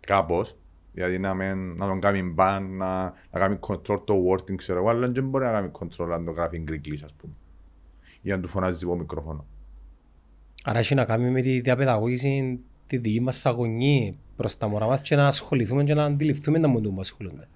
[0.00, 0.56] κάπως,
[0.92, 4.88] δηλαδή να, μεν, να τον κάνει ban, να, να κάνει control το wording, ξέρω εγώ,
[4.88, 7.32] αλλά δεν μπορεί να κάνει control αν το γράφει Greek ας πούμε.
[8.22, 9.46] Ή αν του φωνάζει από μικρόφωνο.
[10.64, 14.86] Άρα έχει να κάνει με τη διαπαιδαγώγηση τη δική μας σαν γονεί προς τα μωρά
[14.86, 17.48] μας και να ασχοληθούμε και να αντιληφθούμε τα μοντού που ασχολούνται.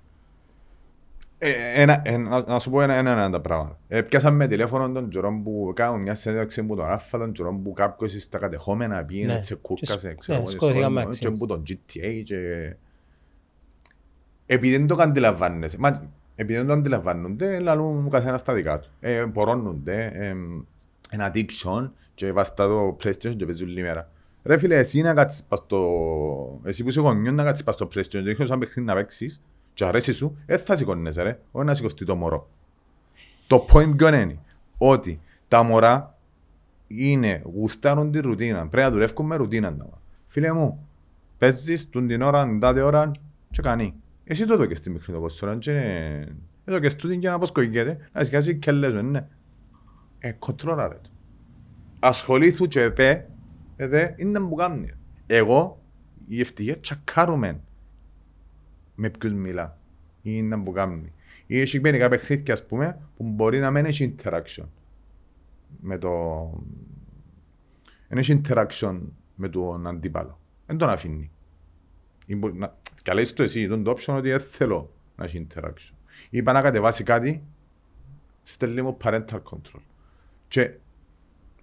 [1.39, 1.51] Ε,
[1.83, 3.79] ένα, ένα, να- να σου πω ένα, ένα, ένα τα πράγματα.
[3.89, 7.73] Ε, πιάσαμε τηλέφωνο τον καιρό που κάνουν μια συνέντευξη που τον Ράφα, τον καιρό που
[7.73, 9.41] κάποιος στα κατεχόμενα πήγαινε, Ναι.
[9.41, 11.39] τσεκούρκασε, Και σ- ξέρω ναι, εγώ, σκοτωθήκαμε σκότωμα, και αξίες.
[11.39, 12.75] που τον GTA και...
[14.47, 18.89] Επειδή δεν το αντιλαμβάνεσαι, μα επειδή δεν το αντιλαμβάνονται, λαλούν ο καθένας τα δικά του.
[19.01, 20.35] Ε, πορώνονται, ε,
[21.11, 24.11] ένα addiction και βάζεις τα το PlayStation και παίζεις όλη μέρα.
[24.45, 26.61] Ρε φίλε, εσύ να κάτσεις πας στο...
[26.65, 29.41] Εσύ που είσαι γονιός να κάτσεις πας στο PlayStation και έχεις σαν παιχνίδι να παίξεις
[29.75, 32.49] και αρέσει σου, δεν θα σηκώνεσαι ρε, όχι να σηκωστεί το μωρό.
[33.47, 34.39] Το point ποιο είναι,
[34.79, 36.19] ότι τα μωρά
[36.87, 39.77] είναι, γουστάρουν τη ρουτίνα, πρέπει να δουλεύουν με ρουτίνα.
[40.27, 40.87] Φίλε μου,
[41.39, 43.11] παίζεις τον την ώρα, την τάδε ώρα
[43.51, 43.95] και κάνει.
[44.25, 45.73] Εσύ το δώκες στη μικρή το ποσόρα και
[46.65, 49.27] εδώ και στούτην για να αποσκογγέται, να σκάσει και λες, ναι.
[50.19, 51.01] Ε, κοντρόλα ρε.
[51.99, 53.31] Ασχολήθου και πέ,
[53.77, 54.93] edhe είναι που κάνει.
[55.27, 55.83] Εγώ,
[56.29, 57.61] η ευτυχία τσακάρουμε
[58.95, 59.79] με ποιους μιλά.
[60.23, 61.13] Είναι που κάνει.
[61.47, 64.65] Ή έχει κάποια παιχνίδια, ας πούμε, που μπορεί να μην έχει interaction
[65.81, 66.11] με το...
[68.09, 69.01] Δεν έχει interaction
[69.35, 70.41] με τον αντίπαλο.
[70.67, 71.31] Δεν τον αφήνει.
[73.03, 75.95] Και λες το εσύ, τον το option ότι δεν θέλω να έχει interaction.
[76.31, 77.43] Είπα να κατεβάσει κάτι,
[78.43, 79.81] στέλνει μου parental control.
[80.49, 80.75] Και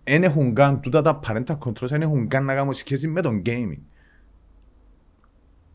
[0.03, 3.41] δεν έχουν καν τούτα τα parental controls, δεν έχουν καν να κάνουν σχέση με τον
[3.45, 3.79] gaming.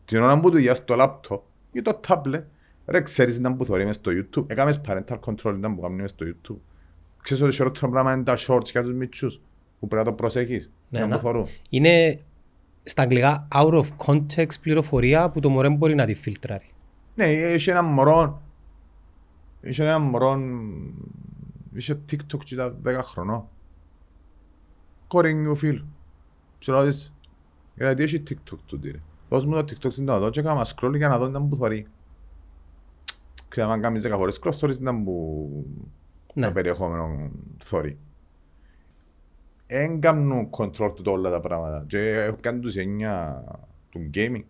[0.05, 1.39] Την ώρα που του διάς το laptop
[1.71, 2.43] ή το tablet,
[2.85, 6.09] ρε ξέρεις να που θωρεί μες στο YouTube, έκαμες parental control να που κάνουν μες
[6.09, 6.57] στο YouTube.
[7.21, 9.41] Ξέρεις ότι χειρότερο πράγμα είναι τα shorts για τους μητσούς,
[9.79, 11.15] που πρέπει να το προσέχεις, Ναι, να να.
[11.15, 11.45] που θωρούν.
[11.69, 12.19] Είναι
[12.83, 16.69] στα αγγλικά out of context πληροφορία που το μωρέ μπορεί να τη φιλτράρει.
[17.15, 18.41] Ναι, είχε ένα μωρό,
[19.61, 20.39] είχε ένα μωρό,
[21.73, 23.47] είχε TikTok και ήταν 10 χρονών.
[25.09, 25.85] Κόρη μου φίλου.
[26.59, 27.13] Και λέω της,
[27.75, 28.99] γιατί έχει TikTok του ρε.
[29.29, 31.55] Δώσ' μου το TikTok στην να δω και έκανα scroll για να δω ήταν που
[31.55, 31.87] θωρεί.
[33.47, 35.49] Ξέρω, αν κάνεις 10 φορές scroll, θωρείς ήταν που
[36.33, 36.45] Ναι.
[36.47, 37.97] το περιεχόμενο θωρεί.
[39.67, 41.83] Εν κάνουν control του όλα τα πράγματα.
[41.87, 43.43] Και έχω κάνει τους εννιά
[43.89, 44.43] του gaming.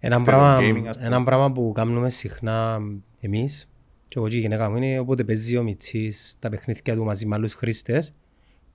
[0.00, 1.06] Ένα Αυτό πράγμα, είναι gaming, ας πούμε.
[1.06, 2.80] ένα πράγμα που κάνουμε συχνά
[3.20, 3.68] εμείς
[4.08, 7.26] και εγώ και η γυναίκα μου είναι όποτε παίζει ο Μιτσής τα παιχνίδια του μαζί
[7.26, 8.14] με άλλους χρήστες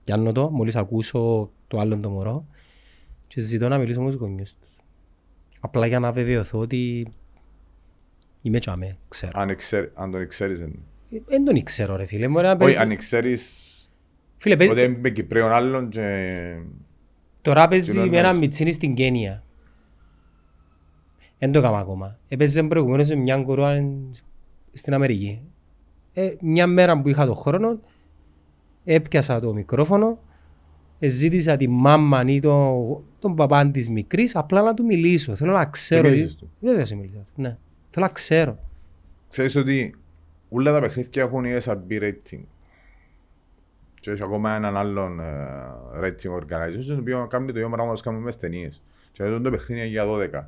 [0.04, 2.46] πιάνω το, μόλις ακούσω το άλλο το μωρό
[3.26, 4.70] και ζητώ να μιλήσω με τους γονιούς τους.
[5.60, 7.06] Απλά για να βεβαιωθώ ότι
[8.42, 9.32] είμαι τσάμε, ξέρω.
[9.34, 10.60] Αν, εξέρ, αν τον ξέρεις.
[10.60, 10.82] εν-
[11.26, 12.78] Δεν τον ξέρω ρε φίλε, μπορεί να Όχι, παίζει...
[12.78, 13.66] αν ξέρεις
[14.36, 14.72] Φίλε, παίζει...
[14.72, 16.56] ότι είμαι Κυπρέων άλλων και...
[17.42, 19.42] Τώρα παίζει Τι με εννοείς; ένα μιτσίνι στην Κένια.
[21.38, 22.18] Δεν το έκανα ακόμα.
[22.28, 23.84] Έπαιζε προηγουμένως με μια κορούα
[24.72, 25.42] στην Αμερική.
[26.12, 27.80] Ε, μια μέρα που είχα το χρόνο,
[28.84, 30.18] έπιασα το μικρόφωνο,
[30.98, 35.36] ε, ζήτησα τη μάμα ή τον, τον παπά της μικρής απλά να του μιλήσω.
[35.36, 36.08] Θέλω να ξέρω.
[36.08, 37.18] μίλησες του; Βέβαια σε μίλησα.
[37.18, 37.56] του, Ναι.
[37.90, 38.58] Θέλω να ξέρω.
[39.28, 39.94] Ξέρεις ότι
[40.48, 42.40] όλα τα παιχνίδια έχουν ESRB rating.
[44.00, 45.24] Και έχει ακόμα έναν άλλον ε,
[46.00, 48.82] rating organization, το οποίο κάνει το ίδιο πράγμα όπως κάνουμε μες στις ταινίες.
[49.12, 50.44] Και αυτό το παιχνίδι είναι για 12.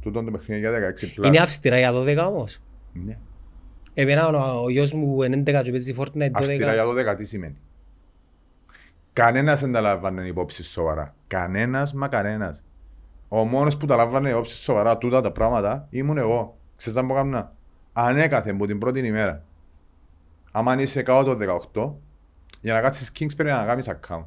[0.00, 1.28] Τούτο το παιχνίδι είναι για 16 πλάς.
[1.28, 2.60] Είναι αυστηρά για 12 όμως.
[2.92, 3.18] Ναι.
[3.94, 6.30] Εμένα ο, ο γιος μου είναι 11 και παίζει Fortnite 12.
[6.32, 7.56] Αυστηρά για 12 τι σημαίνει;
[9.16, 11.14] Κανένας δεν τα λαμβάνει υπόψη σοβαρά.
[11.26, 12.64] Κανένας μα κανένας.
[13.28, 16.58] Ο μόνος που τα λαμβάνει υπόψη σοβαρά τούτα τα πράγματα ήμουν εγώ.
[16.76, 17.52] Ξέρεις τι που έκανα.
[17.92, 19.44] Ανέκαθεν από την πρώτη ημέρα.
[20.52, 21.94] Άμα είσαι κάτω το 18,
[22.60, 24.24] για να κάτσεις Kings πρέπει να κάνεις account.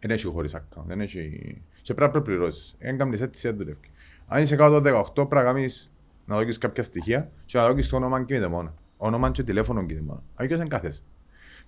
[0.00, 0.84] Δεν έχει χωρίς account.
[0.86, 1.62] Δεν έχει...
[1.82, 2.76] Και πρέπει να πληρώσεις.
[2.78, 3.90] Δεν κάνεις έτσι, δεν δουλεύει.
[4.26, 5.92] Αν είσαι κάτω το 18, πρέπει να κάνεις
[6.26, 8.74] να δώσεις κάποια στοιχεία και να δώσεις το όνομα και μόνο.
[8.96, 10.22] Όνομα και τηλέφωνο και μόνο.
[10.34, 11.02] Αλλιώς δεν κάθεσαι.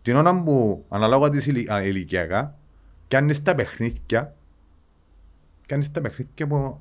[0.02, 2.58] Την ώρα που αναλόγω της ηλι- α, ηλικιακά,
[3.08, 4.36] κάνεις τα παιχνίδια,
[5.66, 6.80] κάνεις τα παιχνίδια που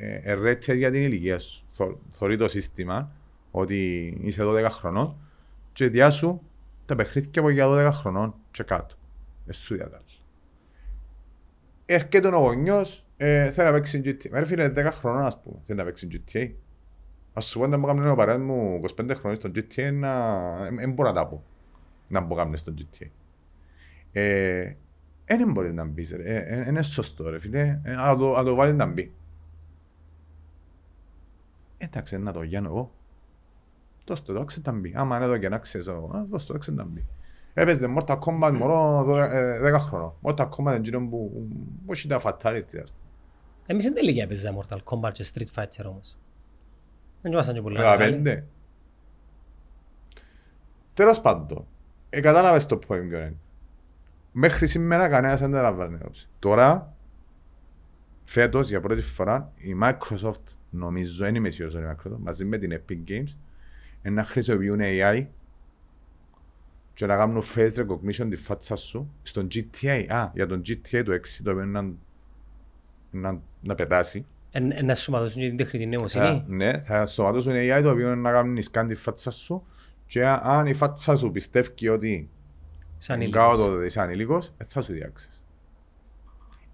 [0.00, 1.64] ε, ερέτια για την ηλικία σου.
[1.70, 3.10] Θω- Θωρεί το σύστημα
[3.50, 5.16] ότι είσαι 12 χρονών
[5.72, 6.40] και διάσου
[6.86, 8.94] τα παιχνίδια που για 12 χρονών και κάτω.
[9.44, 10.02] Δεν σου διατάλλει.
[11.86, 14.30] Έρχεται ο γονιός, ε, θέλει να παίξει GTA.
[14.30, 16.50] Μα ρε φίλε, 10 χρονών ας πούμε, θέλει να παίξει GTA.
[17.32, 20.40] Ας σου πω όταν μου έκανε ο παρέας μου 25 χρόνια στο GTA, να...
[20.70, 21.42] δεν μπορώ να τα πω.
[22.08, 23.06] Να μου κάνει στο GTA.
[24.12, 24.72] Ε,
[25.26, 28.44] δεν μπορείς να μπεις ρε, ε, ε, είναι σωστό ρε φίλε, ε, να το, να
[28.44, 29.12] το βάλεις να μπει.
[31.78, 32.90] Εντάξει, να το γιάνω εγώ.
[34.06, 34.92] Δώσ' το, δώξε να μπει.
[34.96, 37.04] Άμα είναι εδώ και να ξέρεις εγώ, α, δώσ' το, δώξε να μπει.
[37.54, 40.12] Έπαιζε Mortal Kombat μωρό δω- ε, 10 χρόνων.
[40.22, 41.46] Mortal Kombat είναι εκείνο που
[41.86, 42.76] που έχει τα fatality.
[42.82, 43.06] ας πούμε.
[43.66, 46.16] Εμείς δεν τελικά παίζαμε Mortal Kombat και Street Fighter όμως.
[47.22, 48.22] Δεν ήμασταν και πολύ μεγάλοι.
[48.24, 48.42] 15.
[50.94, 51.66] Τέλος πάντων,
[52.10, 53.34] ε, κατάλαβες το point ποιο είναι.
[54.32, 56.28] Μέχρι σήμερα κανένας δεν τα λαμβάνει υπόψη.
[56.38, 56.94] Τώρα,
[58.24, 62.58] φέτος για πρώτη φορά, η Microsoft, νομίζω, δεν είμαι σίγουρος ότι η Microsoft, μαζί με
[62.58, 63.36] την Epic Games,
[64.02, 65.26] είναι να χρησιμοποιούν AI
[66.94, 70.04] και να κάνουν face recognition τη φάτσα σου στον GTA.
[70.08, 71.92] Α, για τον GTA του 6, το οποίο είναι να,
[73.30, 74.26] να, να πετάσει.
[74.50, 76.44] Εν- εν να σωματώσουν και την τεχνητή Θα, νοημοσύνη.
[76.56, 79.66] ναι, θα σωματώσουν AI το οποίο είναι να κάνουν σκάν τη φάτσα σου
[80.06, 82.30] και αν η φάτσα σου πιστεύει ότι
[82.98, 83.58] Σαν Εν υλικός.
[83.58, 85.44] κάτω το είσαι ανήλικος, δεν θα σου διάξεις.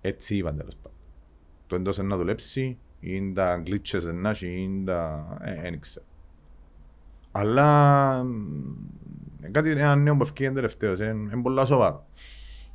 [0.00, 0.98] Έτσι είπαν τέλος πάντων.
[1.66, 5.26] Το εντός να δουλέψει, είναι τα glitches να έχει, είναι τα...
[5.40, 6.06] ε, δεν ξέρω.
[7.32, 8.30] Αλλά μ,
[9.50, 12.06] κάτι ένα νέο που ευκαιρία τελευταίος, είναι είναι πολλά σοβαρό.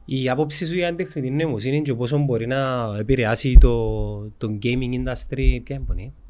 [0.05, 4.93] Η άποψη σου για την τεχνητή νοημοσύνη και πόσο μπορεί να επηρεάσει το, το gaming
[4.93, 6.26] industry, ποια είναι πονή; Ή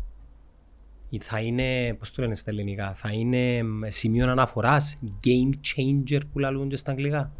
[1.20, 6.39] Θα είναι, πώς το λένε στα ελληνικά, θα είναι μ, σημείο αναφοράς, game changer που
[6.39, 7.32] λαλούν και στα αγγλικά;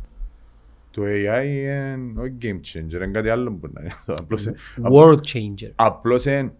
[0.91, 3.93] Το AI είναι όχι game changer, είναι κάτι άλλο που να είναι.
[4.05, 4.53] Απλώς, ε,
[4.91, 5.72] World changer.
[5.76, 6.51] απλώς εν,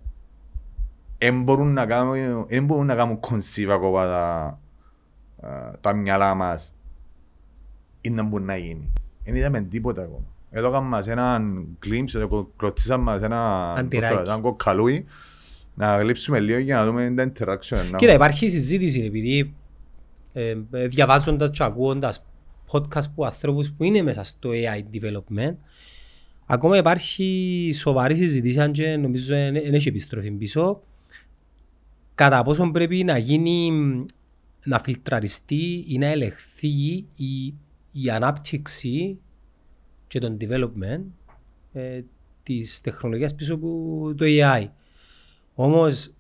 [1.18, 4.60] εν μπορούν να κάνουν, εν μπορούν να κάνουν conceive ακόμα τα,
[5.47, 6.74] α, τα μυαλά μας
[8.01, 8.93] ή να μπορεί να γίνει.
[9.24, 10.26] Δεν είδαμε τίποτα ακόμα.
[10.51, 13.89] Εδώ κάνουμε μας έναν glimpse, εδώ κλωτσίσαμε μας ένα, Αντιράκι.
[13.99, 15.05] πώς το λένε, ένα κοκκαλούι,
[15.78, 17.90] να γλύψουμε λίγο για να δούμε τα interaction.
[17.92, 19.54] να- Κοίτα, υπάρχει συζήτηση επειδή
[20.34, 22.26] ε, ε, διαβάζοντας και ακούοντας
[22.72, 25.56] podcast που ανθρώπους που είναι μέσα στο AI development
[26.46, 30.82] ακόμα υπάρχει σοβαρή συζήτηση αν και νομίζω δεν δεν έχει επιστροφή πίσω
[32.16, 34.06] κατά πόσο πρέπει να γίνει μ,
[34.64, 37.54] να φιλτραριστεί ή να ελεγχθεί η,
[37.92, 39.18] η ανάπτυξη
[40.08, 41.02] και τον development
[41.74, 42.02] ε,
[42.44, 44.66] της τεχνολογίας πίσω από το AI.
[45.60, 46.12] Όμως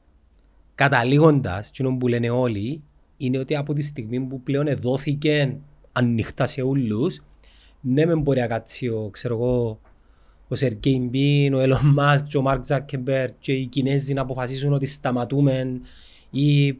[0.75, 2.81] καταλήγοντας, κοινό που λένε όλοι,
[3.17, 5.57] είναι ότι από τη στιγμή που πλέον εδόθηκε
[5.91, 7.21] ανοιχτά σε όλους,
[7.81, 9.79] ναι μεν μπορεί να κάτσει ο, ξέρω εγώ,
[10.47, 14.73] ο Σεργέι Μπιν, ο Elon Musk και ο Mark Zuckerberg και οι Κινέζοι να αποφασίσουν
[14.73, 15.81] ότι σταματούμε
[16.29, 16.77] ή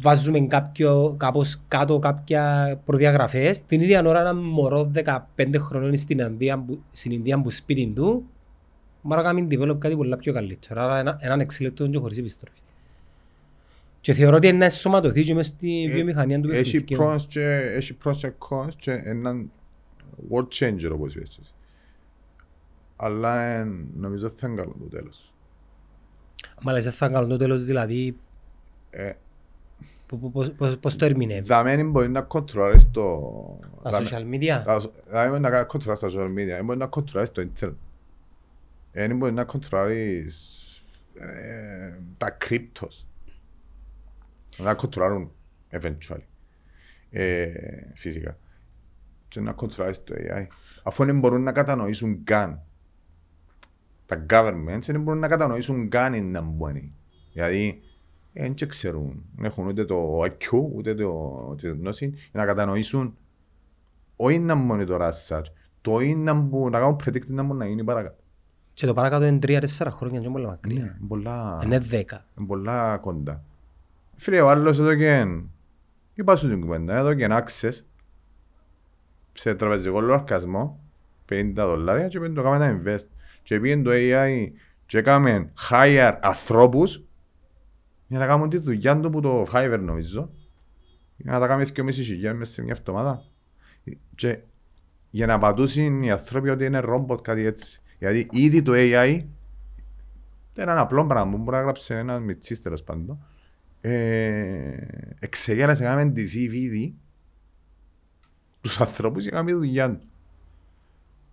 [0.00, 3.64] βάζουμε κάποιο, κάπως κάτω κάποια προδιαγραφές.
[3.64, 4.90] Την ίδια ώρα ένα μωρό
[5.36, 8.24] 15 χρονών στην Ινδία, που- στην Ινδία που σπίτι του,
[9.02, 10.82] μπορεί να κάνει develop κάτι πολλά πιο καλύτερο.
[10.82, 12.58] Άρα ένα, έναν εξήλεπτο και χωρίς επιστροφή.
[14.00, 17.06] Και θεωρώ ότι είναι να ενσωματωθεί και μες στη Ε, βιομηχανία του Έχει παιχνιδιού.
[17.14, 19.50] pros και, έχει pros και cons και έναν
[20.32, 21.38] world changer όπως είπες.
[21.42, 21.52] εσύ.
[22.96, 25.32] Αλλά ε, νομίζω θα είναι καλό το τέλος.
[26.62, 28.16] Μα λες, δεν θα κάνουν το τέλος δηλαδή,
[28.90, 29.12] Ε,
[30.06, 33.20] πο- πο- πώς- πώς- πώς το ερμηνεύεις; Δαμένη μπορεί να κοντρολάρεις το...
[33.82, 34.80] Τα δαμε- social media; τα-
[35.10, 37.76] Δαμένη μπορεί να κοντρολάρεις τα social media, δεν μπορεί να κοντρολάρεις το ίντερνετ.
[38.92, 40.66] Δεν μπορεί να κοντρολάρεις
[41.14, 43.06] ε, τα κρύπτος.
[44.58, 45.32] Να κοντρολάρουν
[45.70, 46.24] eventually.
[47.10, 47.52] Ε,
[47.94, 48.38] φυσικά.
[49.28, 50.46] Και να κοντρολάρεις το AI.
[50.82, 52.62] Αφού δεν μπορούν να κατανοήσουν καν
[54.10, 56.94] τα governments δεν μπορούν να κατανοήσουν καν είναι μπονή.
[57.32, 57.82] Δηλαδή,
[58.32, 59.24] δεν και ξέρουν.
[59.36, 63.16] Δεν έχουν ούτε το IQ, ούτε το, τη γνώση για να κατανοήσουν
[64.16, 65.44] όχι να μόνο το research,
[65.80, 68.19] το είναι που να κάνουν predict να μπορεί να γίνει παρακάτω.
[68.74, 70.76] Και το παρακάτω είναι 3-4 χρόνια και είναι πολύ μακριά.
[70.76, 71.92] Είναι πολλά, Είναι 10.
[71.92, 73.44] είναι πολλά κοντά.
[74.16, 75.26] Φίλε, ο άλλος εδώ και
[76.14, 77.80] είπα σου την κουβέντα, εδώ και access
[79.32, 80.80] σε τραπεζικό λογαριασμό
[81.28, 83.06] 50 δολάρια και πήγαινε το κάνουμε να invest.
[83.42, 84.52] Και πήγαινε το AI
[84.86, 87.04] και έκαμε hire ανθρώπους
[88.06, 90.30] για να κάνουν τη δουλειά του που το Fiverr νομίζω.
[91.16, 93.22] Για να τα κάνουμε 2,5 χιλιάδες μέσα σε μια εβδομάδα.
[94.14, 94.38] Και
[95.10, 97.82] για να πατούσουν οι άνθρωποι ότι είναι ρόμποτ κάτι έτσι.
[98.00, 99.22] Γιατί ήδη το AI
[100.54, 103.18] είναι ένα απλό πράγμα που μπορεί να γράψει ένα μητσής τέλος πάντων.
[103.80, 104.74] Ε,
[105.18, 106.94] εξεγέρασε κάμε τη CV ήδη
[108.60, 110.06] τους ανθρώπους για να κάνει δουλειά του.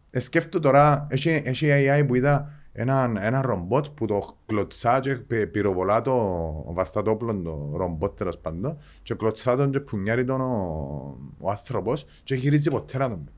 [0.10, 5.16] Ε, σκέφτομαι τώρα, έχει, έχει AI που είδα ένα, ένα ρομπότ που το κλωτσά και
[5.16, 6.16] πυ- πυροβολά το
[6.68, 12.36] βαστατόπλο το ρομπότ τέλος πάντων και κλωτσά τον και πουνιάρει τον ο, ο άνθρωπος και
[12.36, 13.37] γυρίζει ποτέ να τον παίξει.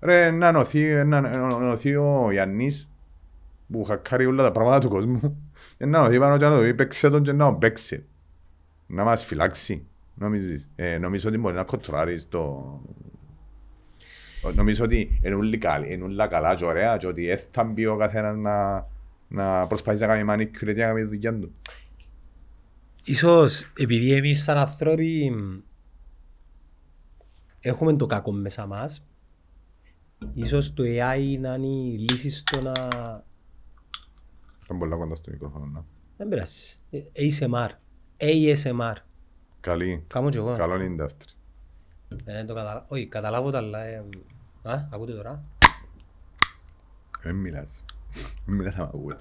[0.00, 2.90] Ρε, να νοθεί, να, να νοθεί ο Γιάννης
[3.72, 6.74] που χακάρει όλα τα πράγματα του κόσμου και να νοθεί πάνω και να το δει
[6.74, 8.04] παίξε τον και να τον παίξει.
[8.86, 9.86] Να μας φυλάξει.
[10.14, 10.68] Νομίζεις.
[10.76, 12.64] Ε, νομίζω ότι μπορεί να κοντράρεις το...
[14.54, 17.86] Νομίζω ότι είναι όλοι καλοί, είναι όλα καλά και ωραία και ότι δεν θα μπει
[17.86, 18.86] ο καθένας να,
[19.28, 21.54] να προσπαθήσει να κάνει μανίκιουρ γιατί να κάνει τη δουλειά του.
[23.04, 25.58] Ίσως επειδή εμείς σαν άνθρωποι μ,
[27.60, 29.04] έχουμε το κακό μέσα μας,
[30.34, 32.72] ίσως το AI να είναι η λύση στο να...
[34.58, 35.64] Θα μπορεί να κοντά στο μικρόφωνο.
[35.64, 35.84] να.
[36.16, 36.76] Δεν πειράζει.
[36.90, 37.68] Ε, ASMR.
[38.16, 38.94] ASMR.
[39.60, 40.04] Καλή.
[40.06, 40.56] Κάμω κι εγώ.
[40.56, 41.34] Καλό industry.
[42.08, 42.84] Ε, δεν το καταλα...
[42.88, 43.84] Όχι, καταλάβω τα αλλά...
[43.84, 44.04] Ε,
[44.62, 45.44] α, ακούτε τώρα.
[47.22, 47.84] Δεν μιλάς.
[48.44, 49.16] Δεν μιλάς να μ' ακούτε.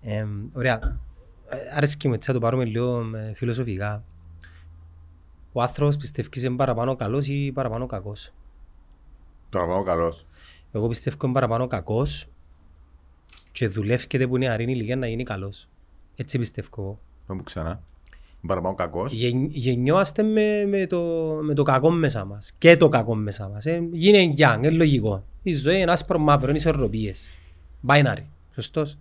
[0.00, 1.00] Ε, ωραία.
[1.48, 4.04] Ε, Άρεσκε μου έτσι να το πάρουμε λίγο με φιλοσοφικά.
[5.52, 8.32] Ο άνθρωπος πιστεύεις είναι παραπάνω καλός ή παραπάνω κακός;
[9.52, 10.26] Τώρα πάω καλός.
[10.72, 12.28] Εγώ πιστεύω είναι παραπάνω κακός
[13.52, 15.68] και δουλεύκεται που είναι αρήνη ηλικία να γίνει καλός.
[16.16, 16.98] Έτσι πιστεύω εγώ.
[17.26, 17.82] Πάμε ξανά.
[18.46, 19.12] Παραπάνω κακός.
[19.12, 21.00] Γεν, γεννιόμαστε με, με, το,
[21.42, 22.52] με το κακό μέσα μας.
[22.58, 23.66] Και το κακό μέσα μας.
[23.66, 23.88] Ε.
[23.92, 25.24] Γίνε young, είναι λογικό.
[25.42, 27.30] Η ζωή είναι άσπρο μαύρο, είναι ισορροπίες.
[27.86, 28.24] Binary.
[28.54, 28.98] Σωστός;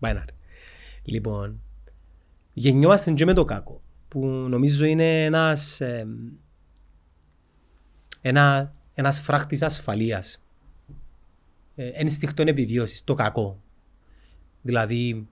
[0.00, 0.34] Binary.
[1.04, 1.60] Λοιπόν,
[2.52, 3.80] γεννιόμαστε και με το κακό.
[4.08, 6.06] Που νομίζω είναι ένας, ε,
[8.22, 10.42] ένα, ένας φράχτης ασφαλείας.
[11.74, 13.60] Ε, ένστικτον επιβίωσης, το κακό.
[14.62, 15.28] Δηλαδή,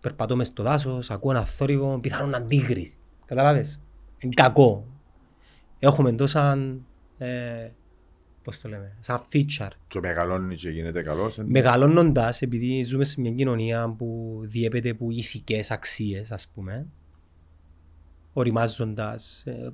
[0.00, 2.98] περπατώ μες στο δάσος, ακούω ένα θόρυβο, πιθανόν να τίγρης.
[3.24, 3.80] Καταλάβες;
[4.18, 4.86] Είναι κακό.
[5.78, 6.58] Έχουμε τόσα,
[7.18, 7.70] ε,
[8.42, 9.70] πώς το λέμε, σαν feature.
[9.88, 11.38] Και μεγαλώνει και γίνεται καλός.
[11.38, 11.44] ε.
[11.46, 16.86] Μεγαλώνοντας, επειδή ζούμε σε μια κοινωνία που διέπεται από ηθικές αξίες, ας πούμε,
[18.32, 19.72] οριμάζοντας, ε,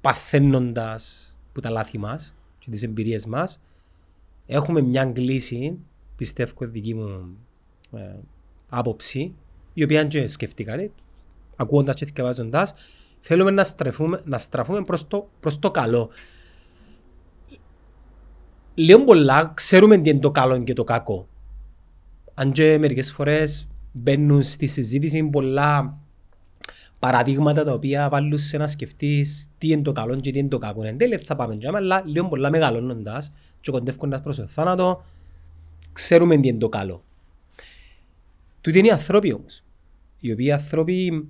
[0.00, 3.60] παθαίνοντας που τα λάθη μας και τις εμπειρίες μας,
[4.46, 5.78] έχουμε μια κλίση,
[6.16, 7.36] πιστεύω δική μου
[7.92, 8.14] ε,
[8.68, 9.34] άποψη,
[9.74, 10.90] η οποία αν και σκεφτήκατε,
[11.56, 12.74] ακούοντας και θυκευάζοντας,
[13.20, 16.10] θέλουμε να στραφούμε, να στραφούμε προς, το, προς το καλό.
[18.74, 21.28] Λίγο πολλά ξέρουμε τι είναι το καλό και το κακό.
[22.34, 25.98] Αν και μερικές φορές μπαίνουν στη συζήτηση πολλά
[26.98, 30.58] παραδείγματα τα οποία βάλουν σε να σκεφτείς τι είναι το καλό και τι είναι το
[30.58, 30.82] κακό.
[30.84, 35.04] Εν τέλει θα πάμε τζάμα, αλλά λίγο πολλά μεγαλώνοντας και κοντεύκοντας προς το θάνατο,
[35.92, 37.04] ξέρουμε τι είναι το καλό.
[38.60, 39.62] Τούτοι είναι οι άνθρωποι όμως.
[40.20, 41.28] Οι οποίοι άνθρωποι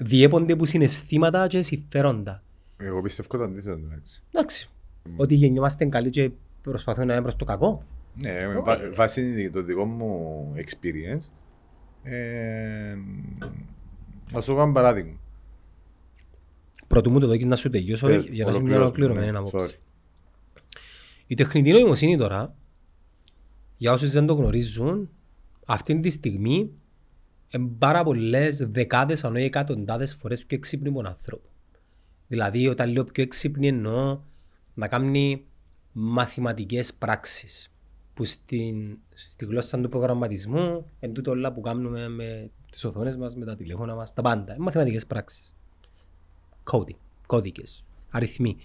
[0.00, 2.42] διέπονται από συναισθήματα και συμφέροντα.
[2.76, 3.78] Εγώ πιστεύω το αντίθετο.
[3.86, 4.22] εντάξει.
[4.32, 4.68] Εντάξει.
[5.16, 6.30] Ότι γεννιόμαστε καλοί και
[6.62, 7.82] προσπαθούμε να είναι προς το κακό.
[8.22, 11.30] Ναι, με βά- βάσει το δικό μου experience,
[12.02, 12.96] ε,
[14.32, 15.18] να σου κάνω παράδειγμα.
[16.86, 19.38] Πρωτού μου το δώκεις να σου τελειώσω Πες, για να είσαι μια ολοκλήρωσε, ολοκληρωμένη ναι,
[19.38, 19.76] άποψη.
[19.76, 19.80] sorry.
[21.26, 22.54] Η τεχνητή νοημοσύνη τώρα,
[23.76, 25.10] για όσους δεν το γνωρίζουν,
[25.66, 26.70] αυτή τη στιγμή
[27.48, 31.48] είναι πάρα πολλές δεκάδες αν όχι εκατοντάδες φορές πιο έξυπνη από τον άνθρωπο.
[32.26, 34.20] Δηλαδή, όταν λέω πιο έξυπνη εννοώ
[34.74, 35.44] να κάνει
[35.92, 37.70] μαθηματικές πράξεις
[38.16, 43.34] που στην, στη γλώσσα του προγραμματισμού εν τούτο όλα που κάνουμε με τις οθόνες μας,
[43.34, 44.54] με τα τηλέφωνα μας, τα πάντα.
[44.54, 45.54] Είναι μαθηματικές πράξεις.
[46.70, 46.96] Coding,
[47.26, 48.56] κώδικες, αριθμοί.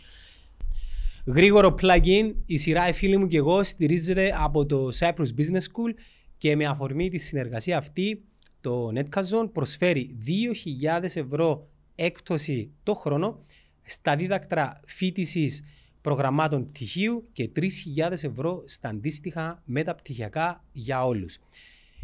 [1.26, 5.94] Γρήγορο plugin, η σειρά «Οι φίλοι μου και εγώ» στηρίζεται από το Cyprus Business School
[6.38, 8.24] και με αφορμή τη συνεργασία αυτή
[8.62, 10.18] το Netcazon προσφέρει
[11.02, 13.46] 2.000 ευρώ έκπτωση το χρόνο
[13.86, 15.62] στα δίδακτρα φοιτησης
[16.02, 17.68] προγραμμάτων πτυχίου και 3.000
[18.12, 21.38] ευρώ στα αντίστοιχα μεταπτυχιακά για όλους.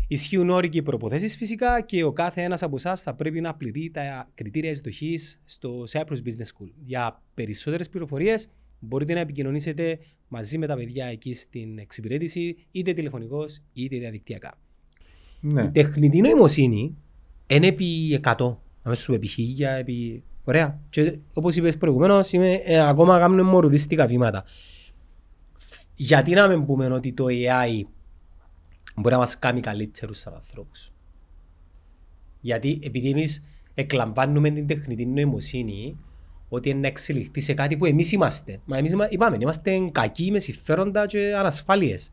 [0.08, 3.90] Ισχύουν όροι και προποθέσει φυσικά και ο κάθε ένας από εσάς θα πρέπει να πληρεί
[3.94, 6.70] τα κριτήρια εισδοχής στο Cyprus Business School.
[6.86, 13.46] Για περισσότερες πληροφορίες μπορείτε να επικοινωνήσετε μαζί με τα παιδιά εκεί στην εξυπηρέτηση, είτε τηλεφωνικώ
[13.74, 14.58] είτε διαδικτυακά.
[15.42, 15.72] Η Ναι.
[15.72, 16.96] τεχνητή νοημοσύνη
[17.48, 20.24] είναι επί 100, αμέσως επί 1000, επί...
[20.48, 20.80] Ωραία.
[20.90, 24.44] Και όπως είπες προηγουμένως, είμαι, ε, ακόμα κάνουμε μορουδίστικα βήματα.
[25.96, 27.82] Γιατί να μην πούμε ότι το AI
[28.96, 30.92] μπορεί να μας κάνει καλύτερους σαν ανθρώπους;
[32.42, 35.98] Γιατί επειδή εμείς εκλαμβάνουμε την τεχνητή νοημοσύνη
[36.50, 38.62] ότι είναι να εξελιχθεί σε κάτι που εμείς είμαστε.
[38.66, 42.12] Μα εμείς είμα- είπαμε, είμαστε κακοί με συμφέροντα και ανασφάλειες.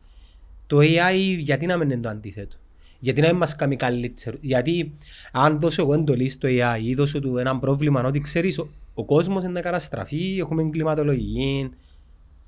[0.67, 2.57] Το AI γιατί να μην είναι το αντίθετο;
[3.05, 4.37] Γιατί να μην μας κάνει καλύτερο.
[4.41, 4.95] Γιατί
[5.33, 9.05] αν δώσω εγώ εντολή στο AI ή δώσω του ένα πρόβλημα ότι ξέρεις ο, ο
[9.05, 11.71] κόσμος είναι να καταστραφεί, έχουμε κλιματολογική,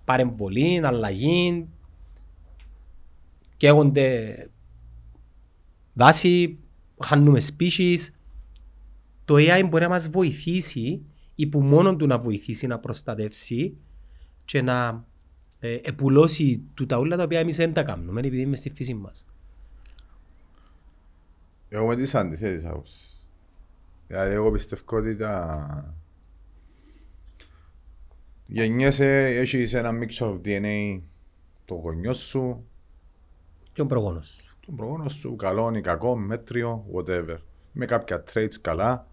[0.05, 1.67] παρεμβολή, αλλαγή,
[3.57, 4.37] καίγονται
[5.93, 6.59] δάση,
[7.01, 7.99] χάνουμε species.
[9.25, 11.03] Το AI μπορεί να μας βοηθήσει
[11.35, 13.77] ή που μόνο του να βοηθήσει να προστατεύσει
[14.45, 15.05] και να
[15.61, 18.95] ε, επουλώσει του τα ούλα τα οποία εμείς δεν τα κάνουμε επειδή είμαι στη φύση
[18.95, 19.25] μας.
[21.69, 23.29] Εγώ με τις αντιθέτεις άποψεις.
[24.07, 25.95] Δηλαδή εγώ πιστεύω ότι τα...
[28.47, 31.01] Γεννιέσαι, έχεις ένα mix of DNA
[31.65, 32.67] το γονιό σου,
[33.73, 34.57] Και ο προγόνος σου.
[34.67, 37.37] τον προγόνος σου, καλό ή κακό, μέτριο, whatever.
[37.73, 39.07] Με κάποια traits καλά,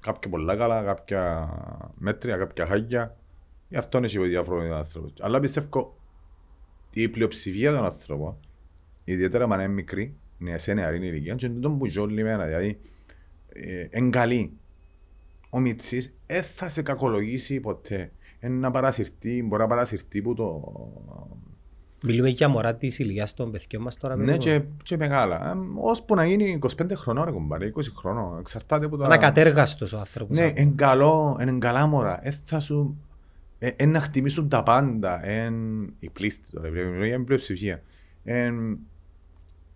[0.00, 1.48] κάποια πολλά καλά, κάποια
[1.94, 3.16] μέτρια, κάποια χάγια.
[3.68, 5.12] Γι' αυτό είναι και διάφορο άνθρωπος.
[5.20, 5.96] Αλλά πιστεύω
[6.90, 8.36] η πλειοψηφία των ανθρώπων,
[9.04, 10.14] ιδιαίτερα αν είναι μικρή, ναι,
[10.54, 12.78] σε νεαρή ηλικία, και τον που ζω λιμένα, δηλαδή,
[13.48, 14.52] ε, εν καλή.
[15.50, 18.12] Ο Μιτσής δεν θα σε κακολογήσει ποτέ.
[18.40, 20.62] Είναι να παρασυρθεί, μπορεί να παρασυρθεί που το
[22.02, 24.16] Μιλούμε για μωρά της ηλικίας των παιδιών μας τώρα.
[24.16, 24.44] ναι, περίπου.
[24.44, 25.50] και, και μεγάλα.
[25.50, 28.38] Ε, ώσπου να γίνει 25 χρονών, ρε κουμπάρε, 20 χρονών.
[28.38, 29.04] Εξαρτάται από το.
[29.04, 30.38] Ανακατέργαστος ο άνθρωπος.
[30.38, 32.20] Ναι, εν καλό, εν καλά μωρά.
[32.22, 32.96] Ε, θα σου.
[33.58, 35.26] Ε, εν να χτιμήσουν τα πάντα.
[35.26, 35.54] Εν,
[35.98, 37.82] η πλήστη τώρα, πρέπει να μιλώ για την πλειοψηφία.
[38.24, 38.78] Εν,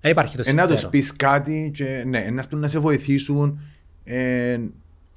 [0.03, 0.91] Δεν υπάρχει το Ε, να τους συμφέρον.
[0.91, 3.61] πεις κάτι και ναι, να έρθουν να σε βοηθήσουν
[4.05, 4.61] ε,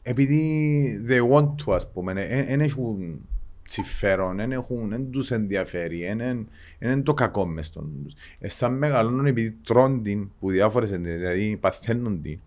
[0.02, 2.14] επειδή they want to ας πούμε,
[2.48, 3.20] δεν έχουν
[3.66, 6.48] συμφέρον, δεν έχουν, δεν τους ενδιαφέρει, δεν
[6.80, 8.14] είναι το κακό μες στον τους.
[8.40, 12.40] Ε, σαν μεγαλώνουν επειδή τρώνε την που διάφορες εταιρείες, δηλαδή παθαίνουν την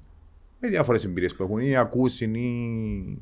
[0.60, 3.18] με διάφορες εμπειρίες που έχουν ή ακούσουν ή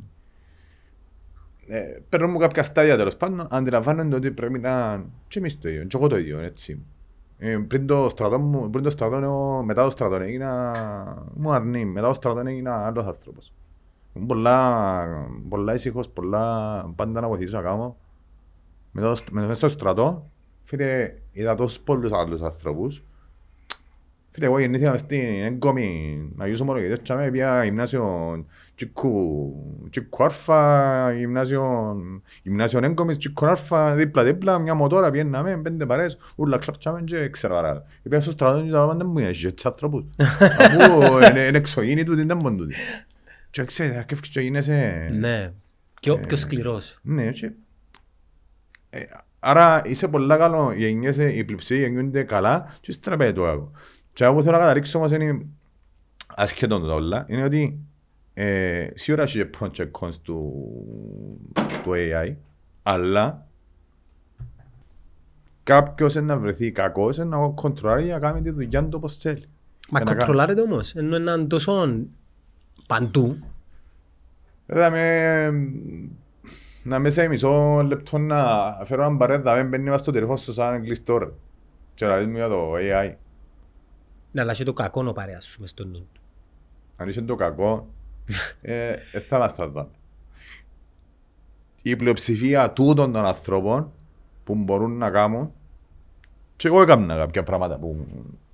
[1.67, 5.85] ε, παίρνουν μου κάποια στάδια τέλος πάντων, αντιλαμβάνονται ότι πρέπει να και εμείς το ίδιο,
[5.85, 6.79] και εγώ το ίδιο, έτσι.
[7.39, 10.73] Ε, πριν το στρατό μου, πριν το στρατό, εγώ, μετά το στρατό έγινα,
[11.35, 13.53] μου αρνεί, μετά το στρατό έγινα άλλος άνθρωπος.
[14.15, 15.05] Ήμουν πολλά,
[15.49, 17.97] πολλά ήσυχος, πολλά πάντα να βοηθήσω να κάνω.
[18.93, 20.31] Μετά το, με- μέσα στο στρατό,
[20.65, 23.03] φίλε, είδα τόσους πολλούς άλλους ανθρώπους.
[24.37, 29.55] Φίλε, εγώ γεννήθηκα μες στην έγκομη, να γιούσω μόνο γιατί έτσι πια γυμνάσιο Τσίκου,
[29.91, 31.97] Τσίκου Άρφα, γυμνάσιο,
[32.43, 37.85] γυμνάσιο έγκομης, Τσίκου Άρφα, δίπλα-δίπλα, μια μοτόρα πιέναμε, πέντε παρές, ούλα κλαψάμε και ξέρω άρα.
[38.03, 40.05] Είπα στο στρατό και τα πάντα μου είναι έτσι ανθρώπους.
[40.59, 42.75] Αφού είναι είναι εξωγήινοι τούτοι, δεν μπορούν τούτοι.
[43.51, 45.09] Και ξέρεις, αρκεύκεις και γίνεσαι...
[45.13, 45.53] Ναι.
[46.01, 46.99] Πιο, πιο σκληρός.
[47.03, 47.51] Ναι, και...
[48.91, 49.01] Ε,
[49.39, 53.71] άρα είσαι πολλά καλό, γεννιέσαι, η πλειοψηφία γεννιούνται καλά και στραπέει το κακό.
[54.17, 55.47] Και αυτό που θέλω να καταδείξω όμως είναι,
[56.35, 57.79] ασχετόν το όλα, είναι ότι
[58.35, 60.53] ε, σίγουρα έχει και pros και cons του,
[61.83, 62.35] του AI,
[62.83, 63.47] αλλά
[65.63, 69.17] κάποιος είναι να βρεθεί κακός, είναι να κοντρολάρει για να κάνει τη δουλειά του όπως
[69.17, 69.45] θέλει.
[69.91, 71.89] Μα Για να κα- κοντρολάρεται όμως, ενώ είναι τόσο
[72.87, 73.39] παντού.
[74.67, 75.51] Θα με...
[76.83, 78.45] Να μέσα σε μισό λεπτό να
[78.85, 81.33] φέρω έναν παρέδα, δεν μπαίνει μέσα στο τηλέφωνο σου σαν κλειστό τώρα.
[81.95, 83.15] Και να δεις μου για το AI.
[84.37, 86.07] Να αλλάζει το κακό να παρέας σου μες στο νου.
[86.13, 86.21] του.
[86.97, 87.87] Αν είσαι το κακό,
[88.63, 89.91] ε, ε, θα μας τα δω.
[91.83, 93.93] Η πλειοψηφία τούτων των ανθρώπων
[94.45, 95.53] που μπορούν να κάνουν
[96.57, 98.07] και εγώ έκανα κάποια πράγματα που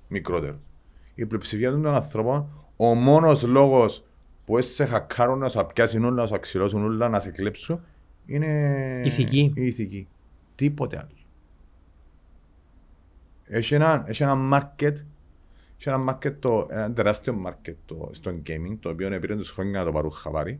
[0.07, 0.55] μικρότερο.
[1.15, 4.03] Η πλειοψηφία των ανθρώπων, ο μόνος λόγος
[4.45, 7.79] που έτσι σε χακάρουν να σου πιάσουν όλα, να σου αξιλώσουν όλα, να σε κλέψουν,
[8.25, 9.53] είναι Ηθική.
[9.55, 10.07] η ηθική.
[10.55, 11.07] Τίποτε άλλο.
[13.45, 14.93] Έχει ένα, έχει ένα market
[15.89, 19.79] έχει ένα market, το, ένα τεράστιο market το, στο gaming, το οποίο πήρε τους χρόνια
[19.79, 20.59] να το πάρουν χαβάρι,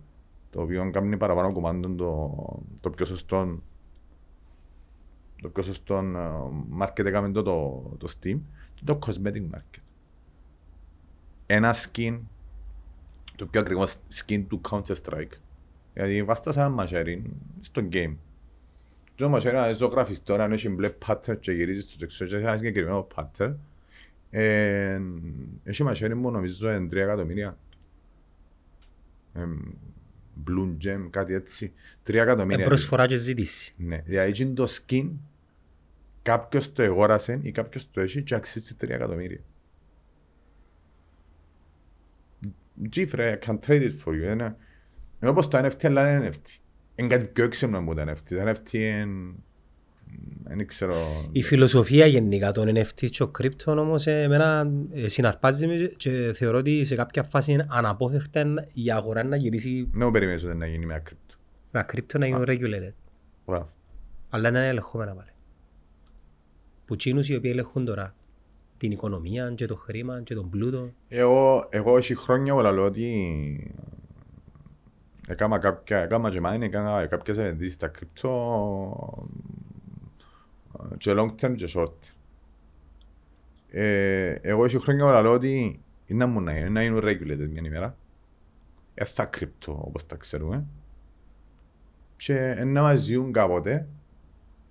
[0.50, 2.36] το οποίο κάνει παραπάνω κομμάτι το,
[2.82, 3.60] το πιο σωστό
[5.44, 8.40] το πιο σωστό ε, market έκαμε το, το, το Steam
[8.74, 9.82] και το cosmetic market.
[11.46, 12.20] Ένα skin,
[13.36, 15.32] το πιο ακριβό skin του Counter-Strike.
[15.94, 17.24] Γιατί βάστα σαν ένα μαχαίρι
[17.62, 18.16] στο game.
[19.16, 22.46] Το μαχαίρι να ζωγραφιστεί τώρα, αν έχει μπλε pattern και γυρίζει στο δεξιό και έχει
[22.46, 23.54] ένα συγκεκριμένο pattern.
[24.36, 25.02] Ε,
[25.64, 27.58] έχεις μαχαίρι μου νομίζω είναι 3 εκατομμύρια.
[29.34, 29.42] Ε,
[30.48, 31.74] Blue Gem, κάτι έτσι.
[32.08, 32.66] 3 Ε, εκατομμύρια.
[32.66, 33.74] προσφορά και ζήτηση.
[33.78, 35.10] Ναι, δηλαδή εκεί είναι το skin
[36.22, 39.40] κάποιος το εγόρασε ή κάποιος το έχει και αξίζει 3 εκατομμύρια.
[42.90, 44.22] Τζίφρε, I can trade it for you.
[44.32, 44.56] Είναι,
[45.22, 46.58] είναι όπως το NFT, αλλά είναι NFT.
[46.96, 48.28] Είναι κάτι πιο έξυπνο από το NFT.
[48.30, 49.34] Το NFT είναι...
[50.44, 50.96] Δεν ξέρω...
[51.32, 56.58] Η φιλοσοφία γενικά των NFT και ο crypto όμως εμένα ε, συναρπάζει με και θεωρώ
[56.58, 60.68] ότι σε κάποια φάση είναι αναπόφευκτα η αγορά να γυρίσει Δεν μου περιμένεις ότι να
[60.68, 61.36] γίνει με ακρύπτο.
[61.72, 62.94] με crypto να είναι regulated.
[63.46, 63.70] Μπράβο.
[64.30, 65.30] Αλλά να είναι ελεγχόμενα πάλι.
[66.86, 68.16] Που τσίνους οι οποίοι ελεγχούν τώρα
[68.78, 70.90] την οικονομία και το χρήμα και τον πλούτο.
[71.08, 73.76] Εγώ, εγώ έχει χρόνια όλα λέω ότι
[75.28, 79.28] έκανα κάποια, έκανα και μine, έκανα κάποιες επενδύσεις στα κρυπτό
[80.98, 81.94] και long term και short.
[83.72, 87.48] Ε, εγώ έχει χρόνια όλα λέω ότι είναι να μου να είναι, να είναι regulated
[87.52, 87.98] μια ημέρα.
[88.94, 90.66] Ε, θα κρυπτό όπως τα ξέρουμε.
[92.18, 93.88] Και ε, να μας ζουν κάποτε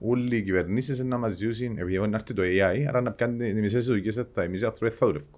[0.00, 3.54] όλοι οι κυβερνήσεις να μας ζήσουν, επειδή να έρθει το AI, άρα να πιάνουν τις
[3.54, 5.28] μισές δουλειές, θα- εμείς οι άνθρωποι θα δουλεύουν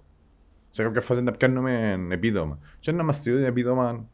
[0.69, 2.59] σε κάποια φάση να πιάνουμε επίδομα.
[2.79, 4.09] Και να μας στείλουν επίδομα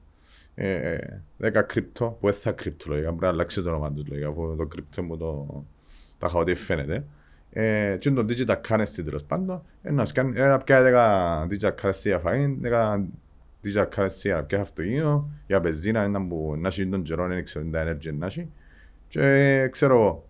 [0.55, 0.97] ε,
[1.39, 4.55] 10 κρυπτο, που δεν θα κρυπτο λογικά, μπορεί να αλλάξει το όνομα τους λογικά, αφού
[4.57, 5.63] το κρυπτο μου το
[6.21, 7.05] τα είχα ότι φαίνεται.
[7.53, 11.71] Ε, και το digital currency τέλος πάντων, ε, να σκάνει- ε, να πιάει 10 digital
[11.81, 13.03] currency για φαΐν, 10
[13.63, 17.65] digital currency για πιάει αυτοκίνητο, για πεζίνα, ένα που να έχει τον καιρό, δεν ξέρω
[17.71, 18.49] τα energy να έχει.
[19.07, 20.25] Και ε, ξέρω εγώ.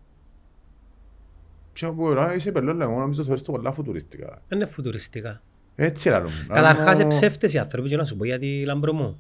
[1.74, 4.42] Και όπου τώρα είσαι πελόλα, εγώ νομίζω θεωρείς το πολλά φουτουριστικά.
[4.48, 5.42] Δεν είναι φουτουριστικά.
[5.76, 6.46] Έτσι λαλούμε.
[6.48, 9.20] Καταρχάς Λαλούμε- εψεύτες οι άνθρωποι και να σου πω γιατί λαμπρό μου.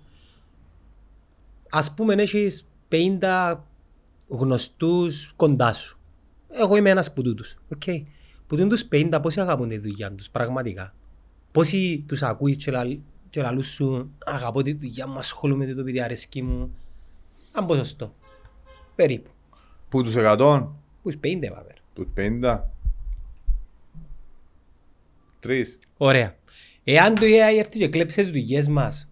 [1.69, 3.63] Ας πούμε έχεις 50
[4.28, 5.99] γνωστούς κοντά σου.
[6.52, 7.56] Εγώ είμαι ένας που τούτους.
[7.76, 8.04] Okay.
[8.47, 10.93] Που τούτους τους 50 πόσοι αγαπούν τη δουλειά τους πραγματικά.
[11.52, 12.99] Πόσοι τους ακούεις και, λαλ,
[13.30, 16.76] και λαλούς σου αγαπώ τη δουλειά μου, ασχολούμαι με το παιδί αρέσκει μου.
[17.52, 18.16] Αν ποσοστό.
[18.95, 19.30] Περίπου.
[19.89, 20.68] Που τους 100,
[21.02, 21.74] Πούς 50 είπαμε.
[21.93, 22.62] τους 50.
[25.39, 25.78] Τρεις.
[25.97, 26.36] Ωραία.
[26.84, 29.10] Εάν το AI έρθει και κλέψει τις δουλειές μας,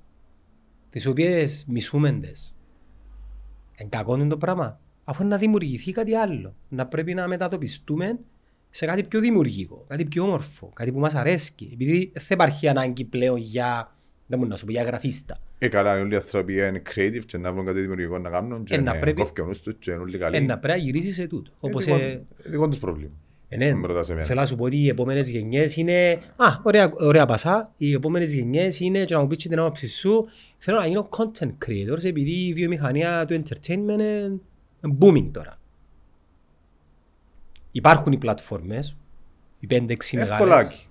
[0.89, 2.55] τις οποίες μισούμε τις,
[3.77, 4.79] εν κακό είναι το πράγμα.
[5.09, 6.53] Αφού είναι να δημιουργηθεί κάτι άλλο.
[6.69, 8.19] Να πρέπει να μετατοπιστούμε
[8.69, 11.53] σε κάτι πιο δημιουργικό, κάτι πιο όμορφο, κάτι που μας αρέσει.
[11.73, 13.95] Επειδή δεν θα υπάρχει ανάγκη πλέον για,
[14.27, 15.37] δεν μπορώ να σου πω, για γραφίστα.
[15.59, 18.73] Ε, καλά, όλοι οι άνθρωποι είναι creative και να βρουν κάτι δημιουργικό να κάνουν και
[18.75, 20.35] Ε, να να πρέπει- κόφει ο νους τους και είναι όλοι καλοί.
[20.37, 21.51] Ε, να πρέπει να γυρίσει σε τούτο.
[21.51, 23.11] Ε, Όπως, δικό- ε, ε, δικό τους πρόβλημα.
[23.49, 24.25] ε, ναι, με ρωτάς εμένα.
[24.25, 26.11] θέλω να σου πω ότι οι επόμενες γενιές είναι...
[26.35, 27.73] Α, ωραία, ωραία πασά.
[27.77, 30.27] Οι επόμενες γενιές είναι και να μου πεις και την άποψη σου.
[30.57, 34.31] Θέλω να γίνω content creators επειδή η βιομηχανία του entertainment είναι
[34.99, 35.59] booming τώρα.
[37.71, 38.95] Υπάρχουν οι πλατφόρμες,
[39.59, 40.29] οι 5-6 μεγάλες.
[40.29, 40.87] Εύκολάκι.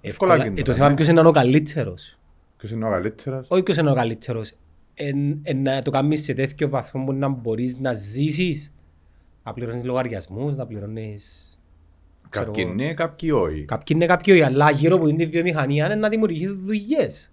[0.00, 0.34] Εύκολα.
[0.34, 0.94] Εύκολα Ε, το τώρα, θέμα ναι.
[0.94, 2.18] ποιος είναι ο καλύτερος.
[2.56, 4.52] Ποιος είναι ο καλύτερος; Όχι ποιος είναι ο καλύτερος.
[4.94, 8.74] Εν, εν, να το κάνεις σε τέτοιο βαθμό που να μπορείς να ζήσεις.
[9.44, 11.58] Να πληρώνεις λογαριασμούς, να πληρώνεις...
[12.28, 12.74] ξέρω Κάποιοι εγώ.
[12.74, 13.64] ναι, κάποιοι όχι.
[13.64, 17.30] Κάποιοι είναι κάποιοι, αλλά γύρω από την βιομηχανία είναι να δημιουργήσει δουλειές.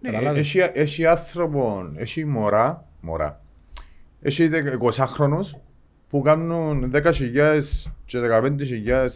[0.00, 3.42] Ναι, Καταλάβες; Έχει, έχει άνθρωπο, έχει μωρά, μωρά.
[4.20, 4.50] Έχει
[4.80, 5.56] 20 χρόνους
[6.08, 7.60] που κάνουν 10.000
[8.04, 9.08] και 15.000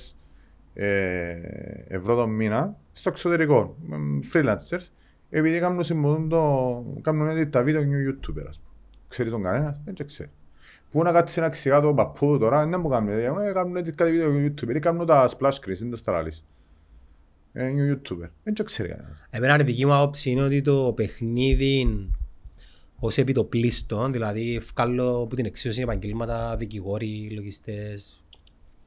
[0.75, 1.37] ε,
[1.89, 3.97] ευρώ το μήνα στο εξωτερικό, με
[4.33, 4.87] freelancers,
[5.31, 8.75] επειδή κάνουν συμποδούν το, κάνουν edit τα βίντεο και YouTuber, ας πούμε.
[9.09, 10.31] Ξέρει τον κανένας, δεν το ξέρει.
[10.91, 13.91] Πού να κάτσει να ξηγά το παππού του τώρα, δεν μου κάνουν, ε, κάνουν edit
[13.91, 16.45] κάτι βίντεο για YouTuber, ή κάνουν τα splash screens, δεν το στραλείς.
[17.53, 19.25] Ε, είναι YouTuber, δεν το ξέρει κανένας.
[19.31, 22.09] Εμένα η δική μου άποψη είναι ότι το παιχνίδι
[23.05, 28.23] ως επιτοπλίστων, δηλαδή βγάλω από την εξίωση επαγγελμάτα δικηγόροι, λογιστές,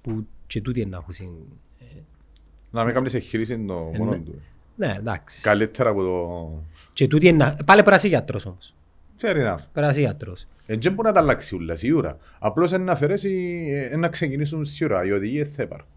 [0.01, 1.35] που και τούτοι να έχουν.
[2.71, 4.17] Να μην κάνεις εγχείρηση το Ε, μόνο ναι.
[4.17, 4.41] του.
[4.75, 5.41] Ναι, εντάξει.
[5.41, 6.63] Καλύτερα από το...
[6.93, 7.45] Και τούτοι να...
[7.45, 8.75] Πάλι πρέπει να είσαι γιατρός όμως.
[9.21, 9.57] Fair enough.
[9.57, 10.47] Πρέπει να είσαι γιατρός.
[10.65, 12.17] Εν δεν μπορεί να τα αλλάξει ούλα, σίγουρα.
[12.39, 15.05] Απλώς είναι να αφαιρέσει, ε, να ξεκινήσουν σίγουρα.
[15.05, 15.89] Οι οδηγίες θα υπάρχουν.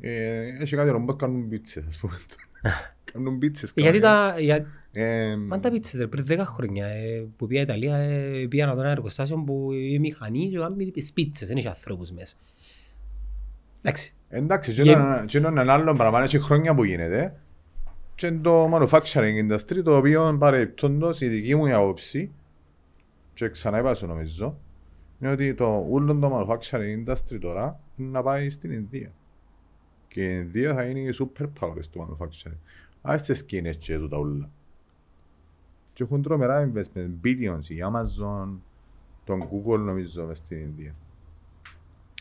[0.00, 2.18] Ε, έχει κάτι ρομπότ κάνουν πίτσες, ας πούμε.
[3.12, 3.72] κάνουν πίτσες.
[3.74, 4.46] Ε, Γιατί κάνουν.
[4.46, 4.64] τα...
[4.92, 5.04] Για...
[5.06, 8.74] Ε, Μα τα πίτσες ρε, πριν 10 χρόνια ε, που πήγα Ιταλία ε, πήγα να
[8.74, 12.36] δω ένα εργοστάσιο που η μηχανή και κάνουμε τις πίτσες, δεν έχει ανθρώπους μέσα.
[13.82, 14.14] Εντάξει.
[14.28, 17.34] Εντάξει, και Για- ένα- και είναι ένα άλλο πράγμα, έχει χρόνια που γίνεται.
[18.14, 22.30] Και είναι το manufacturing industry, το οποίο παρεπτόντως η δική μου η άποψη,
[23.34, 24.58] και ξανά είπα σου νομίζω,
[25.20, 29.12] είναι ότι το όλο το manufacturing industry τώρα είναι να πάει στην Ινδία.
[30.08, 32.56] Και η Ινδία θα είναι η super power στο manufacturing.
[33.02, 34.50] Ας τις Κίνες και τούτα όλα.
[36.00, 38.48] Και έχουν τρομερά investment, billions, η Amazon,
[39.24, 40.94] τον Google νομίζω μες στην Ινδία.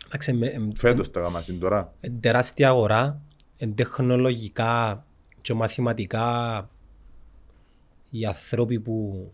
[0.06, 1.94] Εντάξει, με- εμ- Φέτος τα γάμασιν τώρα.
[2.00, 3.22] εν τεράστια αγορά,
[3.58, 5.06] εν τεχνολογικά
[5.42, 6.70] και μαθηματικά
[8.10, 9.32] οι άνθρωποι που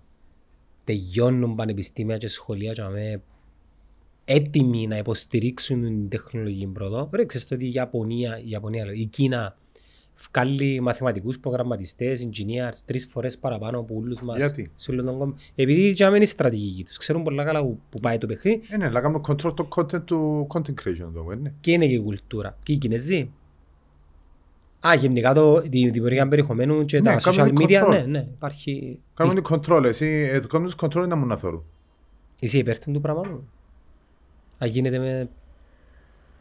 [0.84, 3.22] τελειώνουν πανεπιστήμια και σχολεία και με
[4.26, 7.10] έτοιμοι να υποστηρίξουν την τεχνολογική πρόοδο.
[7.14, 9.58] Ρε, ξέρεις το ότι η Ιαπωνία, η, Ιαπωνία, λέω, η Κίνα
[10.32, 14.38] βγάλει μαθηματικούς προγραμματιστές, engineers, τρεις φορές παραπάνω από όλους μας.
[14.38, 15.36] Γιατί; σε όλο τον κόσμο.
[15.55, 16.97] Επειδή για μένα είναι η στρατηγική τους.
[16.97, 20.01] Ξέρουν πολλά καλά που, που πάει το παιχνίδι Ε, ναι, αλλά κάνουν control το content
[20.05, 21.53] του content creation εδώ, ε, ναι.
[21.61, 22.57] και είναι και η κουλτούρα.
[22.63, 23.32] Και οι Κινέζοι.
[24.88, 27.89] Α, γενικά το, τη δημιουργία περιεχομένου και Ναι, τα social κάνουν media, control.
[27.89, 28.99] ναι, ναι, υπάρχει...
[29.13, 31.63] Κάνουν την control, εσύ, ε, κάνουν τους control να μου να θωρούν.
[32.39, 33.39] Είσαι υπέρ του πράγματος;
[34.57, 35.30] Θα γίνεται με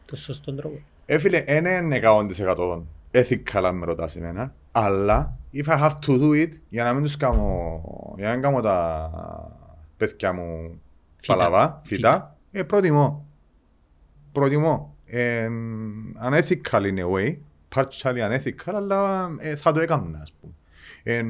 [0.05, 0.79] το σωστό τρόπο.
[1.05, 2.81] Ε, φίλε, δεν είναι 100%
[3.15, 7.03] ethical αν με ρωτάς εμένα, αλλά if I have to do it, για να μην
[7.03, 7.81] τους κάνω,
[8.17, 9.09] για να μην κάνω τα
[9.97, 10.81] παιδιά μου
[11.17, 11.33] Φυτά.
[11.35, 11.95] παλαβά, Φυτά.
[11.95, 13.25] φυτά, ε, προτιμώ.
[14.31, 14.95] Προτιμώ.
[15.05, 15.49] Ε,
[16.29, 17.35] unethical in a way,
[17.75, 20.53] partially unethical, αλλά ε, θα το έκανα, ας πούμε.
[21.03, 21.23] Ε,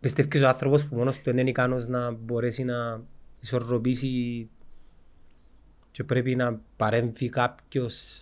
[0.00, 3.00] Πιστεύεις ο άνθρωπος που μόνος του δεν είναι ικανός να μπορέσει να
[3.40, 4.48] ισορροπήσει
[5.90, 8.21] και πρέπει να παρέμβει κάποιος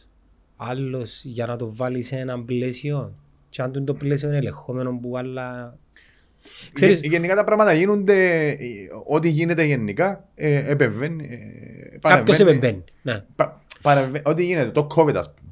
[0.60, 3.14] άλλος για να το βάλεις σε ένα πλαίσιο;
[3.48, 5.76] Και αν το πλαίσιο είναι ελεγχόμενο που άλλα...
[6.72, 8.56] Ξέρεις, Γε- Γενικά τα πράγματα γίνονται, ε,
[9.06, 11.28] ό,τι γίνεται γενικά, ε, επεμβαίνει.
[11.30, 12.42] ε, κάποιος παρεμβαίνει.
[12.58, 12.84] επεμβαίνει.
[13.02, 13.24] Ναι.
[13.36, 14.22] Πα- παρεμβαίνει.
[14.26, 15.50] Ό,τι γίνεται, το COVID ας πούμε.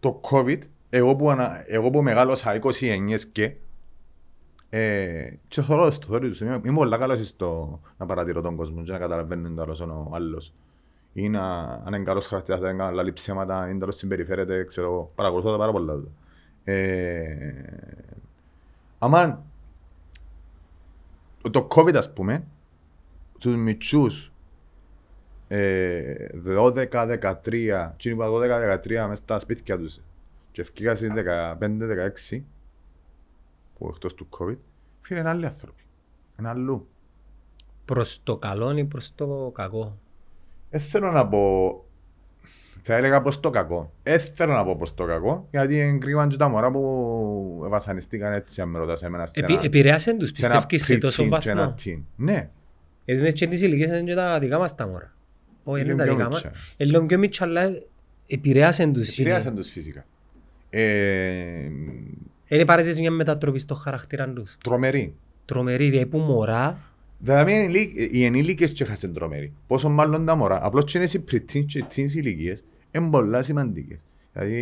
[0.00, 0.58] Το COVID,
[0.90, 3.52] εγώ που, ανα, εγώ που μεγάλωσα 29 και,
[4.70, 8.82] ε, και θωρώ στο θωρεί τους, είμαι, είμαι πολλά καλός στο να παρατηρώ τον κόσμο
[8.82, 10.52] και να καταλαβαίνω το άλλος ο άλλος.
[11.18, 15.12] Ή να, αν είναι καλός χαρακτήρας, δεν κάνει λάλη ψέματα, είναι τέλος συμπεριφέρεται, ξέρω, εγώ.
[15.14, 15.94] παρακολουθώ τα πάρα πολλά.
[15.94, 16.16] του.
[16.64, 17.54] Ε,
[18.98, 19.42] αμάν,
[21.50, 22.46] το COVID ας πούμε,
[23.38, 24.32] τους μητσούς
[25.48, 26.14] ε,
[26.46, 30.00] 12-13, τι είπα 12-13 μέσα στα σπίτια τους
[30.52, 31.10] και ευκήκα στις
[32.30, 32.42] 15-16
[33.78, 34.56] που εκτός του COVID,
[35.00, 35.82] φίλε είναι άλλοι άνθρωποι,
[36.38, 36.88] είναι αλλού.
[37.84, 39.98] Προς το καλό ή προς το κακό;
[40.70, 41.70] Δεν θέλω να πω
[42.82, 43.92] Θα έλεγα προς το κακό.
[44.02, 48.60] Ε, θέλω να πω προς το κακό, γιατί εγκρίμαν και τα μωρά που βασανιστήκαν έτσι,
[48.60, 51.38] αν με ρωτάς εμένα σε Επι, ένα, επηρεάσαν τους, σε ένα πιστεύεις σε τόσο pre-teen
[51.40, 52.02] και ένα βαθμό; teen.
[52.16, 52.50] Ναι,
[53.04, 55.14] Γιατί μες και τις ηλικίες είναι και τα δικά μας τα μωρά.
[55.64, 56.44] Όχι, είναι Λίγο τα πιο δικά μας.
[56.44, 56.58] μίτσα.
[56.76, 57.70] Είναι λίγο πιο μίτσα, αλλά
[58.26, 59.18] επηρεάσαν τους.
[59.18, 60.04] επηρέασαν τους φυσικά.
[60.70, 61.70] Ε,
[62.48, 64.56] Είναι παρέτης μιας μετατροπής στο χαρακτήρα τους.
[64.64, 65.14] τρομερή.
[65.44, 66.78] Τρομερή, δηλαδή που μωρά,
[67.18, 69.52] Δηλαδή οι ενήλικ- οι ενήλικες και χάσαν τρομερή.
[69.66, 70.64] Πόσο μάλλον τα μωρά.
[70.64, 74.00] Απλώς και είναι οι pre-teen και οι teens ηλικίες είναι πολλά σημαντικές.
[74.32, 74.60] Δηλαδή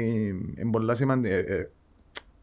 [0.56, 1.36] είναι πολλά σημαντικές.
[1.39, 1.68] Ε, ε,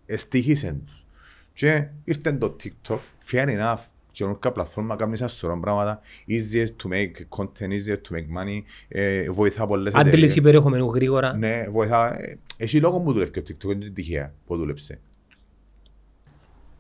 [0.05, 1.05] Εστίχησαν τους.
[1.53, 2.99] Και ήρθε το TikTok,
[3.31, 3.77] fair enough.
[4.11, 5.99] Καινούργια πλατφόρμα κάνει ένα σωρό πράγματα.
[6.27, 8.61] Easier to make content, easier to make money.
[8.87, 11.33] Ε, βοηθά πολλές άντληση περιεχομένου γρήγορα.
[11.37, 12.21] Ναι, βοηθά.
[12.21, 14.99] Ε, Έχει λόγο που δουλεύει και ο TikTok, είναι τυχαία που δούλεψε.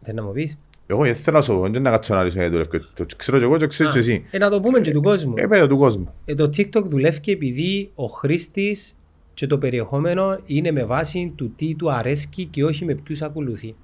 [0.01, 0.59] Θέλει να μου πεις;
[0.91, 2.79] Εγώ δεν θέλω να σου πω, δεν να κάτσω να ρωτήσω γιατί δουλεύει.
[2.79, 4.25] και το Ξέρω και εγώ και ξέρεις και εσύ.
[4.31, 5.33] Ε, να το πούμε και του κόσμου.
[5.37, 6.13] Ε, πέρα του κόσμου.
[6.25, 8.97] Ε, το TikTok δουλεύει επειδή ο χρήστης
[9.33, 13.75] και το περιεχόμενο είναι με βάση του τι του αρέσκει και όχι με ποιους ακολουθεί.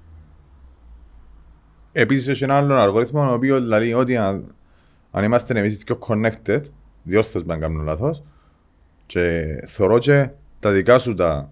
[1.91, 4.55] Επίσης έχει ένα άλλο αλγόριθμο ο οποίος λέει ότι αν,
[5.11, 6.61] αν είμαστε εμείς πιο connected,
[7.03, 8.23] διόρθως με αν κάνω λάθος,
[9.05, 10.29] και θωρώ και
[10.59, 11.51] τα δικά σου τα,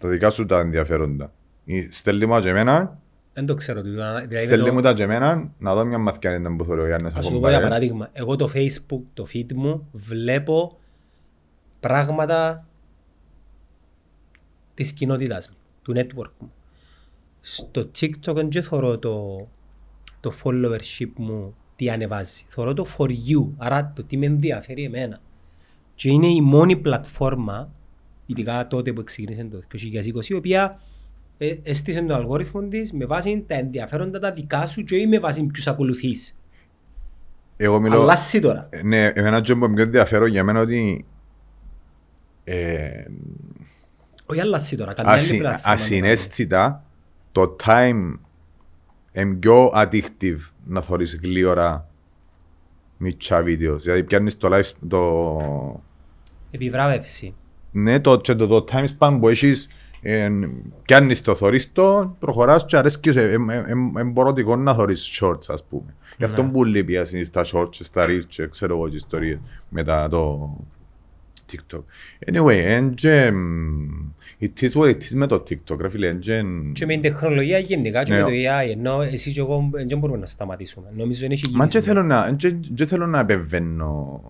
[0.00, 1.32] τα δικά σου τα ενδιαφέροντα.
[1.64, 3.01] Ή Στέλνει μου τα και εμένα,
[3.34, 3.82] Δεν το ξέρω.
[3.82, 6.40] τι το ανα- Δηλαδή στέλνει το- μου τα και εμένα, να δω μια μαθηκιά αν
[6.40, 7.68] ήταν που θωρώ ο Γιάννης Ας σου από το πω για παρέες.
[7.68, 8.08] παράδειγμα.
[8.12, 10.78] Εγώ το Facebook, το feed μου, βλέπω
[11.80, 12.66] πράγματα
[14.74, 16.52] της κοινότητας μου, του network μου.
[17.40, 19.46] Στο TikTok δεν και θωρώ το,
[20.20, 22.44] το followership μου τι ανεβάζει.
[22.48, 25.20] Θωρώ το for you, άρα το τι με ενδιαφέρει εμένα.
[25.94, 27.72] Και είναι η μόνη πλατφόρμα,
[28.26, 30.91] ειδικά τότε που ξεκίνησε το 2020, η οποία ε,
[31.62, 35.44] έστησε τον αλγόριθμο της με βάση τα ενδιαφέροντα τα δικά σου και όχι με βάση
[35.44, 36.36] ποιους ακολουθείς.
[37.56, 38.66] Εγώ μιλώ, Αλλάσσει τώρα.
[38.70, 41.04] Ε, ναι, εμένα και που πιο ενδιαφέρον για μένα ότι
[42.44, 43.04] ε,
[44.26, 44.92] Όχι αλλάσσει τώρα.
[44.92, 45.72] Καμιά άλλη ασυ, πλατφόρμα.
[45.72, 46.84] ασυναίσθητα
[47.32, 48.12] το time
[49.12, 51.88] είναι πιο addictive να θωρείς γλύωρα
[52.96, 53.82] μητσά βίντεος.
[53.82, 55.82] Δηλαδή πιάνεις το live, το,
[56.50, 57.34] Επιβράβευση.
[57.70, 59.68] ναι, το, και το, το time span που έχεις
[60.02, 60.28] ε,
[60.82, 63.20] πιάνεις το, θωρείς το, προχωράς και αρέσκει σου.
[63.20, 65.94] Είναι μπορωτικό να θωρείς shorts ας πούμε.
[66.18, 66.48] Γι' αυτό Ναι.
[66.48, 69.38] που λείπει ας είναι στα shorts, και στα reels και ξέρω εγώ και ιστορίες
[69.68, 70.50] μετά το
[71.52, 71.80] TikTok.
[72.32, 76.18] Anyway, εν και, μ, it is what it is με το TikTok, ρε φίλε, εν
[76.20, 76.42] και-
[76.72, 78.18] Και με την τεχνολογία γενικά και Ναι.
[78.18, 80.86] με το AI, ενώ εσύ και εγώ δεν μπορούμε να σταματήσουμε.
[80.96, 84.20] Νομίζω είναι Μα και θέλω να, εν και- και θέλω να επεμβαίνω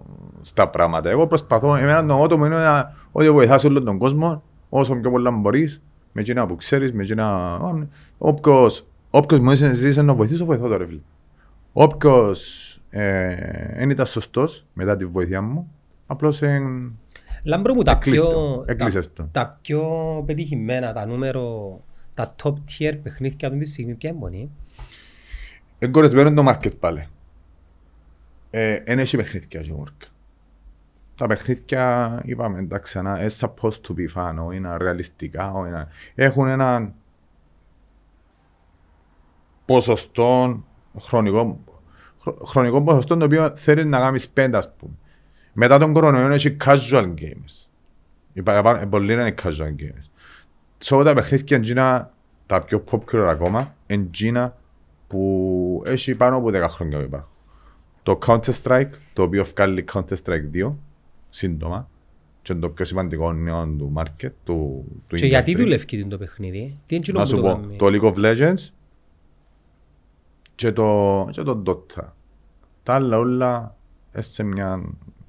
[0.40, 1.10] στα πράγματα.
[1.10, 4.42] Εγώ προσπαθώ, εμένα το μότο μου είναι να- ότι βοηθάς όλον τον κόσμο,
[4.74, 5.82] όσο πιο πολλά μπορείς,
[6.12, 7.58] με εκείνα που ξέρεις, με εκείνα...
[8.18, 11.00] Όποιος, όποιος μου ζήσει να βοηθήσω, βοηθώ τώρα, φίλε.
[11.72, 13.34] Όποιος ε,
[13.76, 15.70] δεν ήταν σωστός μετά τη βοήθεια μου,
[16.06, 16.92] απλώς εν,
[17.42, 19.28] Λάμπρο μου τα Έκλεισε πιο, το, έκλεισες τα, το.
[19.32, 19.82] τα πιο
[20.26, 21.80] πετυχημένα, τα νούμερο,
[22.14, 24.50] τα top tier παιχνίδια αυτή τη στιγμή, ποια είναι μόνη.
[25.78, 27.06] εγκορεσμένο το market πάλι.
[28.50, 30.06] Ε, Εν έχει παιχνίδια και work.
[31.22, 35.88] Τα παιχνίδια, είπαμε, εντάξει, να είναι supposed to be fun, όχι είναι ρεαλιστικά, όχι είναι...
[36.14, 36.94] Έχουν έναν
[39.64, 40.62] ποσοστό,
[41.00, 41.60] χρονικό,
[42.20, 44.92] χρο- χρονικό ποσοστό το οποίο θέλεις να κάνεις πέντε, ας πούμε.
[45.52, 47.68] Μετά τον κορονοϊό έχει casual games.
[48.32, 50.06] Οι παραπάνω, πολλοί είναι casual games.
[50.78, 52.12] Σε τα παιχνίδια εντζίνα,
[52.46, 54.56] τα πιο popular ακόμα, εντζίνα
[55.06, 57.30] που έχει πάνω από 10 χρόνια που υπάρχουν.
[58.02, 60.72] Το Counter-Strike, το οποίο βγάλει Counter-Strike 2,
[61.34, 61.88] σύντομα,
[62.42, 65.56] και είναι το πιο σημαντικό νέο του market, του, του Και γιατί industry.
[65.56, 68.68] δουλεύει το παιχνίδι, τι είναι Να που σου το πω, κάνει; το League of Legends
[70.54, 72.02] και το, και το Dota.
[72.82, 73.76] Τα άλλα όλα
[74.12, 74.82] είναι σε μια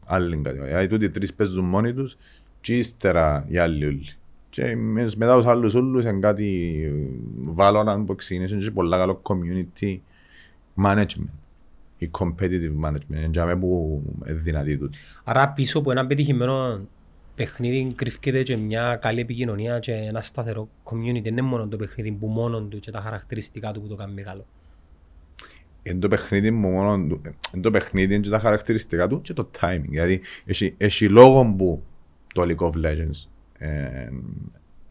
[0.05, 0.71] άλλη κατηγορία.
[0.71, 2.17] Δηλαδή τούτοι οι τρεις παίζουν μόνοι τους
[2.61, 4.05] και ύστερα οι άλλοι όλοι.
[4.49, 6.73] Και μες- μετά τους άλλους όλους είναι κάτι
[7.55, 9.97] Valorant που ξεκινήσουν και πολλά καλό community
[10.83, 11.29] management
[12.03, 13.15] ή competitive management.
[13.15, 14.97] Είναι για μένα που είναι δυνατή τούτη.
[15.23, 16.79] Άρα πίσω από ένα πετυχημένο
[17.35, 21.21] παιχνίδι κρυφκείται και μια καλή επικοινωνία και ένα σταθερό community.
[21.23, 24.13] Δεν είναι μόνο το παιχνίδι που μόνο του και τα χαρακτηριστικά του που το κάνει
[24.13, 24.45] μεγάλο.
[25.83, 27.21] Είναι το παιχνίδι μου μόνο του.
[27.53, 29.85] Είναι το παιχνίδι και τα χαρακτηριστικά του και το timing.
[29.89, 31.83] Δηλαδή, έχει, έχει λόγο που
[32.33, 33.27] το League of Legends
[33.57, 34.09] ε,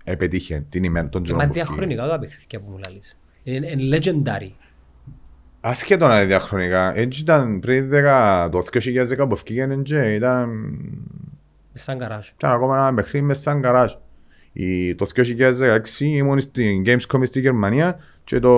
[0.05, 1.69] επετύχε την ημέρα των Και τζονών μα που βγήκε.
[1.69, 3.19] διαχρονικά τα παιχνίδια που μου λάλεις.
[3.43, 4.51] Είναι είναι legendary.
[5.65, 6.97] Ασχέτω να είναι διαχρονικά.
[6.97, 10.49] Έτσι ήταν πριν 10, το 2010 που βγήκε και ήταν
[11.73, 12.29] Μες σαν καράζ.
[12.29, 13.93] ήταν ακόμα ένα παιχνίδι μέσα σαν καράζ.
[14.53, 18.53] Η, το 2016 ήμουν στην Gamescom στη Γερμανία και το,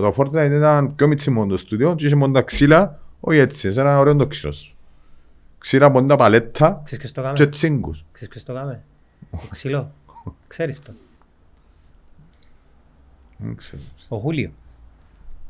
[0.00, 3.72] το Fortnite ήταν πιο μίτσι μόνο το στούντιο και είχε μόνο τα ξύλα, όχι έτσι,
[3.72, 4.74] σε ένα ωραίο το ξύλο σου.
[5.58, 7.34] Ξήρα πόντα παλέτα Ξέρεις ποιος το κάμε.
[7.34, 8.04] και τσίγκους.
[8.12, 8.82] Ξέρεις ποιος το κάμε.
[9.30, 9.92] Το ξύλο.
[10.46, 10.92] Ξέρεις το.
[13.36, 13.82] Δεν ξέρω.
[14.08, 14.50] Ο Χούλιο.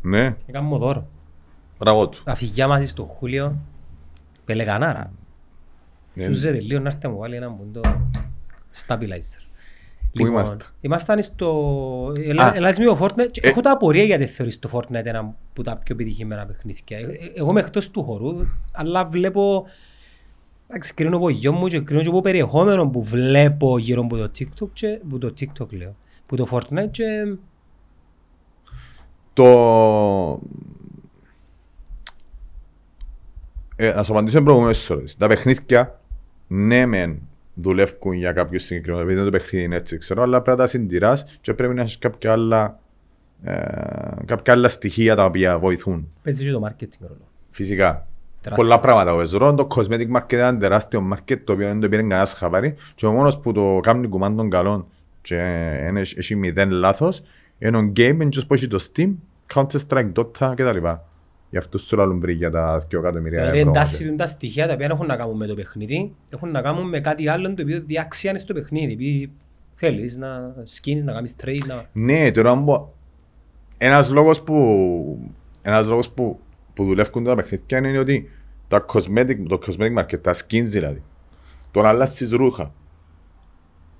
[0.02, 1.06] Ναι, Έκανε μου δώρο.
[1.78, 2.22] μπράβο του.
[2.24, 3.56] Τα φυγιά μας στο Χούλιο.
[4.44, 5.12] Πελεγανάρα.
[6.14, 6.24] Ναι.
[6.24, 7.80] Σου ζέτε λίγο να έρθει να μου βάλει έναν πούντο
[8.86, 9.42] stabilizer.
[10.12, 11.46] Πού είμαστε; Ήμασταν στο...
[12.40, 12.52] Α.
[12.54, 13.48] Ελάς με ο Fortnite και Ε.
[13.48, 16.98] έχω τα απορία γιατί θεωρείς το Fortnite ένα από τα πιο επιτυχημένα παιχνίδια.
[16.98, 18.36] Ε, ε, Εγώ είμαι εκτός του χορού,
[18.72, 19.66] αλλά βλέπω...
[20.68, 24.30] Εντάξει, κρίνω από γιο μου και κρίνω και από περιεχόμενο που βλέπω γύρω από το
[24.38, 25.00] TikTok και...
[25.08, 25.96] Που το TikTok λέω.
[26.26, 27.04] Που το Fortnite και...
[29.40, 30.40] Το...
[33.76, 35.16] Ε, να σου απαντήσω προηγούμενες ώρες.
[35.16, 36.00] Τα παιχνίδια,
[36.46, 37.18] ναι μεν,
[37.54, 41.24] δουλεύουν για κάποιο συγκεκριμένο, επειδή το παιχνίδι είναι έτσι, ξέρω, αλλά πρέπει να τα συντηράς
[41.40, 42.78] και πρέπει να έχεις κάποια άλλα,
[43.42, 43.54] ε,
[44.24, 46.08] κάποια άλλα στοιχεία τα οποία βοηθούν.
[46.22, 47.28] Παίζεις και το marketing ρόλο.
[47.50, 48.06] Φυσικά.
[48.40, 48.66] Τεράστιο.
[48.66, 49.38] Πολλά πράγματα παίζουν.
[49.38, 49.54] ρόλο.
[49.54, 53.06] Το cosmetic market είναι ένα τεράστιο market το οποίο δεν το πήρε κανένας χαβάρι και
[53.06, 54.86] ο μόνος που το κάνει κουμάντων καλών
[55.22, 55.34] και
[55.88, 57.22] είναι- έχει μηδέν λάθος
[57.58, 59.12] είναι ο game and που έχει το Steam,
[59.54, 60.86] Counter-Strike, Dota κτλ.
[61.50, 63.70] Γι' αυτό σου λαλούν πριν για τα 2 εκατομμύρια Δηλαδή ευρώ.
[63.70, 66.88] εντάσσουν τα στοιχεία τα οποία δεν έχουν να κάνουν με το παιχνίδι, έχουν να κάνουν
[66.88, 68.92] με κάτι άλλο το οποίο διάξιανε στο παιχνίδι.
[68.92, 69.32] Επειδή
[69.74, 71.84] θέλεις να σκίνεις, να κάνεις trade, να...
[71.92, 72.92] Ναι, τώρα μπο...
[73.78, 74.54] ένας λόγος που,
[75.62, 76.40] ένας λόγος που,
[76.74, 78.28] που δουλεύουν τα παιχνίδια είναι ότι
[78.68, 81.02] τα cosmetic, το cosmetic market, τα skins δηλαδή,
[81.70, 82.72] το να αλλάσεις ρούχα,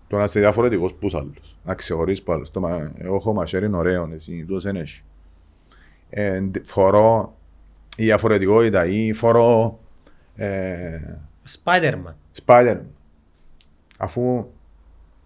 [0.09, 2.51] το να είσαι διαφορετικός πούς άλλους, να ξεχωρίσεις που άλλους.
[2.51, 5.03] Το, μα- εγώ έχω μαχαίρι είναι ωραίο, εσύ τούτος δεν έχει.
[6.11, 7.37] Ε, ντι- φορώ
[7.97, 9.79] η διαφορετικότητα ή φορώ
[10.35, 10.99] ε,
[11.65, 12.15] Spider-Man,
[12.45, 12.81] Spider,
[13.99, 14.23] αφού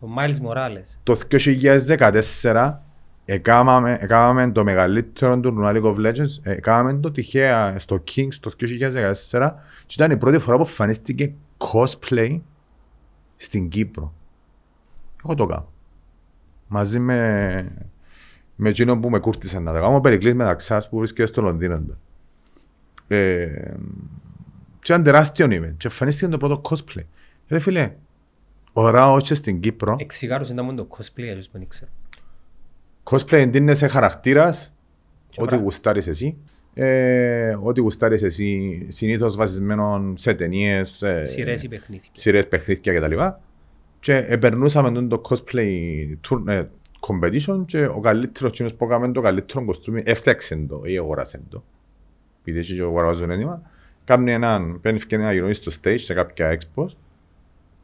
[0.01, 0.99] ο Miles Morales.
[1.03, 1.19] το
[2.43, 2.75] 2014
[3.25, 8.51] έκαναμε, έκαναμε το μεγαλύτερο τουρνουά League of Legends, έκαναμε το τυχαία στο Kings το
[9.31, 9.51] 2014
[9.87, 12.41] και ήταν η πρώτη φορά που εμφανίστηκε cosplay
[13.37, 14.15] στην Κύπρο.
[15.25, 15.69] Εγώ το κάνω.
[16.69, 17.89] Μαζί με,
[18.57, 21.81] με εκείνον που με κούρτισαν να τα κάνω, ο Περικλής μεταξάς που βρίσκεται στο Λονδίνο.
[21.87, 21.99] τώρα.
[23.09, 23.75] Ε,
[24.81, 27.03] και ήταν τεράστιο event και εμφανίστηκε το πρώτο cosplay.
[27.49, 27.93] Ρε φίλε,
[28.73, 29.97] ωραία όχι στην Κύπρο.
[29.99, 31.91] Εξηγάρους ήταν μόνο το cosplay, αλλιώς δεν ήξερα.
[33.05, 34.75] Cosplay εντύνεσαι χαρακτήρας,
[35.29, 36.37] Και ό,τι πρα- γουστάρεις εσύ.
[36.75, 42.11] Ε, ό,τι γουστάρεις εσύ, συνήθως βασισμένο σε ταινίες, ε, Σειρές ή παιχνίδια.
[42.13, 43.19] σειρές, παιχνίδια κτλ.
[44.01, 45.69] Και επερνούσαμε τον το cosplay
[46.29, 46.65] tour, ε,
[47.07, 51.65] competition και ο καλύτερος κοινός που έκαμε το καλύτερο κοστούμι έφτιαξε το ή αγοράσε το.
[52.41, 53.63] Επειδή έτσι και αγοράζουν έτοιμα.
[54.05, 56.87] Κάνει έναν, παίρνει ευκαιρία να γυρνεί στο stage σε κάποια expos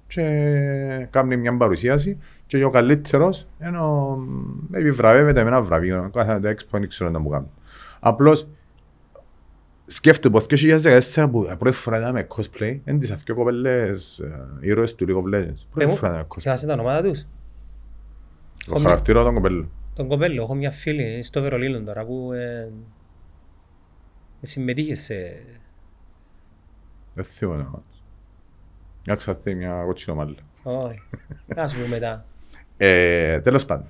[0.06, 4.18] και κάνει μια παρουσίαση και ο καλύτερος ενώ
[4.70, 6.10] επιβραβεύεται με ένα βραβείο.
[6.12, 7.46] Κάθε το expo δεν ξέρω να μου κάνει.
[8.00, 8.48] Απλώς
[9.86, 10.60] σκέφτομαι πως
[11.14, 15.38] 2014 που πρώτη φορά είδαμε cosplay είναι τις αυτοί κοπέλες ε, ήρωες του League of
[15.38, 15.66] Legends.
[15.74, 16.40] Πρώτη φορά είδαμε cosplay.
[16.40, 17.26] Θυμάσαι τα ονόματα τους;
[18.74, 19.70] Το χαρακτήρα των κοπέλων.
[19.94, 22.72] Τον κοπέλο, έχω μια φίλη στο Βερολίνο τώρα που ε,
[24.40, 25.14] ε, συμμετείχε σε...
[27.14, 27.82] Δεν θυμάμαι να μάθω.
[29.06, 30.36] Μια ξαθή, μια κοτσινό μάλλον.
[30.62, 31.02] Όχι,
[31.54, 32.24] θα σου πω μετά.
[32.76, 33.86] Ε, τέλος πάντων.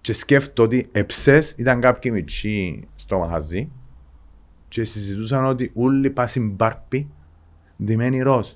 [0.00, 3.70] Και σκέφτομαι ότι εψές ήταν κάποιοι μητσοί στο μαχαζί
[4.68, 7.08] και συζητούσαν ότι όλοι πάσουν μπάρπι
[7.84, 8.52] ντυμένοι ροζ.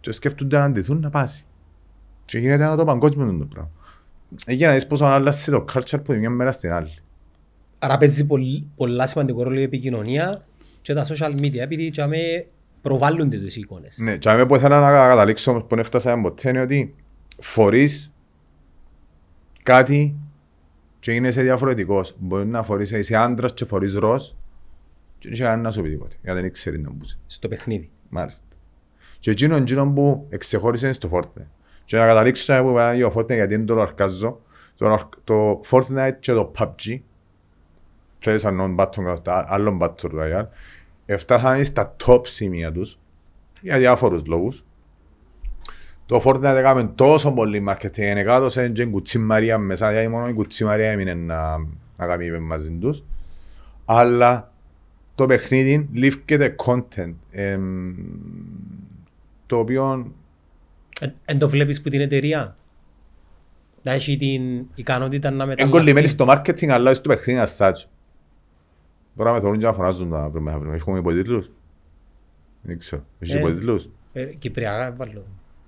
[0.00, 1.46] Και σκέφτονται να αντιθούν να πάσει.
[2.28, 3.70] Και γίνεται ένα το παγκόσμιο το πράγμα.
[4.46, 6.90] Εκεί να δεις πόσο άλλασε το culture που τη μια μέρα στην άλλη.
[7.78, 10.44] Άρα παίζει πολύ, πολλά σημαντικό ρόλο η επικοινωνία
[10.82, 12.46] και τα social media, επειδή και αμέ
[12.82, 13.98] προβάλλονται τις εικόνες.
[13.98, 16.94] Ναι, και αμέ που ήθελα να καταλήξω όμως που δεν έφτασα ποτέ είναι ότι
[17.38, 18.12] φορείς
[19.62, 20.16] κάτι
[21.00, 22.14] και γίνεσαι διαφορετικός.
[22.18, 24.24] Μπορεί να φορείς, είσαι άντρας και φορείς ροζ
[25.18, 27.18] και δεν είχε κανένα να σου πει τίποτε, γιατί δεν ξέρει να μπούσε.
[27.26, 27.90] Στο παιχνίδι.
[28.08, 28.44] Μάλιστα.
[29.18, 31.57] Και εκείνον εκείνον που εξεχώρισε είναι στο Fortnite.
[31.88, 34.40] Και να καταλήξω σε που είπα για το Fortnite γιατί δεν το αρκάζω.
[34.76, 36.98] Το, αρκ- το Fortnite και το PUBG
[38.18, 40.46] ξέρεις αν Battle, άλλον Battle Royale
[41.06, 42.98] έφτασαν στα top σημεία τους
[43.60, 44.64] για διάφορους λόγους.
[46.06, 50.64] Το Fortnite έκαμε τόσο πολύ marketing, εκάτωσε και κουτσί Μαρία μέσα, γιατί μόνο η κουτσί
[50.64, 51.56] Μαρία έμεινε να,
[51.96, 53.04] να κάνει είπε μαζί τους.
[53.84, 54.52] Αλλά
[55.14, 57.94] το παιχνίδι λήφκεται content, εμ,
[59.46, 60.12] το οποίο
[61.24, 62.56] Εν το βλέπεις που την εταιρεία.
[63.82, 65.78] Να έχει την ικανότητα να είναι μεταλλαχθεί.
[65.78, 67.84] κολλημένη στο marketing, αλλά στο παιχνίδι as such.
[69.16, 70.72] Τώρα με θέλουν και να φωνάζουν τα βρούμε αύριο.
[70.72, 71.50] Έχουμε υποτίτλους;
[72.62, 73.02] Δεν ξέρω.
[73.18, 73.38] Έχεις Ε.
[73.38, 75.24] υποτίτλους; Ε, Κυπριακά βάλω.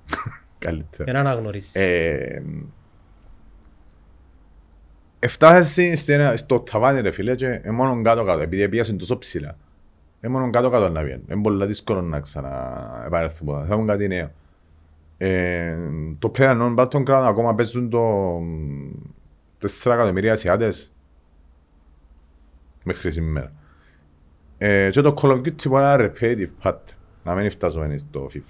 [0.58, 1.04] Καλύτερα.
[1.10, 1.74] Για να αναγνωρίσεις.
[1.74, 2.42] Ε,
[5.18, 9.56] Εφτάσες στο, στο ταβάνι ρε φίλε και ε, μόνο κάτω κάτω επειδή πήγασαν τόσο ψηλά.
[10.22, 11.22] Είναι μόνο κάτω-κάτω να βγαίνει.
[11.30, 13.64] Είναι πολύ δύσκολο να ξαναεπαρέλθουμε.
[13.66, 14.30] Θέλουν κάτι νέο.
[15.22, 15.76] Ε,
[16.18, 18.36] το PlayerUnknown Battleground ακόμα παίζουν το
[19.60, 20.92] 4 εκατομμυρία Ασιάτες
[22.84, 23.52] μέχρι σήμερα.
[24.58, 26.94] Ε, και το Call of Duty μπορεί να είναι repetitive pattern,
[27.24, 28.40] να μην φτάσουμε στο FIFA.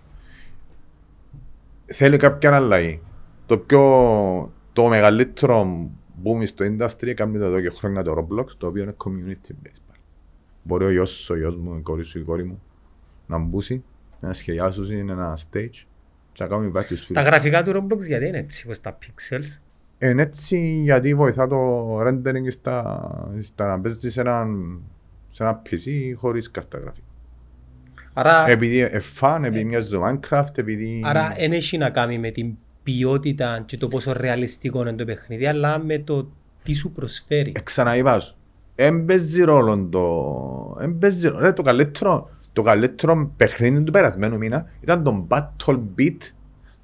[1.84, 3.00] Θέλει κάποια αλλαγή.
[3.46, 5.90] Το πιο, το μεγαλύτερο
[6.24, 9.94] boom στο industry κάνει το εδώ και χρόνια το Roblox, το οποίο είναι community based.
[10.62, 12.62] Μπορεί ο γιος, ο γιος μου, η κόρη σου, η κόρη μου,
[13.26, 13.84] να μπούσει,
[14.20, 15.84] να σχεδιάσουν ένα stage
[16.32, 17.24] και να κάνουμε κάτι στους Τα φίλους.
[17.28, 19.58] γραφικά του Roblox γιατί είναι έτσι, όπως τα pixels;
[20.08, 24.46] Είναι έτσι γιατί βοηθά το rendering στα, στα να παίζεις σε ένα,
[25.30, 25.78] σε ένα PC
[26.16, 27.04] χωρίς κάρτα γραφική.
[28.12, 31.02] Άρα, Επειδή είναι fun, επειδή μοιάζει το Minecraft, επειδή...
[31.04, 35.46] άρα δεν έχει να κάνει με την ποιότητα και το πόσο ρεαλιστικό είναι το παιχνίδι,
[35.46, 36.30] αλλά με το
[36.62, 37.52] τι σου προσφέρει.
[37.56, 38.34] Ε, Ξαναείπα σου.
[38.74, 40.76] Εν παίζει ρόλο το...
[40.80, 41.40] Εν παίζει ρόλο.
[41.40, 42.30] Ρε, το καλύτερο,
[42.60, 46.18] το καλύτερο παιχνίδι του περασμένου μήνα ήταν το Battle Beat,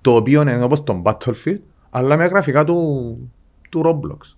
[0.01, 3.31] το οποίο είναι όπως το Battlefield, αλλά με γραφικά του,
[3.71, 4.37] του Roblox.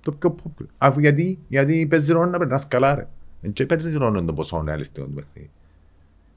[0.00, 0.66] Το πιο popular.
[0.78, 3.06] Αφού γιατί, γιατί παίζει ρόλο να περνάς καλά ρε.
[3.42, 5.50] Εν και παίζει ρόλο το πόσο είναι ρεαλιστικό το παιχνίδι.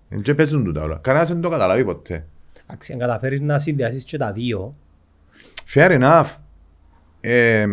[0.10, 1.00] Εν και παίζουν τούτα όλα.
[1.02, 2.26] Κανένας δεν το καταλάβει ποτέ.
[2.64, 4.76] Εντάξει, αν καταφέρεις να συνδυάσεις και τα δύο,
[5.74, 6.36] Fair enough.
[7.22, 7.66] Ε,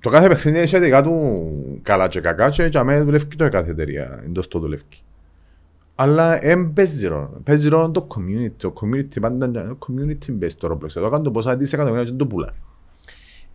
[0.00, 3.48] το κάθε παιχνίδι έχει δικά του καλά και κακά και για μένα δουλεύει και το
[3.48, 4.82] κάθε εταιρεία εντός το δουλεύει.
[5.94, 7.40] Αλλά δεν παίζει ρόλο.
[7.44, 8.52] Παίζει ρόλο το community.
[8.56, 10.96] Το community πάντα είναι community based το Roblox.
[10.96, 12.54] Εδώ κάνω το πόσα δισεκατομμύρια και δεν το πουλά.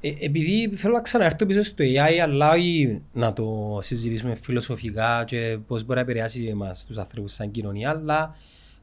[0.01, 5.57] Ε, επειδή θέλω να ξαναέρθω πίσω στο AI, αλλά όχι να το συζητήσουμε φιλοσοφικά και
[5.68, 8.35] πώς μπορεί να επηρεάσει εμάς τους ανθρώπους σαν κοινωνία, αλλά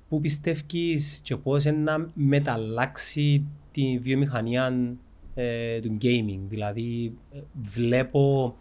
[0.09, 4.95] πού πιστεύεις και πώς να μεταλλάξει τη βιομηχανία
[5.35, 6.41] ε, του gaming.
[6.49, 8.55] Δηλαδή, ε, βλέπω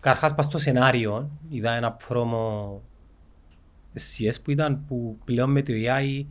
[0.00, 2.82] Καρχάς πας στο σενάριο, είδα ένα πρόμο
[3.94, 6.24] CS που ήταν που πλέον με το AI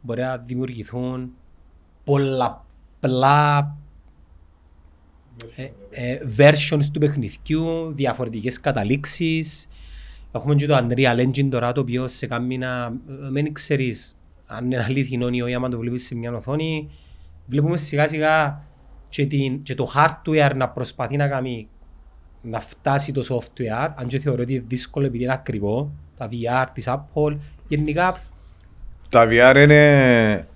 [0.00, 1.32] μπορεί να δημιουργηθούν
[2.04, 3.76] πολλαπλά
[5.56, 9.68] ε, ε, versions του παιχνιδιού, διαφορετικές καταλήξεις.
[10.32, 12.84] Έχουμε και το Unreal Engine τώρα το οποίο σε κάνει να
[13.26, 14.16] ε, μην ξέρεις
[14.46, 16.90] αν είναι αλήθινο ή όχι άμα το βλέπεις σε μια οθόνη.
[17.46, 18.64] Βλέπουμε σιγά σιγά
[19.08, 21.68] και, την, και το hardware να προσπαθεί να κάνει
[22.42, 26.66] να φτάσει το software, αν και θεωρώ ότι είναι δύσκολο επειδή είναι ακριβό, τα VR
[26.72, 27.36] της Apple.
[27.68, 28.22] Γενικά
[29.08, 30.46] Τα VR είναι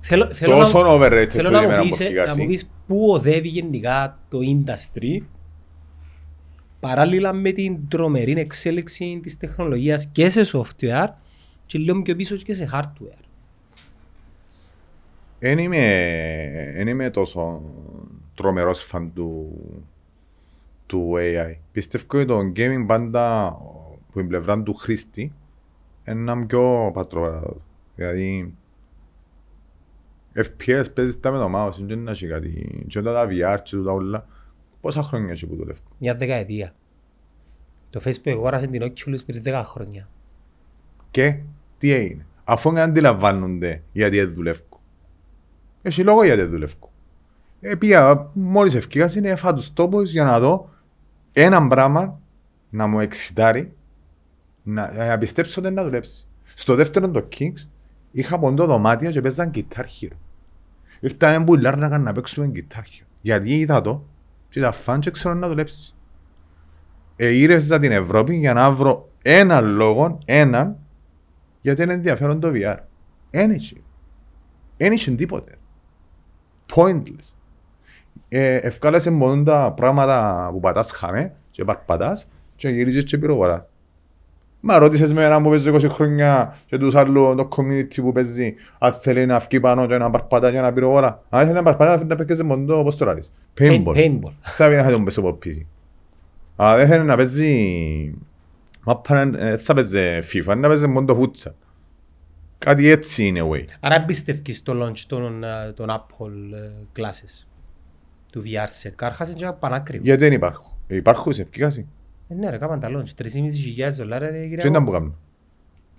[0.00, 2.24] θέλω, θέλω τόσο να, overrated θέλω που να, για μένα μου από πεις, την να
[2.24, 2.40] κάση.
[2.40, 5.22] μου πεις πού οδεύει γενικά το industry
[6.80, 11.08] παράλληλα με την τρομερή εξέλιξη της τεχνολογίας και σε software
[11.66, 13.22] και λίγο πιο πίσω και σε hardware.
[15.38, 15.86] Εν είμαι,
[16.74, 17.62] εν είμαι τόσο
[18.34, 19.58] τρομερός φαν του,
[20.86, 21.54] του AI.
[21.72, 23.56] Πιστεύω ότι το gaming πάντα
[24.18, 25.32] που την πλευρά του χρήστη
[26.08, 27.60] είναι ένα πιο πατροβατό.
[27.94, 28.54] Δηλαδή,
[30.34, 32.84] FPS παίζεις τα με το mouse, δεν είναι κάτι.
[32.86, 34.26] Και όταν τα VR και τα όλα,
[34.80, 35.80] πόσα χρόνια έχει που δουλεύω.
[35.98, 36.74] Μια δεκαετία.
[37.90, 40.08] Το Facebook αγόρασε την Oculus πριν 10 χρόνια.
[41.10, 41.38] Και
[41.78, 44.64] τι έγινε; Αφού δεν αντιλαμβάνονται γιατί δεν δουλεύω.
[45.82, 46.92] Έχει λόγο γιατί δεν δουλεύω.
[47.60, 50.70] Ε, πήγα, μόλις ευκήγας είναι έφα τους τόπους για να δω
[51.32, 52.20] έναν πράγμα
[52.70, 53.72] να μου εξητάρει
[54.68, 56.26] να, να πιστέψω ότι να δουλέψει.
[56.54, 57.68] Στο δεύτερο το Kings
[58.10, 60.16] είχα ποντό δωμάτια και παίζαν Guitar Hero.
[61.00, 63.06] Ήρθαμε μπουλάρνακα να παίξουμε Guitar Hero.
[63.20, 64.04] Γιατί είδα το
[64.48, 65.94] και τα φαν και ξέρω να δουλέψει.
[67.16, 70.76] Ε, ήρεσα την Ευρώπη για να βρω έναν λόγο, έναν,
[71.60, 72.76] γιατί είναι ενδιαφέρον το VR.
[73.30, 73.82] Εν έχει.
[74.76, 75.58] Εν έχει τίποτε.
[76.74, 77.34] Pointless.
[78.28, 83.67] Ε, ευκάλεσε μόνο τα πράγματα που πατάς χαμέ και παρπατάς και γυρίζεις και πυροβολάς.
[84.60, 88.54] Μα ρώτησες με έναν που παίζει 20 χρόνια και τους άλλους το community που παίζει
[88.78, 91.22] αν θέλει να φύγει πάνω και να παρπατά και να πυροβολά.
[91.28, 93.32] Αν θέλει να παρπατά να παίζει μόνο το, πώς το ράρεις.
[93.60, 93.94] Paintball.
[93.96, 94.32] Paintball.
[94.40, 95.64] Θα πει να τον πέσει από PC.
[96.56, 98.14] Αλλά δεν θέλει να παίζει...
[98.84, 99.98] Μα πάνε- ε, θα παίζει
[100.32, 101.54] FIFA, να παίζει μόνο το φούτσα.
[102.58, 103.64] Κάτι έτσι είναι way.
[103.80, 106.70] Άρα εμπιστεύκεις στο launch των, ε, των Apple ε,
[107.00, 107.46] glasses
[108.32, 108.92] του VR set.
[108.96, 110.06] Καρχάς είναι και πανάκριβος.
[110.06, 110.72] Γιατί δεν υπάρχουν.
[110.86, 111.86] Υπάρχουν σε ευκήκαση.
[112.28, 113.22] Ε, ναι ρε, κάμαν τα launch.
[113.22, 114.68] 3.500 δολάρια ρε Και κύριε.
[114.68, 115.16] ήταν που κάνουν;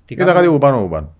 [0.05, 1.13] Τι Ήταν κάνουν; κάτι που πάνω που πάνω.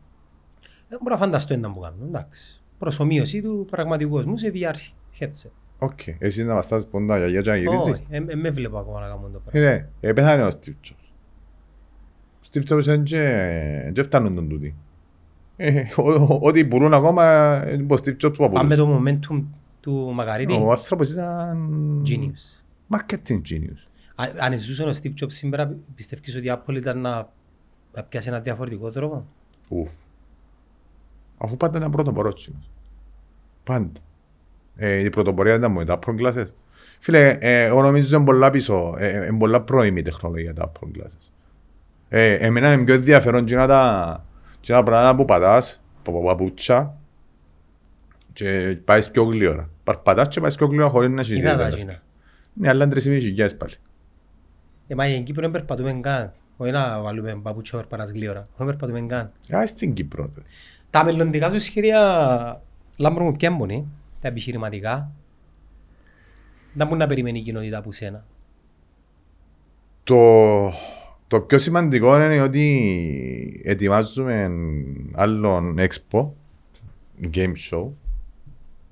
[0.90, 2.08] Δεν μπορώ να φανταστώ ήταν που κάνουν.
[2.08, 2.62] Εντάξει.
[2.78, 4.76] Προσωμείωση του πραγματικού κόσμου σε VR
[5.20, 5.52] headset.
[5.80, 6.00] Οκ.
[6.20, 7.92] Εσύ να βαστάς πόντα γιαγιά και να γυρίζεις.
[7.92, 9.70] Όχι, ε, ε, με βλέπω ακόμα να κάνω το πράγμα.
[9.70, 9.88] Ε, ναι.
[10.10, 11.10] Ε, πέθανε ο Steve Jobs.
[12.44, 14.76] Ο Steve Jobs δεν και- και φτάνουν τον τούτοι.
[15.56, 17.24] Ε, ο- ο- Ό,τι μπορούν ακόμα
[17.74, 18.78] είναι ο Steve Jobs που Πάμε απολύτως.
[18.78, 19.44] το momentum
[19.80, 20.54] του Μαγαρίτη.
[20.54, 21.58] Ο άνθρωπος ήταν...
[22.08, 22.64] Genius.
[22.96, 23.89] Marketing genius.
[24.22, 27.30] Α- Αν ζούσε ο Steve Jobs σήμερα, πιστεύεις ότι η Apple ήταν να
[27.94, 29.26] Να πιάσει ένα διαφορετικό τρόπο;
[29.68, 29.92] Ουφ.
[31.38, 32.70] Αφού πάντα ήταν πρώτο πορότσινος.
[33.64, 34.00] Πάντα.
[34.76, 36.46] Ε, η πρωτοπορία ήταν μου, τα Apple Glasses.
[37.00, 40.72] Φίλε, ε, εγώ νομίζω είναι πολλά πίσω, ε, ε, είναι πολλά πρώιμη η τεχνολογία τα
[40.72, 41.30] Apple Glasses.
[42.10, 44.26] Ε, εμένα είναι πιο ενδιαφέρον και να τα,
[44.60, 46.98] και να πράγματα που πατάς, από παπούτσια,
[48.34, 49.70] και πάεις πιο γλύωρα.
[49.84, 51.82] Παρπατάς και πάεις πιο γλύωρα χωρίς να έχεις Είδα τα ιδιαίτερες.
[51.82, 52.02] εκείνα.
[52.54, 53.74] Ναι, αλλά είναι τρεις μισή χιλιάδες πάλι.
[54.92, 56.34] Ε, μα εν Κύπρο δεν περπατούμε καν.
[56.58, 58.48] Όχι να βάλουμε παπούτσια περπατάς γλύωρα.
[58.56, 59.32] Όχι περπατούμε καν.
[59.56, 60.32] Α, στην Κύπρο.
[60.36, 60.42] ρε.
[60.90, 62.62] Τα μελλοντικά σου σχέδια
[62.98, 63.86] λάμπρο μου ποια είναι,
[64.22, 65.12] τα επιχειρηματικά.
[66.74, 68.26] Δεν μπορεί να περιμένει η κοινότητα από σένα.
[70.04, 70.74] Το,
[71.28, 74.52] το πιο σημαντικό είναι ότι ετοιμάζουμε
[75.14, 76.30] άλλον expo,
[77.34, 77.90] game show,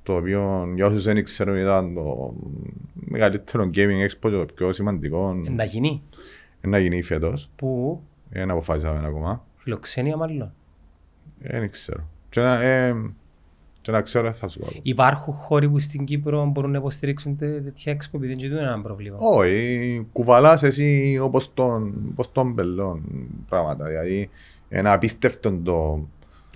[0.08, 2.34] το οποίο για όσους δεν ξέρουν ήταν το
[2.94, 6.02] μεγαλύτερο gaming expo και το πιο σημαντικό Ε, Να γίνει.
[6.62, 7.50] να γίνει φέτος.
[7.56, 9.46] Που Δεν αποφάσισαμε ακόμα.
[9.58, 10.54] φιλοξενία μάλλον.
[11.42, 12.08] Ε, Δεν ξέρω.
[12.30, 12.96] Και να, ε,
[13.82, 14.68] και να ξέρω θα σου πω.
[14.82, 18.82] Υπάρχουν χώροι που στην Κύπρο μπορούν να υποστηρίξουν τε- τέτοια expo επειδή δεν είναι ένα
[18.82, 23.02] πρόβλημα; Όχι, κουβαλάς εσύ όπως τον, όπως τον πελών
[23.50, 23.86] πράγματα.
[23.86, 24.30] Δηλαδή,
[24.70, 26.08] είναι απίστευτο το,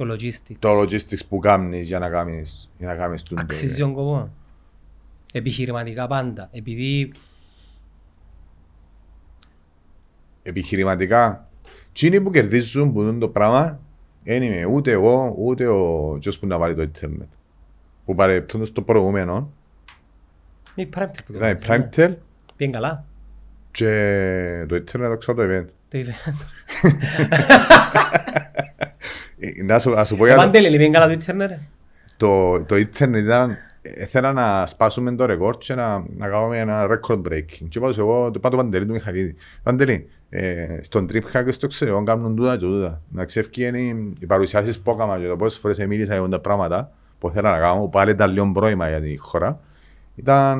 [0.02, 0.56] Το logistics.
[0.60, 4.30] το logistics που κάνεις για να κάνεις, για να κάνεις τον Αξίζει τον κόπο.
[5.34, 6.50] Επιχειρηματικά πάντα.
[6.52, 7.12] Επειδή
[10.44, 11.48] Επιχειρηματικά,
[11.90, 13.80] εκείνοι που κερδίζουν που δουν το πράγμα,
[14.24, 17.28] δεν είμαι ούτε εγώ, ούτε ο ποιος που να βάλει το ίντερνετ.
[18.06, 19.52] Που παρεπτόντως στο προηγούμενο,
[20.76, 21.90] είναι η Primetel που το ήταν η κάνει, ναι.
[21.96, 22.16] Primetel
[22.56, 23.06] Πήγαινε καλά.
[23.72, 25.66] και το ίντερνετ το ξέρω το event.
[25.90, 26.46] Το event.
[29.44, 31.50] Ε, Να σου, να σου πω Το για το, Παντέλη, πήγαινε καλά το ίντερνετ.
[31.50, 31.60] ρε.
[32.18, 37.22] το, το ίντερνετ ήταν, ήθελα να σπάσουμε το ρεκόρ και να, να κάνουμε ένα record
[37.22, 37.66] breaking.
[37.70, 39.36] Και είπα τους εγώ, το πάω το Παντελή του Μιχαλίδη.
[39.64, 43.02] Παντελή, ε, στον trip hack και στο εξωτερικό κάνουν τούτα και τούτα.
[43.10, 46.40] Να ξεφύγει είναι οι- οι παρουσιάσεις που έκανα και το πόσες φορές μίλησα για τα
[46.40, 49.60] πράγματα που ήθελα να κάνω, πάλι ήταν λίγο πρόημα για τη χώρα.
[50.16, 50.60] Ήταν,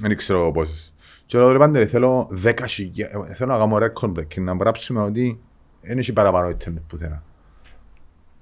[0.00, 0.94] δεν ξέρω πόσες.
[1.26, 5.00] Και λέω ρε Παντελή, θέλω 10 χιλιά, ε, θέλω να κάνω record breaking, να γράψουμε
[5.00, 5.40] ότι
[5.82, 7.22] δεν έχει παραπάνω ίντερνετ που θέλω.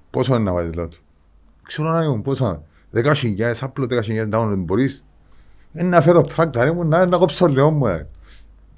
[0.09, 0.97] Πόσο είναι να βάζεις λέω του.
[1.63, 2.63] Ξέρω να είμαι πόσο.
[2.91, 5.05] Δέκα χιλιάδες, απλό δέκα χιλιάδες download μπορείς.
[5.73, 7.87] Ε, να φέρω track, να ήμουν να να κόψω λίγο μου.
[7.87, 8.07] ε.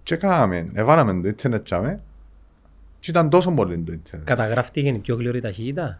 [0.04, 2.02] Και κάναμε, εβάλαμε το ίντερνετ τσάμε.
[3.00, 4.28] Και ήταν τόσο πολύ το ίντερνετ.
[4.28, 6.00] Καταγράφτηκε η πιο γλυόρη ταχύτητα;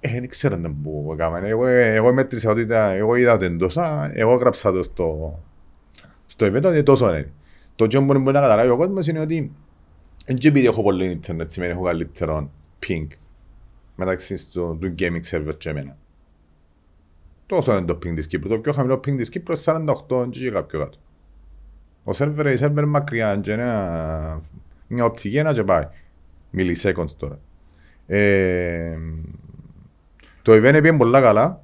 [0.00, 1.48] Ε, δεν ξέρω τι που έκαμε.
[1.48, 5.38] Εγώ, εγώ μέτρησα ότι ήταν, εγώ είδα ότι είναι τόσα, εγώ έγραψα το στο,
[6.26, 7.32] στο event ότι τόσο είναι.
[7.76, 9.52] Το και μπορεί να καταλάβει ο κόσμος είναι ότι
[10.26, 12.50] δεν και επειδή έχω πολύ ίντερνετ σημαίνει έχω καλύτερο
[12.86, 13.06] ping
[13.96, 15.96] μεταξύ στο, του gaming server και εμένα.
[17.46, 18.48] Τόσο είναι το ping της Κύπρου.
[18.48, 20.98] Το πιο χαμηλό ping της Κύπρου είναι 48 και κάποιο κάτω.
[22.04, 23.64] Ο server, η server είναι μακριά και είναι
[24.86, 25.88] μια οπτική ένα και πάει.
[26.56, 27.38] Milliseconds τώρα.
[28.06, 28.98] Ε,
[30.42, 31.62] το event πήγε πολλά καλά.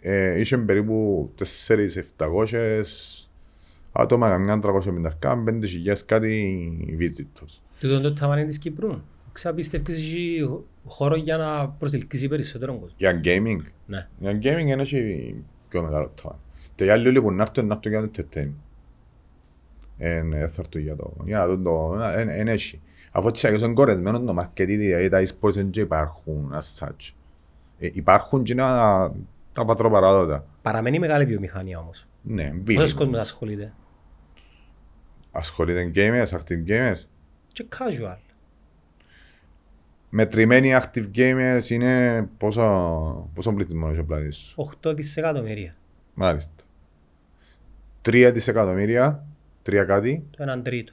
[0.00, 1.30] Ε, είχε περίπου
[2.16, 2.84] 4.700
[4.02, 7.60] άτομα, καμιά 350, 5.000 κάτι visitors.
[7.80, 9.00] Τούτο το ταβάνι της Κύπρου.
[9.32, 10.48] Ξέρω πίστευκες έχει
[10.86, 12.94] χώρο για να προσελκύσει περισσότερο κόσμο.
[12.96, 13.60] Για gaming.
[13.86, 14.08] Ναι.
[14.18, 15.34] Για gaming είναι έχει
[15.68, 16.40] πιο μεγάλο ταβάνι.
[16.74, 18.52] Και οι άλλοι όλοι που να έρθουν, να έρθουν για το entertainment.
[19.98, 21.12] Εν ε, θα έρθουν για το...
[21.24, 21.98] Για να δουν το...
[22.16, 22.80] Εν εν έχει.
[23.12, 27.10] Αφού έτσι είναι κορεσμένο το marketing, δηλαδή τα e-sports δεν και υπάρχουν as such.
[27.78, 29.14] Ε, υπάρχουν και είναι τα-
[29.52, 30.44] τα πατροπαράδοτα.
[30.62, 32.06] Παραμένει μεγάλη βιομηχανία όμως.
[32.22, 32.94] Ναι, Πόσος μπίλοι.
[32.94, 33.72] κόσμος ασχολείται;
[35.38, 37.00] Ασχολείται gamers, active gamers.
[37.52, 38.16] Και casual.
[40.10, 45.76] Μετρημένοι active gamers είναι πόσο, πόσο πληθυσμός έχει ο πλάτης σου; 8 δισεκατομμύρια.
[46.14, 46.50] Μάλιστα.
[48.02, 49.26] 3 δισεκατομμύρια,
[49.62, 50.92] τρία κάτι, Το έναν τρίτο.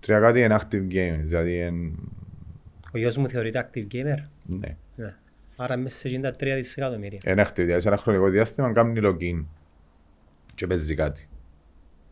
[0.00, 1.92] τρία κάτι είναι active gamers, δηλαδή είναι,
[2.94, 4.18] Ο γιος μου θεωρείται active gamer.
[4.46, 5.14] ναι, Ναι.
[5.56, 6.08] Άρα μέσα σε
[6.38, 7.20] 3 δισεκατομμύρια.
[7.26, 9.44] είναι active, δηλαδή σε ένα χρονικό διάστημα κάνει login
[10.54, 11.28] και παίζει κάτι.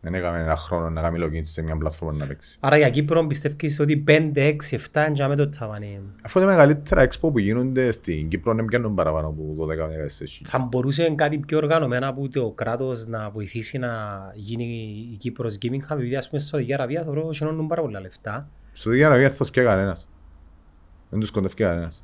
[0.03, 2.57] Δεν έκαμε ένα χρόνο να κάνει login σε μια πλατφόρμα να παίξει.
[2.59, 4.53] Άρα για Κύπρο πιστεύεις ότι 5, 6,
[4.93, 5.99] 7 είναι με το ταβάνι.
[6.21, 11.13] Αφού τα μεγαλύτερα expo που γίνονται στην Κύπρο δεν πιάνουν παραπάνω από 12-14 Θα μπορούσε
[11.15, 13.91] κάτι πιο οργανωμένα από το κράτος να βοηθήσει να
[14.35, 14.63] γίνει
[15.13, 17.99] η Κύπρος Gaming Hub επειδή ας πούμε στη Σαουδική Αραβία θεωρώ ότι σενώνουν πάρα πολλά
[17.99, 18.49] λεφτά.
[18.73, 20.07] Στο Δική Αραβία θα σκέφει κανένας.
[21.09, 22.03] Δεν τους κοντεύει κανένας.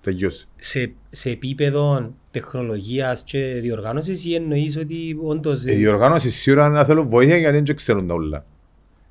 [0.00, 0.48] Τελειώσει.
[0.56, 7.08] Σε, σε επίπεδο τεχνολογίας και διοργάνωσης ή εννοείς ότι όντως Οι διοργάνωσεις σίγουρα να θέλουν
[7.08, 8.44] βοήθεια γιατί δεν ξέρουν τα όλα.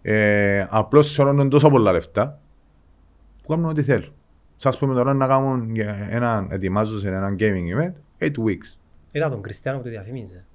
[0.02, 2.40] Ε, απλώς σωρώνουν τόσο πολλά λεφτά
[3.42, 4.14] που κάνουν ό,τι θέλουν.
[4.58, 8.78] Σας πούμε τώρα να κάνουν για ένα, ετοιμάζουν σε ένα gaming event 8 weeks.
[9.12, 10.46] Είδα τον Κριστιανό που το διαφημίζε.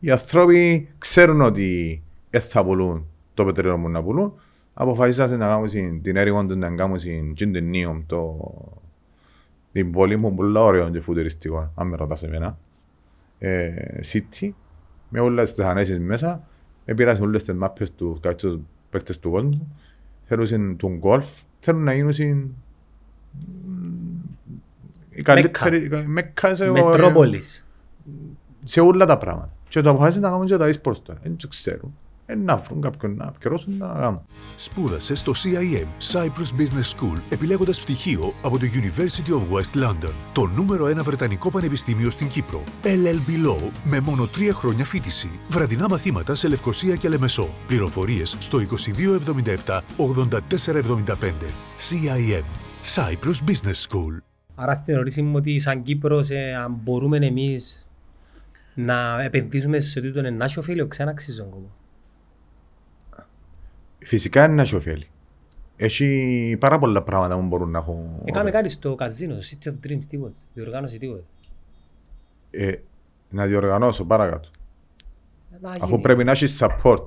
[0.00, 4.34] Οι άνθρωποι ξέρουν ότι δεν θα πουλούν το πετρέλαιο μου να πουλούν,
[4.74, 6.98] αποφασίσαν να κάνουν την- την έρημον τους να κάνουν
[7.34, 8.36] την την Neom, το,
[9.74, 12.58] την πόλη μου πολλά ωραίο και φουτουριστικό, αν με ρωτάς εμένα.
[13.38, 13.72] Ε,
[14.12, 14.48] City,
[15.08, 16.46] με όλες τις ανέσεις μέσα,
[16.84, 18.58] επήρασαν όλες τις μάπες του καλύτερους
[18.90, 19.76] παίκτες του κόσμου,
[20.24, 21.28] θέλουν τον γκολφ,
[21.60, 22.50] θέλουν να γίνουν συν-
[25.10, 27.66] οι καλύτεροι, Μέκκα σε, Μετρόπολης.
[28.64, 29.52] σε όλα τα πράγματα.
[29.68, 31.18] Και το αποφάσισαν να κάνουν και τα e-sports τώρα.
[31.22, 31.94] Δεν ξέρουν.
[32.26, 34.22] Ε, να βρουν κάποιον να επικαιρώσουν να κάνουν.
[34.56, 40.46] Σπούδασε στο CIM Cyprus Business School επιλέγοντας πτυχίο από το University of West London, το
[40.46, 42.62] νούμερο ένα βρετανικό πανεπιστήμιο στην Κύπρο.
[42.82, 45.30] LLB Law με μόνο τρία χρόνια φίτηση.
[45.48, 47.48] Βραδινά μαθήματα σε Λευκοσία και Λεμεσό.
[47.66, 48.58] Πληροφορίες στο
[49.66, 51.30] 2277 8475.
[51.90, 52.44] CIM
[52.94, 54.18] Cyprus Business School.
[54.54, 57.86] Άρα στην ερώτηση μου ότι σαν Κύπρος ε, αν μπορούμε εμείς
[58.74, 61.70] να επενδύσουμε σε τούτο ένα ωφέλιο ξένα αξίζει τον κόπο.
[64.04, 65.06] Φυσικά είναι να έχει ωφέλη.
[65.76, 68.08] Έχει πάρα πολλά πράγματα που μπορούν να έχουν.
[68.24, 70.34] Έκαμε κάτι στο καζίνο, στο City of Dreams, τίποτα.
[70.54, 71.22] Διοργάνωση τίποτα.
[72.50, 72.72] Ε,
[73.28, 74.48] να διοργανώσω παρακάτω.
[75.60, 77.04] Να Αφού γίνει πρέπει να έχεις support.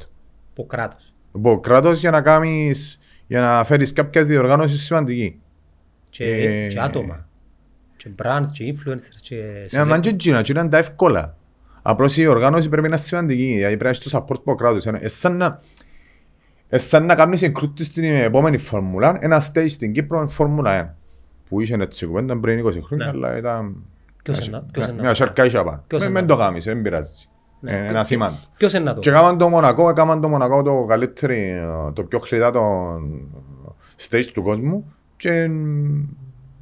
[0.51, 1.13] Από κράτος.
[1.31, 5.39] Από κράτος για να κάνεις, για να φέρεις κάποια διοργάνωση σημαντική.
[6.09, 7.27] Και, Ε, και άτομα.
[7.97, 11.37] Και brands, και influencers, και Ναι, μα και εκείνα, εκείνα είναι τα εύκολα.
[11.81, 14.85] Απλώς η οργάνωση πρέπει να είναι σημαντική, δηλαδή πρέπει να έχεις το support από κράτος.
[14.85, 15.59] Είναι ε, σαν να, ε,
[16.69, 20.95] σαν να κάνεις συγκρούτη στην επόμενη φόρμουλα, ένας stage στην Κύπρο είναι φόρμουλα 1.
[21.49, 23.11] Που είχε έτσι κουβέντα πριν 20 χρόνια, Ναι.
[23.11, 23.75] αλλά ήταν...
[24.23, 25.83] Ποιος μια- είναι να- ποιος είναι να Μια το σαρκά είχε πάνω.
[25.87, 27.25] Ποιος Μεν- είναι Μεν να το κάνεις, δεν πειράζει.
[27.59, 27.71] Ναι.
[27.71, 28.35] Ε, Ποιο- Ένα σήμαντο.
[28.57, 32.03] Ποιος είναι να το; Και έκαναν το Μονακό, έκαναν το Μονακό το καλύτερο, ε, το
[32.03, 32.61] πιο χρητάτο
[34.09, 35.29] stage του κόσμου και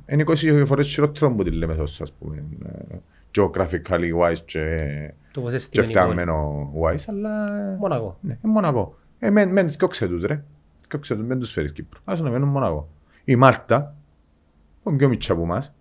[0.08, 2.44] είναι 20 φορές χειρότερο από τη Λεμεσός, ας πούμε,
[2.92, 2.96] ε,
[3.38, 4.76] geographically wise και,
[5.32, 5.98] Το πώς και έστειλε η πόλη.
[6.00, 8.18] φτιαγμένο wise, αλλά ε, Μονακό.
[8.22, 8.96] ναι, είναι Μονακό.
[9.20, 10.44] Ε, μεν, μεν, σκιώξε τους ρε,
[10.82, 12.00] σκιώξε τους, μεν τους φέρεις Κύπρο.
[12.04, 12.90] Ας να μένουν Μονακό.
[13.24, 13.96] Η Μάλτα,
[14.84, 15.74] που είναι πιο μίτσα από εμάς,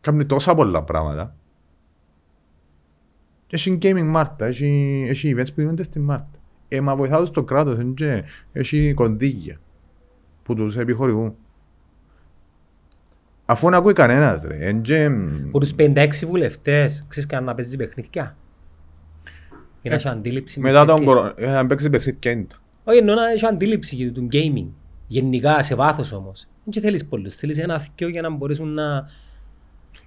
[0.00, 1.36] κάνει τόσα πολλά πράγματα.
[3.46, 6.38] Και Έχει gaming Μάρτα, έχει, έχει events που γίνονται στη Μάρτα.
[6.68, 9.60] Ε, μα βοηθά τους το κράτος, εν και έχει κονδύλια
[10.42, 11.34] που τους επιχορηγούν.
[13.44, 15.10] Αφού να ακούει κανένας ρε, εν και...
[15.48, 18.36] Από τους 56 βουλευτές, ξέρεις κανένα να παίζει παιχνίδια.
[19.86, 20.58] Ή να έχει αντίληψη.
[20.58, 21.14] Ε, Μετά μες τον τέτοιες.
[21.14, 22.56] κορονοϊό, ε, αν παίξει παιχνίδια είναι το.
[22.84, 24.66] Όχι, εννοώ να έχει αντίληψη για το gaming.
[25.06, 26.46] Γενικά, σε βάθος όμως.
[26.64, 27.34] Δεν θέλεις πολλούς.
[27.34, 29.08] Θέλεις ένα θυκείο για να μπορέσουν να...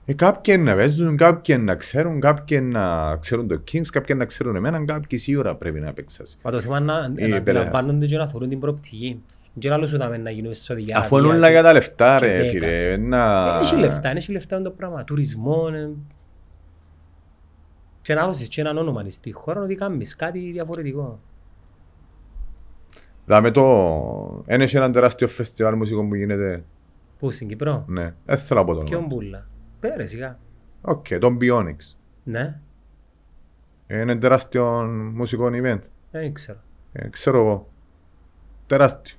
[0.05, 4.55] Ε, κάποιοι να παίζουν, κάποιοι να ξέρουν, κάποιοι να ξέρουν το Kings, κάποιοι να ξέρουν
[4.55, 6.25] εμένα, κάποιοι σίγουρα πρέπει να παίξουν.
[6.43, 7.35] Μα το θέμα είναι να, Ε, να πέρα.
[7.37, 9.21] αντιλαμβάνονται και να θεωρούν την προοπτική.
[9.59, 11.73] Και άλλος σου δάμε να γίνουμε στο Σαουδική Αφού είναι Αραβία όλα και- για τα
[11.73, 12.49] λεφτά και ρε Vegas.
[12.51, 12.97] φίλε.
[12.97, 15.03] να- Έχει λεφτά, έχει λεφτά είναι το πράγμα.
[15.03, 15.63] Τουρισμό.
[18.11, 18.13] Ε.
[18.13, 21.19] Και να δώσεις και έναν όνομα στη χώρα ότι κάνεις κάτι διαφορετικό.
[23.25, 23.63] Δάμε το...
[24.45, 26.63] Ένα έχει ένα τεράστιο φεστιβάλ μουσικών που γίνεται.
[27.19, 29.15] Πού στην Κύπρο; Ναι, δεν θέλω να πω το Ποιον όνομα.
[29.15, 29.47] πουλα.
[29.79, 30.39] Πέρε σιγά.
[30.81, 31.95] Οκ, τον Bionics.
[32.23, 32.59] Ναι,
[33.87, 34.83] Είναι τεράστιο
[35.13, 35.79] μουσικό event.
[36.11, 36.59] δεν ξέρω.
[36.93, 37.69] Ε, ξέρω εγώ.
[38.67, 39.17] Τεράστιο.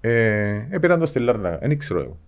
[0.00, 2.18] Ε, έπαιραν το στη Λάρνα, δεν ξέρω εγώ.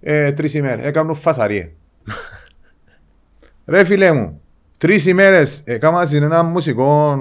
[0.00, 1.70] Ε, τρεις ημέρες, έκαναν φασαρία.
[3.66, 4.41] Ρε φίλε μου,
[4.82, 7.18] τρεις ημέρες έκαναν ένα μουσικό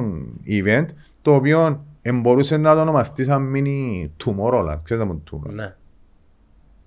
[0.47, 0.85] event
[1.21, 4.79] το οποίο ε, μπορούσε να το ονομαστεί σαν mini Tomorrowland.
[4.83, 5.73] Ξέρεις να μου Tomorrowland; Ναι.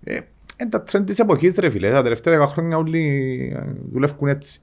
[0.04, 0.18] Ε,
[0.60, 3.02] είναι τα τρέντ της εποχής ρε φίλε, τα τελευταία δέκα χρόνια όλοι
[3.56, 4.60] ε, δουλεύουν έτσι.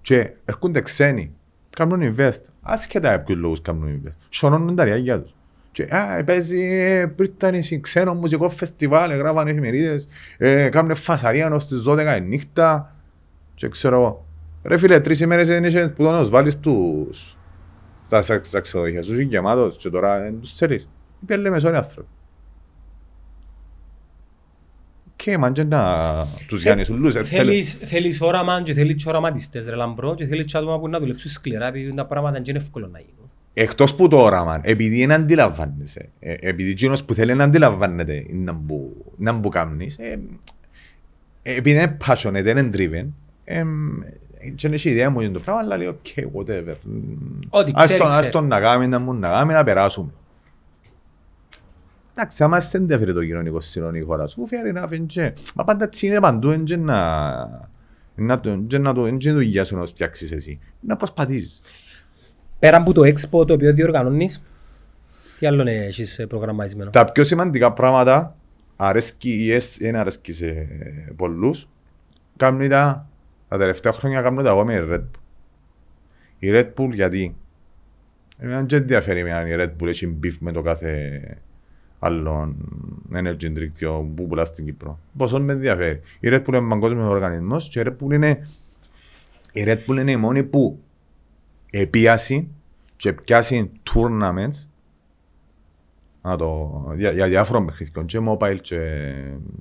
[0.00, 1.30] Και έρχονται ξένοι,
[1.70, 5.34] κάνουν invest, άσχετα για ποιους λόγους κάνουν invest, σωνώνουν τα ριάγια τους.
[5.72, 11.84] Και α, παίζει ε, πρίτανη ξένο μουσικό φεστιβάλ, γράφαν εφημερίδες, ε, κάνουν φασαρία ως τις
[11.88, 12.94] 12 η νύχτα
[13.54, 14.26] και ξέρω εγώ.
[14.64, 17.36] Ρε φίλε, τρεις ημέρες είναι και που τον βάλεις τους
[18.08, 20.88] τα σα- στα ξενοδοχεία σου, είναι γεμάτος και τώρα δεν τους ξέρεις.
[21.22, 22.08] Είπε λέμε σώνοι άνθρωποι.
[25.16, 27.14] Και μάντια να τους Γιάννης ουλούς.
[27.14, 30.78] ε, θέλει- Θέλεις, θέλεις όραμα και θέλεις και οραματιστές ρε λαμπρό και θέλεις και άτομα
[30.80, 33.30] που να δουλέψουν σκληρά επειδή τα πράγματα δεν είναι εύκολο να γίνουν.
[33.54, 38.52] Εκτός που το όραμα, επειδή δεν αντιλαμβάνεσαι, ε, επειδή εκείνος που θέλει να αντιλαμβάνεται να
[38.52, 40.18] μπου, να μπου κάνεις, ε,
[41.42, 43.06] ε, επειδή είναι passionate, είναι driven,
[43.44, 43.64] ε, και
[44.60, 46.74] δεν έχει ιδέα μου για το πράγμα, αλλά λέει, ok, whatever.
[47.48, 48.30] Ό,τι Ας ξέρει, τον- Ας ξέρει.
[48.32, 50.10] τον να κάνει, να μου να κάνει, να περάσουμε.
[52.14, 55.32] Εντάξει, άμα σε ενδιαφέρει το κοινωνικό σύνολο η χώρα σου, fair enough, εντζε.
[55.54, 57.66] Μα πάντα έτσι είναι παντού, εντζε να...
[58.14, 60.58] Να το, εντζε να το, εντζε δουλειά σου να το φτιάξεις εσύ.
[60.80, 61.60] Να προσπαθήσεις.
[62.58, 64.42] Πέρα από το expo το οποίο διοργανώνεις,
[65.38, 66.90] τι άλλο έχεις ε, προγραμματισμένο.
[66.90, 68.36] Τα πιο σημαντικά πράγματα
[68.76, 70.68] αρέσκει ή εσ- δεν αρέσκει σε
[71.16, 71.68] πολλούς.
[72.36, 73.08] Κάνουν τα,
[73.48, 75.20] τα τελευταία χρόνια κάνουν τα εγώ με η Red Bull.
[76.38, 77.36] Η Red Bull γιατί
[78.38, 81.20] Εμένα δεν ενδιαφέρει με αν η Red Bull έχει beef με το κάθε
[81.98, 82.56] άλλο
[83.12, 84.98] energy drink που πουλά στην Κύπρο.
[85.16, 86.00] Πόσο με ενδιαφέρει.
[86.20, 88.48] Η Red Bull είναι παγκόσμιος οργανισμός και η Red Bull είναι,
[89.52, 90.80] η Red Bull είναι η μόνη που
[91.70, 92.48] επίαση
[92.96, 94.66] και πιάσει tournaments
[96.22, 98.80] να το, για, για διάφορων παιχνιδιών και mobile και,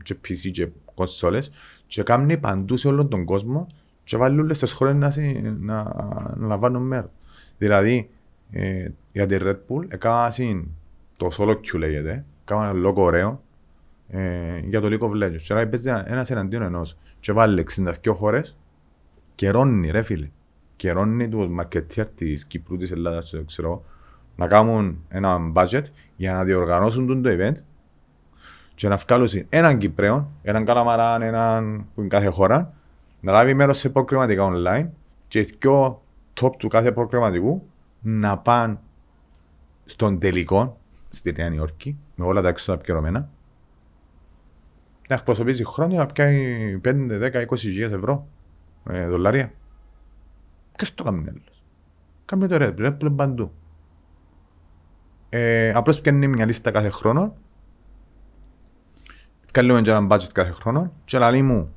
[0.03, 1.51] και PC και κονσόλες
[1.87, 3.67] και κάνει παντού σε όλον τον κόσμο
[4.03, 5.83] και βάλει όλες τις χώρες να, συ- να,
[6.35, 7.09] να λαμβάνουν μέρος.
[7.57, 8.09] Δηλαδή,
[8.51, 10.67] ε, για τη Red Bull έκαναν
[11.17, 13.41] το solo queue λέγεται, έκαναν ένα λόγο ωραίο
[14.09, 15.41] ε, για το League of Legends.
[15.41, 18.57] Και άρα παίζει ένας εναντίον ενός και βάλει 62 χώρες
[19.35, 20.29] καιρώνει ρε φίλε.
[20.75, 23.83] Καιρώνει τους marketeer της Κύπρου, της Ελλάδας, δεν ξέρω, εγώ,
[24.35, 25.83] να κάνουν ένα budget
[26.15, 27.55] για να διοργανώσουν τον το event
[28.77, 32.73] και να βγάλουν έναν Κυπρέο, έναν Καλαμαράν, έναν που είναι κάθε χώρα,
[33.19, 34.87] να λάβει μέρος σε προκριματικά online
[35.27, 36.01] και οι δυο
[36.41, 37.67] top του κάθε προκριματικού
[38.01, 38.79] να πάνε
[39.85, 40.77] στον τελικό
[41.09, 43.29] στη Νέα Νιόρκη με όλα τα έξοδα πληρωμένα
[45.07, 48.27] να εκπροσωπήσει χρόνια να πιάει 5, 10, 20 χιλιάδες ευρώ
[48.89, 49.51] ε, δολάρια.
[50.75, 51.63] Ποιος το κάνει άλλος.
[52.25, 53.51] Κάμε το Red Bull, Red Bull είναι παντού.
[55.29, 57.35] Ε, απλώς πιάνει μια λίστα κάθε χρόνο
[59.57, 61.73] Βγάλουμε και έναν budget κάθε χρόνο και λαλεί μου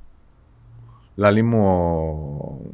[1.14, 2.64] λαλεί μου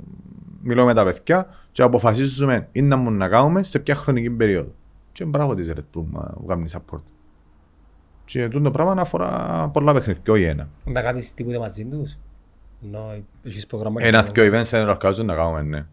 [0.63, 4.73] μιλώ με τα παιδιά και αποφασίζουμε ή να μου να κάνουμε σε ποια χρονική περίοδο.
[5.13, 6.05] Και μπράβο της Red Bull
[6.35, 7.01] που κάνει support.
[8.25, 10.69] Και τούτο πράγμα αφορά πολλά παιχνίδια, όχι ένα.
[10.85, 12.17] Να κάνεις τίποτε μαζί τους;
[12.85, 14.05] Ενώ έχεις πρόγραμμα.
[14.05, 15.87] Ένα και events δεν ορκάζουν να κάνουμε, ναι.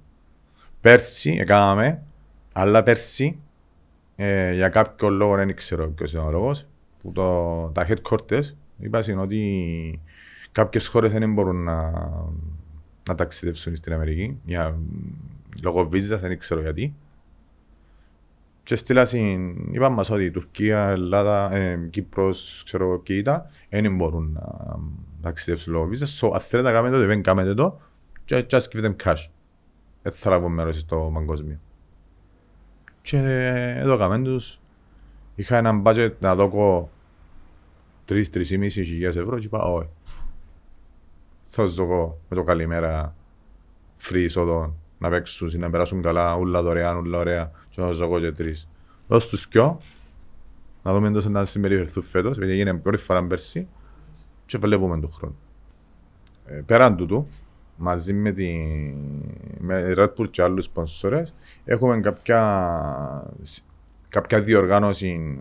[0.81, 2.01] Πέρσι έκαναμε,
[2.53, 3.39] αλλά πέρσι
[4.15, 6.67] ε, για κάποιο λόγο δεν ξέρω ποιος είναι ο λόγος
[7.01, 10.01] που το, τα headquarters είπαν ότι
[10.51, 11.91] κάποιες χώρες δεν μπορούν να,
[13.07, 14.77] να ταξιδεύσουν στην Αμερική για,
[15.63, 16.95] λόγω βίζας, δεν ξέρω γιατί.
[18.63, 23.45] Και στείλα στην, είπαν μας ότι η Τουρκία, Ελλάδα, ε, Κύπρος, ξέρω εγώ και ήταν,
[23.69, 24.79] δεν μπορούν να
[25.21, 26.21] ταξιδεύσουν λόγω βίζας.
[26.23, 27.79] So, αν θέλετε να κάνετε το, δεν κάνετε το,
[28.29, 29.25] just, just give them cash.
[30.01, 31.59] Δεν θα λάβω μέρος στο παγκόσμιο.
[33.01, 33.17] Και
[33.77, 34.59] εδώ κάνουμε τους.
[35.35, 36.89] Είχα έναν budget να δω
[38.09, 39.89] 3-3,5 χιλιάδες ευρώ και είπα όχι.
[41.43, 43.15] Θα σου δω με το καλημέρα
[44.01, 48.07] free εισόδο να παίξουν ή να περάσουν καλά, ούλα δωρεάν, ούλα ωραία και να σου
[48.07, 48.69] δω και τρεις.
[49.07, 49.79] Δώσ' τους κοιό,
[50.83, 53.67] να δούμε εντός να συμπεριφερθούν φέτος, επειδή έγινε πρώτη φορά πέρσι
[54.45, 55.35] και βλέπουμε τον χρόνο.
[56.45, 57.27] Ε, πέραν τούτου,
[57.77, 58.57] μαζί με τη
[59.59, 61.33] με Red Bull και άλλους σπονσόρες,
[61.65, 63.33] έχουμε κάποια,
[64.13, 65.37] κάποια διοργάνωση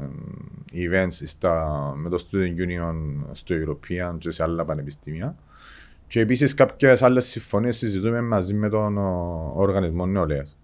[0.73, 5.37] events στα, με το Student Union στο European και σε άλλα πανεπιστήμια.
[6.07, 10.59] Και επίσης κάποιες άλλες συμφωνίες συζητούμε μαζί με τον ο, Οργανισμός Νεολαίας.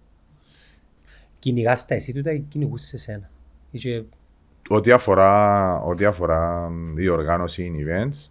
[1.39, 3.31] Κυνηγάς τα εσύ τούτα ή κυνηγούς σε σένα;
[3.71, 4.05] Είχε
[4.69, 8.31] Ό,τι αφορά, ό,τι αφορά διοργάνωση events,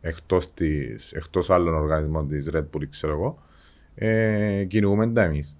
[0.00, 3.38] εκτός, της, εκτός άλλων οργανισμών της Red Bull, ξέρω εγώ,
[3.94, 5.56] ε, κυνηγούμε τα εμείς.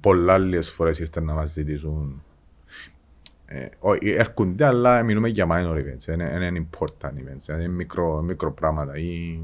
[0.00, 2.22] Πολλά άλλες φορές ήρθαν να μας ζητήσουν.
[3.46, 6.12] Ε, όχι, έρχονται, αλλά μιλούμε για minor events.
[6.12, 7.48] Είναι, είναι important events.
[7.48, 8.98] Είναι μικρό, μικρό πράγματα.
[8.98, 9.40] Ή,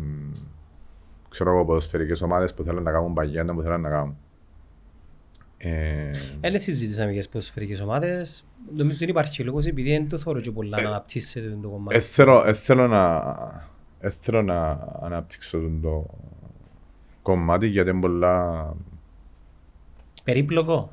[1.28, 4.16] ξέρω εγώ, ποδοσφαιρικές ομάδες που θέλουν να κάνουν παγιάντα που θέλουν να κάνουν.
[5.58, 6.10] Ε,
[6.40, 8.46] Έλε συζήτησαμε για τις ποδοσφαιρικές ομάδες.
[8.76, 11.96] Νομίζω δεν υπάρχει λόγος επειδή δεν το θεωρώ και πολλά να αναπτύσσεται το κομμάτι.
[11.96, 13.24] Ε, θέλω, ε, θέλω να,
[14.00, 16.06] ε, θέλω να αναπτύξω τον το
[17.22, 18.74] κομμάτι γιατί είναι πολλά...
[20.28, 20.92] Περίπλοκο.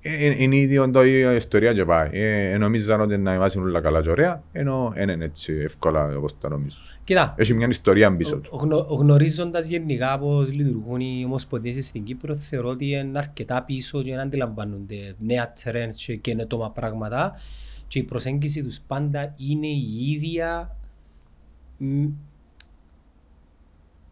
[0.00, 2.08] Ε, ε, είναι ίδιο το ίδιο η ιστορία και πάει.
[2.12, 6.38] Ε, νομίζαν ότι να είμαστε όλα καλά και ωραία, ενώ δεν είναι έτσι εύκολα όπως
[6.38, 6.76] τα νομίζω.
[7.04, 8.56] Κοίτα, Έχει μια ιστορία πίσω του.
[8.56, 14.14] γνω, γνωρίζοντας γενικά πώς λειτουργούν οι ομοσπονδίες στην Κύπρο, θεωρώ ότι είναι αρκετά πίσω και
[14.14, 17.34] να αντιλαμβάνονται νέα trends και καινοτόμα πράγματα
[17.86, 20.76] και η προσέγγιση τους πάντα είναι η ίδια
[21.76, 22.06] μ,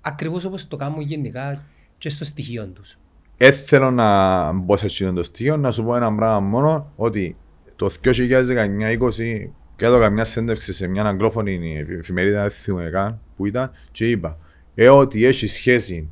[0.01, 1.65] ακριβώς όπως το κάνουν γενικά
[1.99, 2.99] και στο στοιχείο τους.
[3.39, 7.37] Δεν θέλω να μπω σε εκείνο το στοιχείο, να σου πω ένα πράγμα μόνο, ότι
[7.77, 14.11] το 2019-20 έδωκα μια σέντευξη σε μια αγγλόφωνη εφημερίδα, δεν θυμάμαι καν, που ήταν, και
[14.11, 14.39] είπα,
[14.75, 16.09] ε, ότι έχει σχέση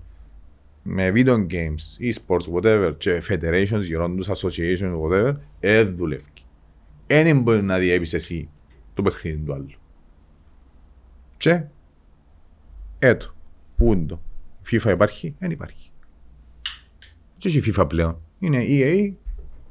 [0.82, 6.24] με video games, e-sports, whatever, και federations, γερόντους, associations, whatever, δεν δουλεύει.
[7.06, 8.48] Δεν μπορεί να διέπεις εσύ
[8.94, 9.70] το παιχνίδι του άλλου.
[11.36, 11.62] Και,
[12.98, 13.34] έτω,
[13.76, 14.20] πού είναι το;
[14.70, 15.90] FIFA υπάρχει, δεν υπάρχει.
[17.50, 19.12] Και έχει FIFA πλέον; Είναι EA,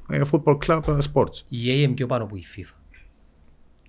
[0.10, 1.36] ε, Football Club ε, Sports.
[1.50, 2.74] Η EA είναι πιο πάνω από η FIFA.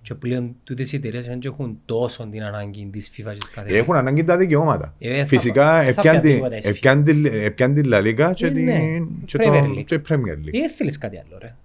[0.01, 3.77] Και πλέον τούτες οι εταιρείες δεν έχουν τόσο την ανάγκη της FIFA και της κάθε
[3.77, 4.93] Έχουν ανάγκη τα δικαιώματα.
[4.99, 6.67] Ε, θα- Φυσικά, θα έπιαν πιάνει τη- τίποτα η FIFA.
[6.69, 8.99] έπιαν τη- έπιαν τη La Liga και Ε, την- ναι.
[9.25, 9.83] και Premier το- League.
[9.85, 10.13] και η Premier
[10.47, 10.51] League.
[10.53, 11.55] Ή δεν θέλεις κάτι άλλο ρε.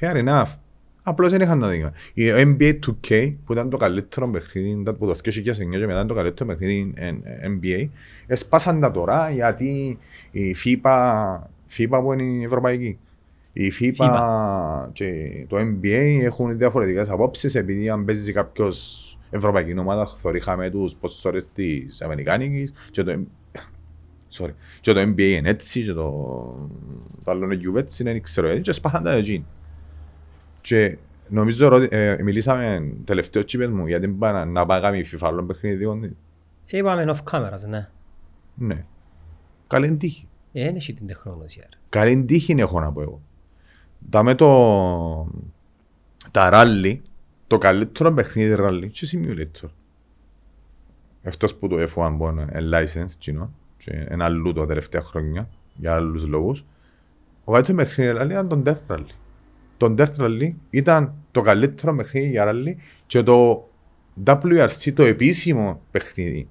[0.00, 0.52] Fair enough.
[1.02, 1.98] Απλώς δεν είχαν τα δικαιώματα.
[2.14, 5.22] Η NBA 2K που ήταν το καλύτερο παιχνίδι ήταν από το 2009
[5.54, 7.22] και μετά ήταν το καλύτερο παιχνίδι εν-
[7.60, 7.88] NBA
[8.26, 9.98] έσπασαν τα τώρα γιατί
[10.30, 11.34] η FIFA,
[11.76, 12.98] FIFA που είναι η Ευρωπαϊκή
[13.52, 14.08] η FIFA,
[14.92, 15.12] και
[15.48, 22.02] το NBA έχουν διαφορετικές απόψεις επειδή αν παίζει κάποιος ευρωπαϊκή ομάδα θωρήχαμε τους ποσόρες της
[22.02, 23.18] Αμερικάνικης και το,
[24.38, 24.50] sorry,
[24.80, 26.10] και το NBA είναι έτσι και το,
[27.24, 29.44] το άλλο είναι γιουβέτσι είναι ξέρω γιατί και σπάσαν τα εκεί.
[30.60, 30.96] Και
[31.28, 36.14] νομίζω ότι ε, μιλήσαμε τελευταίο τσίπες μου γιατί πάνε να πάει κάνει FIFA άλλο παιχνίδι.
[36.66, 37.88] Είπαμε off cameras, ναι.
[38.54, 38.84] Ναι.
[39.66, 40.28] Καλή τύχη.
[40.52, 41.78] Ε, δεν έχει την τεχνολογία ρε.
[41.88, 43.20] Καλή τύχη έχω να πω εγώ.
[44.10, 45.30] Τα με το...
[46.30, 47.02] Τα ράλι,
[47.46, 49.68] το καλύτερο παιχνίδι ράλι και simulator.
[51.22, 55.94] Εκτός που το F1 που είναι license, κοινό, και ένα αλλού τα τελευταία χρόνια, για
[55.94, 56.64] άλλους λόγους.
[57.44, 59.14] Ο καλύτερος παιχνίδι ράλι ήταν τον Death Rally.
[59.80, 62.76] Το Death Rally ήταν το καλύτερο παιχνίδι για ράλι
[63.06, 63.68] και το
[64.26, 66.48] WRC, το επίσημο παιχνίδι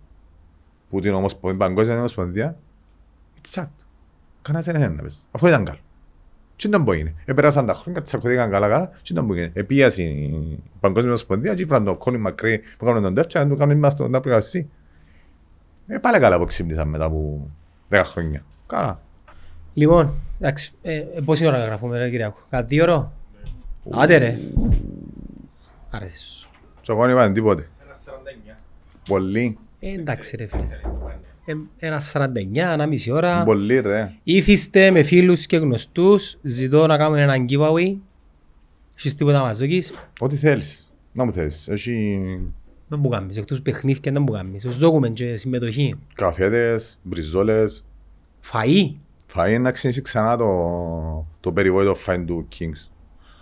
[0.89, 2.57] που την Ομοσπονδία, Παγκόσμια Ομοσπονδία,
[3.41, 3.67] it's sad.
[4.41, 5.19] Κανένας δεν ήθελε να παίζει.
[5.31, 5.79] Αφού ήταν καλό.
[6.55, 7.13] Τι ήταν που έγινε.
[7.25, 8.87] Επέρασαν τα χρόνια, τσακωθήκαν καλά καλά.
[8.87, 9.51] Τι ήταν που έγινε.
[9.53, 13.55] Επίασε η Παγκόσμια Ομοσπονδία και ήφραν τον Κόνι Μακρύ που κάνουν τον Τέρτσα και του
[13.55, 14.65] κάνουν είμαστε στον WRC.
[15.87, 17.49] Ε, πάλι καλά που ξύπνησαν μετά από
[17.89, 18.43] 10 χρόνια.
[18.67, 19.01] Καλά.
[19.73, 22.39] Λοιπόν, εντάξει, ε, ε, πόση ώρα γραφούμε ρε Κυριακό.
[22.49, 23.11] Κάτι δύο ώρα;
[23.91, 24.39] Άντε ρε.
[25.89, 26.49] Άρεσε σου.
[26.81, 27.69] Και εγώ δεν είπαν τίποτε.
[29.09, 29.57] Πολύ.
[29.79, 30.63] Ε, εντάξει ρε φίλε.
[31.45, 33.43] Ε, ένα 49, ένα μισή ώρα.
[33.43, 34.13] Πολύ ρε.
[34.23, 36.37] Ήθιστε με φίλους και γνωστούς.
[36.41, 37.95] Ζητώ να κάνουμε έναν giveaway.
[38.97, 39.93] Έχεις τίποτα να μας δώκεις.
[40.19, 40.91] Ό,τι θέλεις.
[41.11, 41.67] Να μου θέλεις.
[41.67, 42.19] Έχει
[42.87, 43.37] Δεν μου κάνεις.
[43.37, 44.65] Εκτός παιχνίδια δεν μου κάνεις.
[44.65, 45.95] Ως δώκουμε και συμμετοχή.
[46.13, 47.85] καφέδες, μπριζόλες.
[48.51, 48.95] Φαΐ.
[49.25, 52.89] Φάει να ξεκινήσει ξανά το, το περιβόητο φάιν του Kings.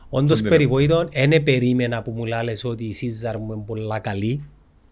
[0.09, 4.43] Όντως Δεν περιβόητον, δεν περίμενα που μου λάλες ότι η Caesar μου είναι πολλά καλή.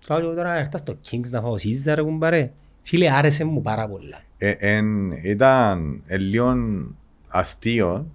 [0.07, 2.51] Πάω και εγώ τώρα να έρθω στο Kings να φάω Caesar μου παρέ.
[2.81, 4.17] Φίλε, άρεσε μου πάρα πολλά.
[4.37, 6.55] Ε, εν, ήταν ε, λίγο
[7.27, 8.05] αστείο.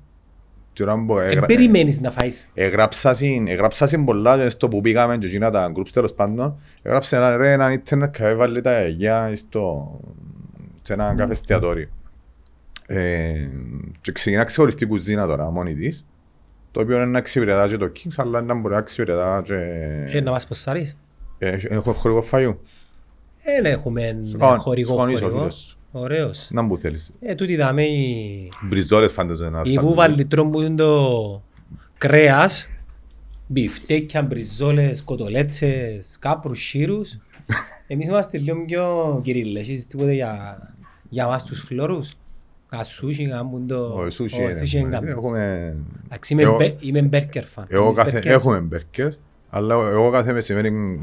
[0.72, 2.50] την ώρα που Δεν έγρα- περιμένεις να φάεις.
[2.54, 6.58] Έγραψα συν, έγραψα συν πολλά και στο που πήγαμε και εκείνα τα groups τέλος πάντων.
[6.82, 9.90] Έγραψα ένα ρε έναν ίντερνετ και έβαλε τα αγιά στο,
[10.82, 11.88] σε ένα καφέ εστιατόριο.
[12.86, 13.48] Ε,
[14.00, 16.04] και ξεκινά ξεχωριστή κουζίνα τώρα μόνη της.
[16.72, 19.54] Το οποίο είναι να εξυπηρετά και το Kings, αλλά να μπορεί να εξυπηρετά και...
[20.06, 20.96] Ε, να μας ποσάρεις.
[21.38, 22.60] Ε, Έχουμε χορηγό φαγιού.
[23.44, 25.38] Δεν έχουμε ε, Σκόνη, χορηγό σκόνης ο χορηγό.
[25.38, 25.76] φίλος σου.
[25.92, 26.48] Ωραίος.
[26.50, 27.12] Να μου θέλεις.
[27.20, 28.48] Ε, τούτη δάμε η...
[28.62, 31.42] Μπριζόλες φαντάζομαι να Η βούβαλη τρώμπουν το
[31.98, 32.68] κρέας,
[33.46, 37.18] μπιφτέκια, μπριζόλες, κοτολέτσες, κάπρους, σύρους.
[37.88, 40.58] Εμείς είμαστε λίγο πιο κυρίλες, εσείς τίποτε για,
[41.08, 42.10] για μας τους φλόρους.
[42.70, 43.76] Κασούσι, γάμπουν το...
[43.76, 44.86] Ο σούσι ο, σούσι είναι.
[44.86, 45.10] είναι γάμπες.
[45.10, 45.74] Έχουμε...
[46.04, 47.64] Εντάξει, είμαι Εγώ- μπε- είμαι μπέρκερ φαν.
[47.68, 48.34] Εγώ Εμείς κάθε, μπέρκερς.
[48.34, 49.20] έχουμε μπέρκες,
[49.50, 51.00] αλλά εγώ κάθε μεσημέρι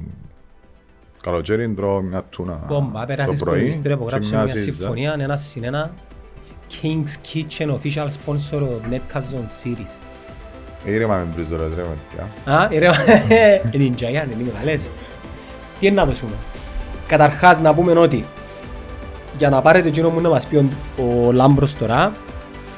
[1.21, 4.63] καλοκαίρι τρώω μια τούνα Μπόμπα, το πέρασες πρωί πολιτιστήριο, και υπογράψαμε μια σίζα.
[4.71, 5.93] συμφωνία, ένα συν ένα.
[6.81, 10.01] King's Kitchen, official sponsor of Netcast Zone Series.
[10.85, 12.53] Ήρεμα με μπριζόλες ρε παιδιά.
[12.57, 12.89] Α, ρε,
[13.71, 14.89] είναι η Giant, είναι μεγάλες.
[15.79, 16.31] Τι είναι να δώσουμε;
[17.07, 18.25] Καταρχάς να πούμε ότι
[19.37, 20.65] για να πάρετε εκείνο που να μας πει ο,
[20.97, 22.11] ο Λάμπρος τώρα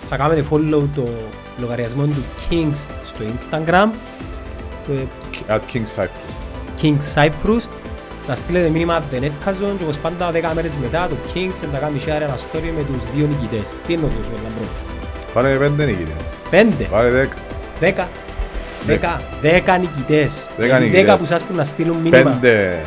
[0.09, 1.09] θα κάνετε follow το
[1.59, 3.89] λογαριασμό του KINX στο Instagram
[4.87, 4.93] το
[5.49, 6.81] At KINX Cyprus.
[6.81, 7.61] KINX Cyprus
[8.27, 11.77] να στείλετε μήνυμα The Netcast Zone και όπως πάντα 10 μέρες μετά το KINX θα
[11.77, 13.71] κάνει share ένα story με τους δύο νικητές.
[13.87, 14.67] Τι είναι να δώσουμε Λάμπρο;
[15.33, 16.13] Πάρε πέντε νικητές.
[16.49, 17.35] Πέντε; Πάρε δέκα.
[17.79, 18.07] Δέκα.
[18.85, 19.21] Δέκα.
[19.41, 20.49] Δέκα νικητές.
[20.57, 21.01] Δέκα Δηλαδή νικητές.
[21.01, 22.81] Δέκα που σας που να στείλουν μήνυμα Πέντε.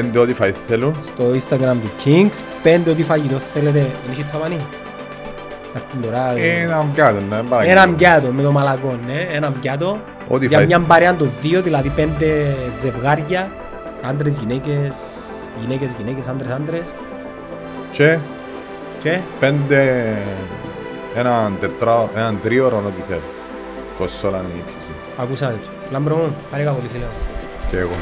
[0.00, 0.94] Πέντε ό,τι φάει θέλουν.
[1.00, 2.40] στο Instagram του Kings.
[2.62, 3.78] Πέντε ό,τι φαγητό θέλετε.
[3.78, 4.60] Είναι έχει ταμανί.
[5.72, 6.32] Θα έρθουν τώρα.
[6.36, 7.80] ε, Ένα πιάτο, ναι, παρακαλώ.
[7.80, 9.26] Ένα πιάτο με το μαλακό, ναι.
[9.32, 9.98] Ένα πιάτο.
[10.28, 10.66] Ό,τι Για φάει.
[10.66, 13.50] μια παρέα των δύο, δηλαδή πέντε ζευγάρια.
[14.02, 14.94] Άντρες, γυναίκες,
[15.60, 16.94] γυναίκες, γυναίκες, άντρες, άντρες.
[17.90, 18.18] Και
[19.02, 20.14] Και πέντε.
[21.14, 23.20] Έναν τετρά, έναν τρίωρο ό,τι θέλει.
[23.98, 24.90] Κονσόλα είναι ή PC.
[25.22, 25.54] ακούσατε.
[25.90, 27.10] Λάμπρο μου, χάρηκα πολύ φίλε μου.
[27.70, 27.96] Και εγώ.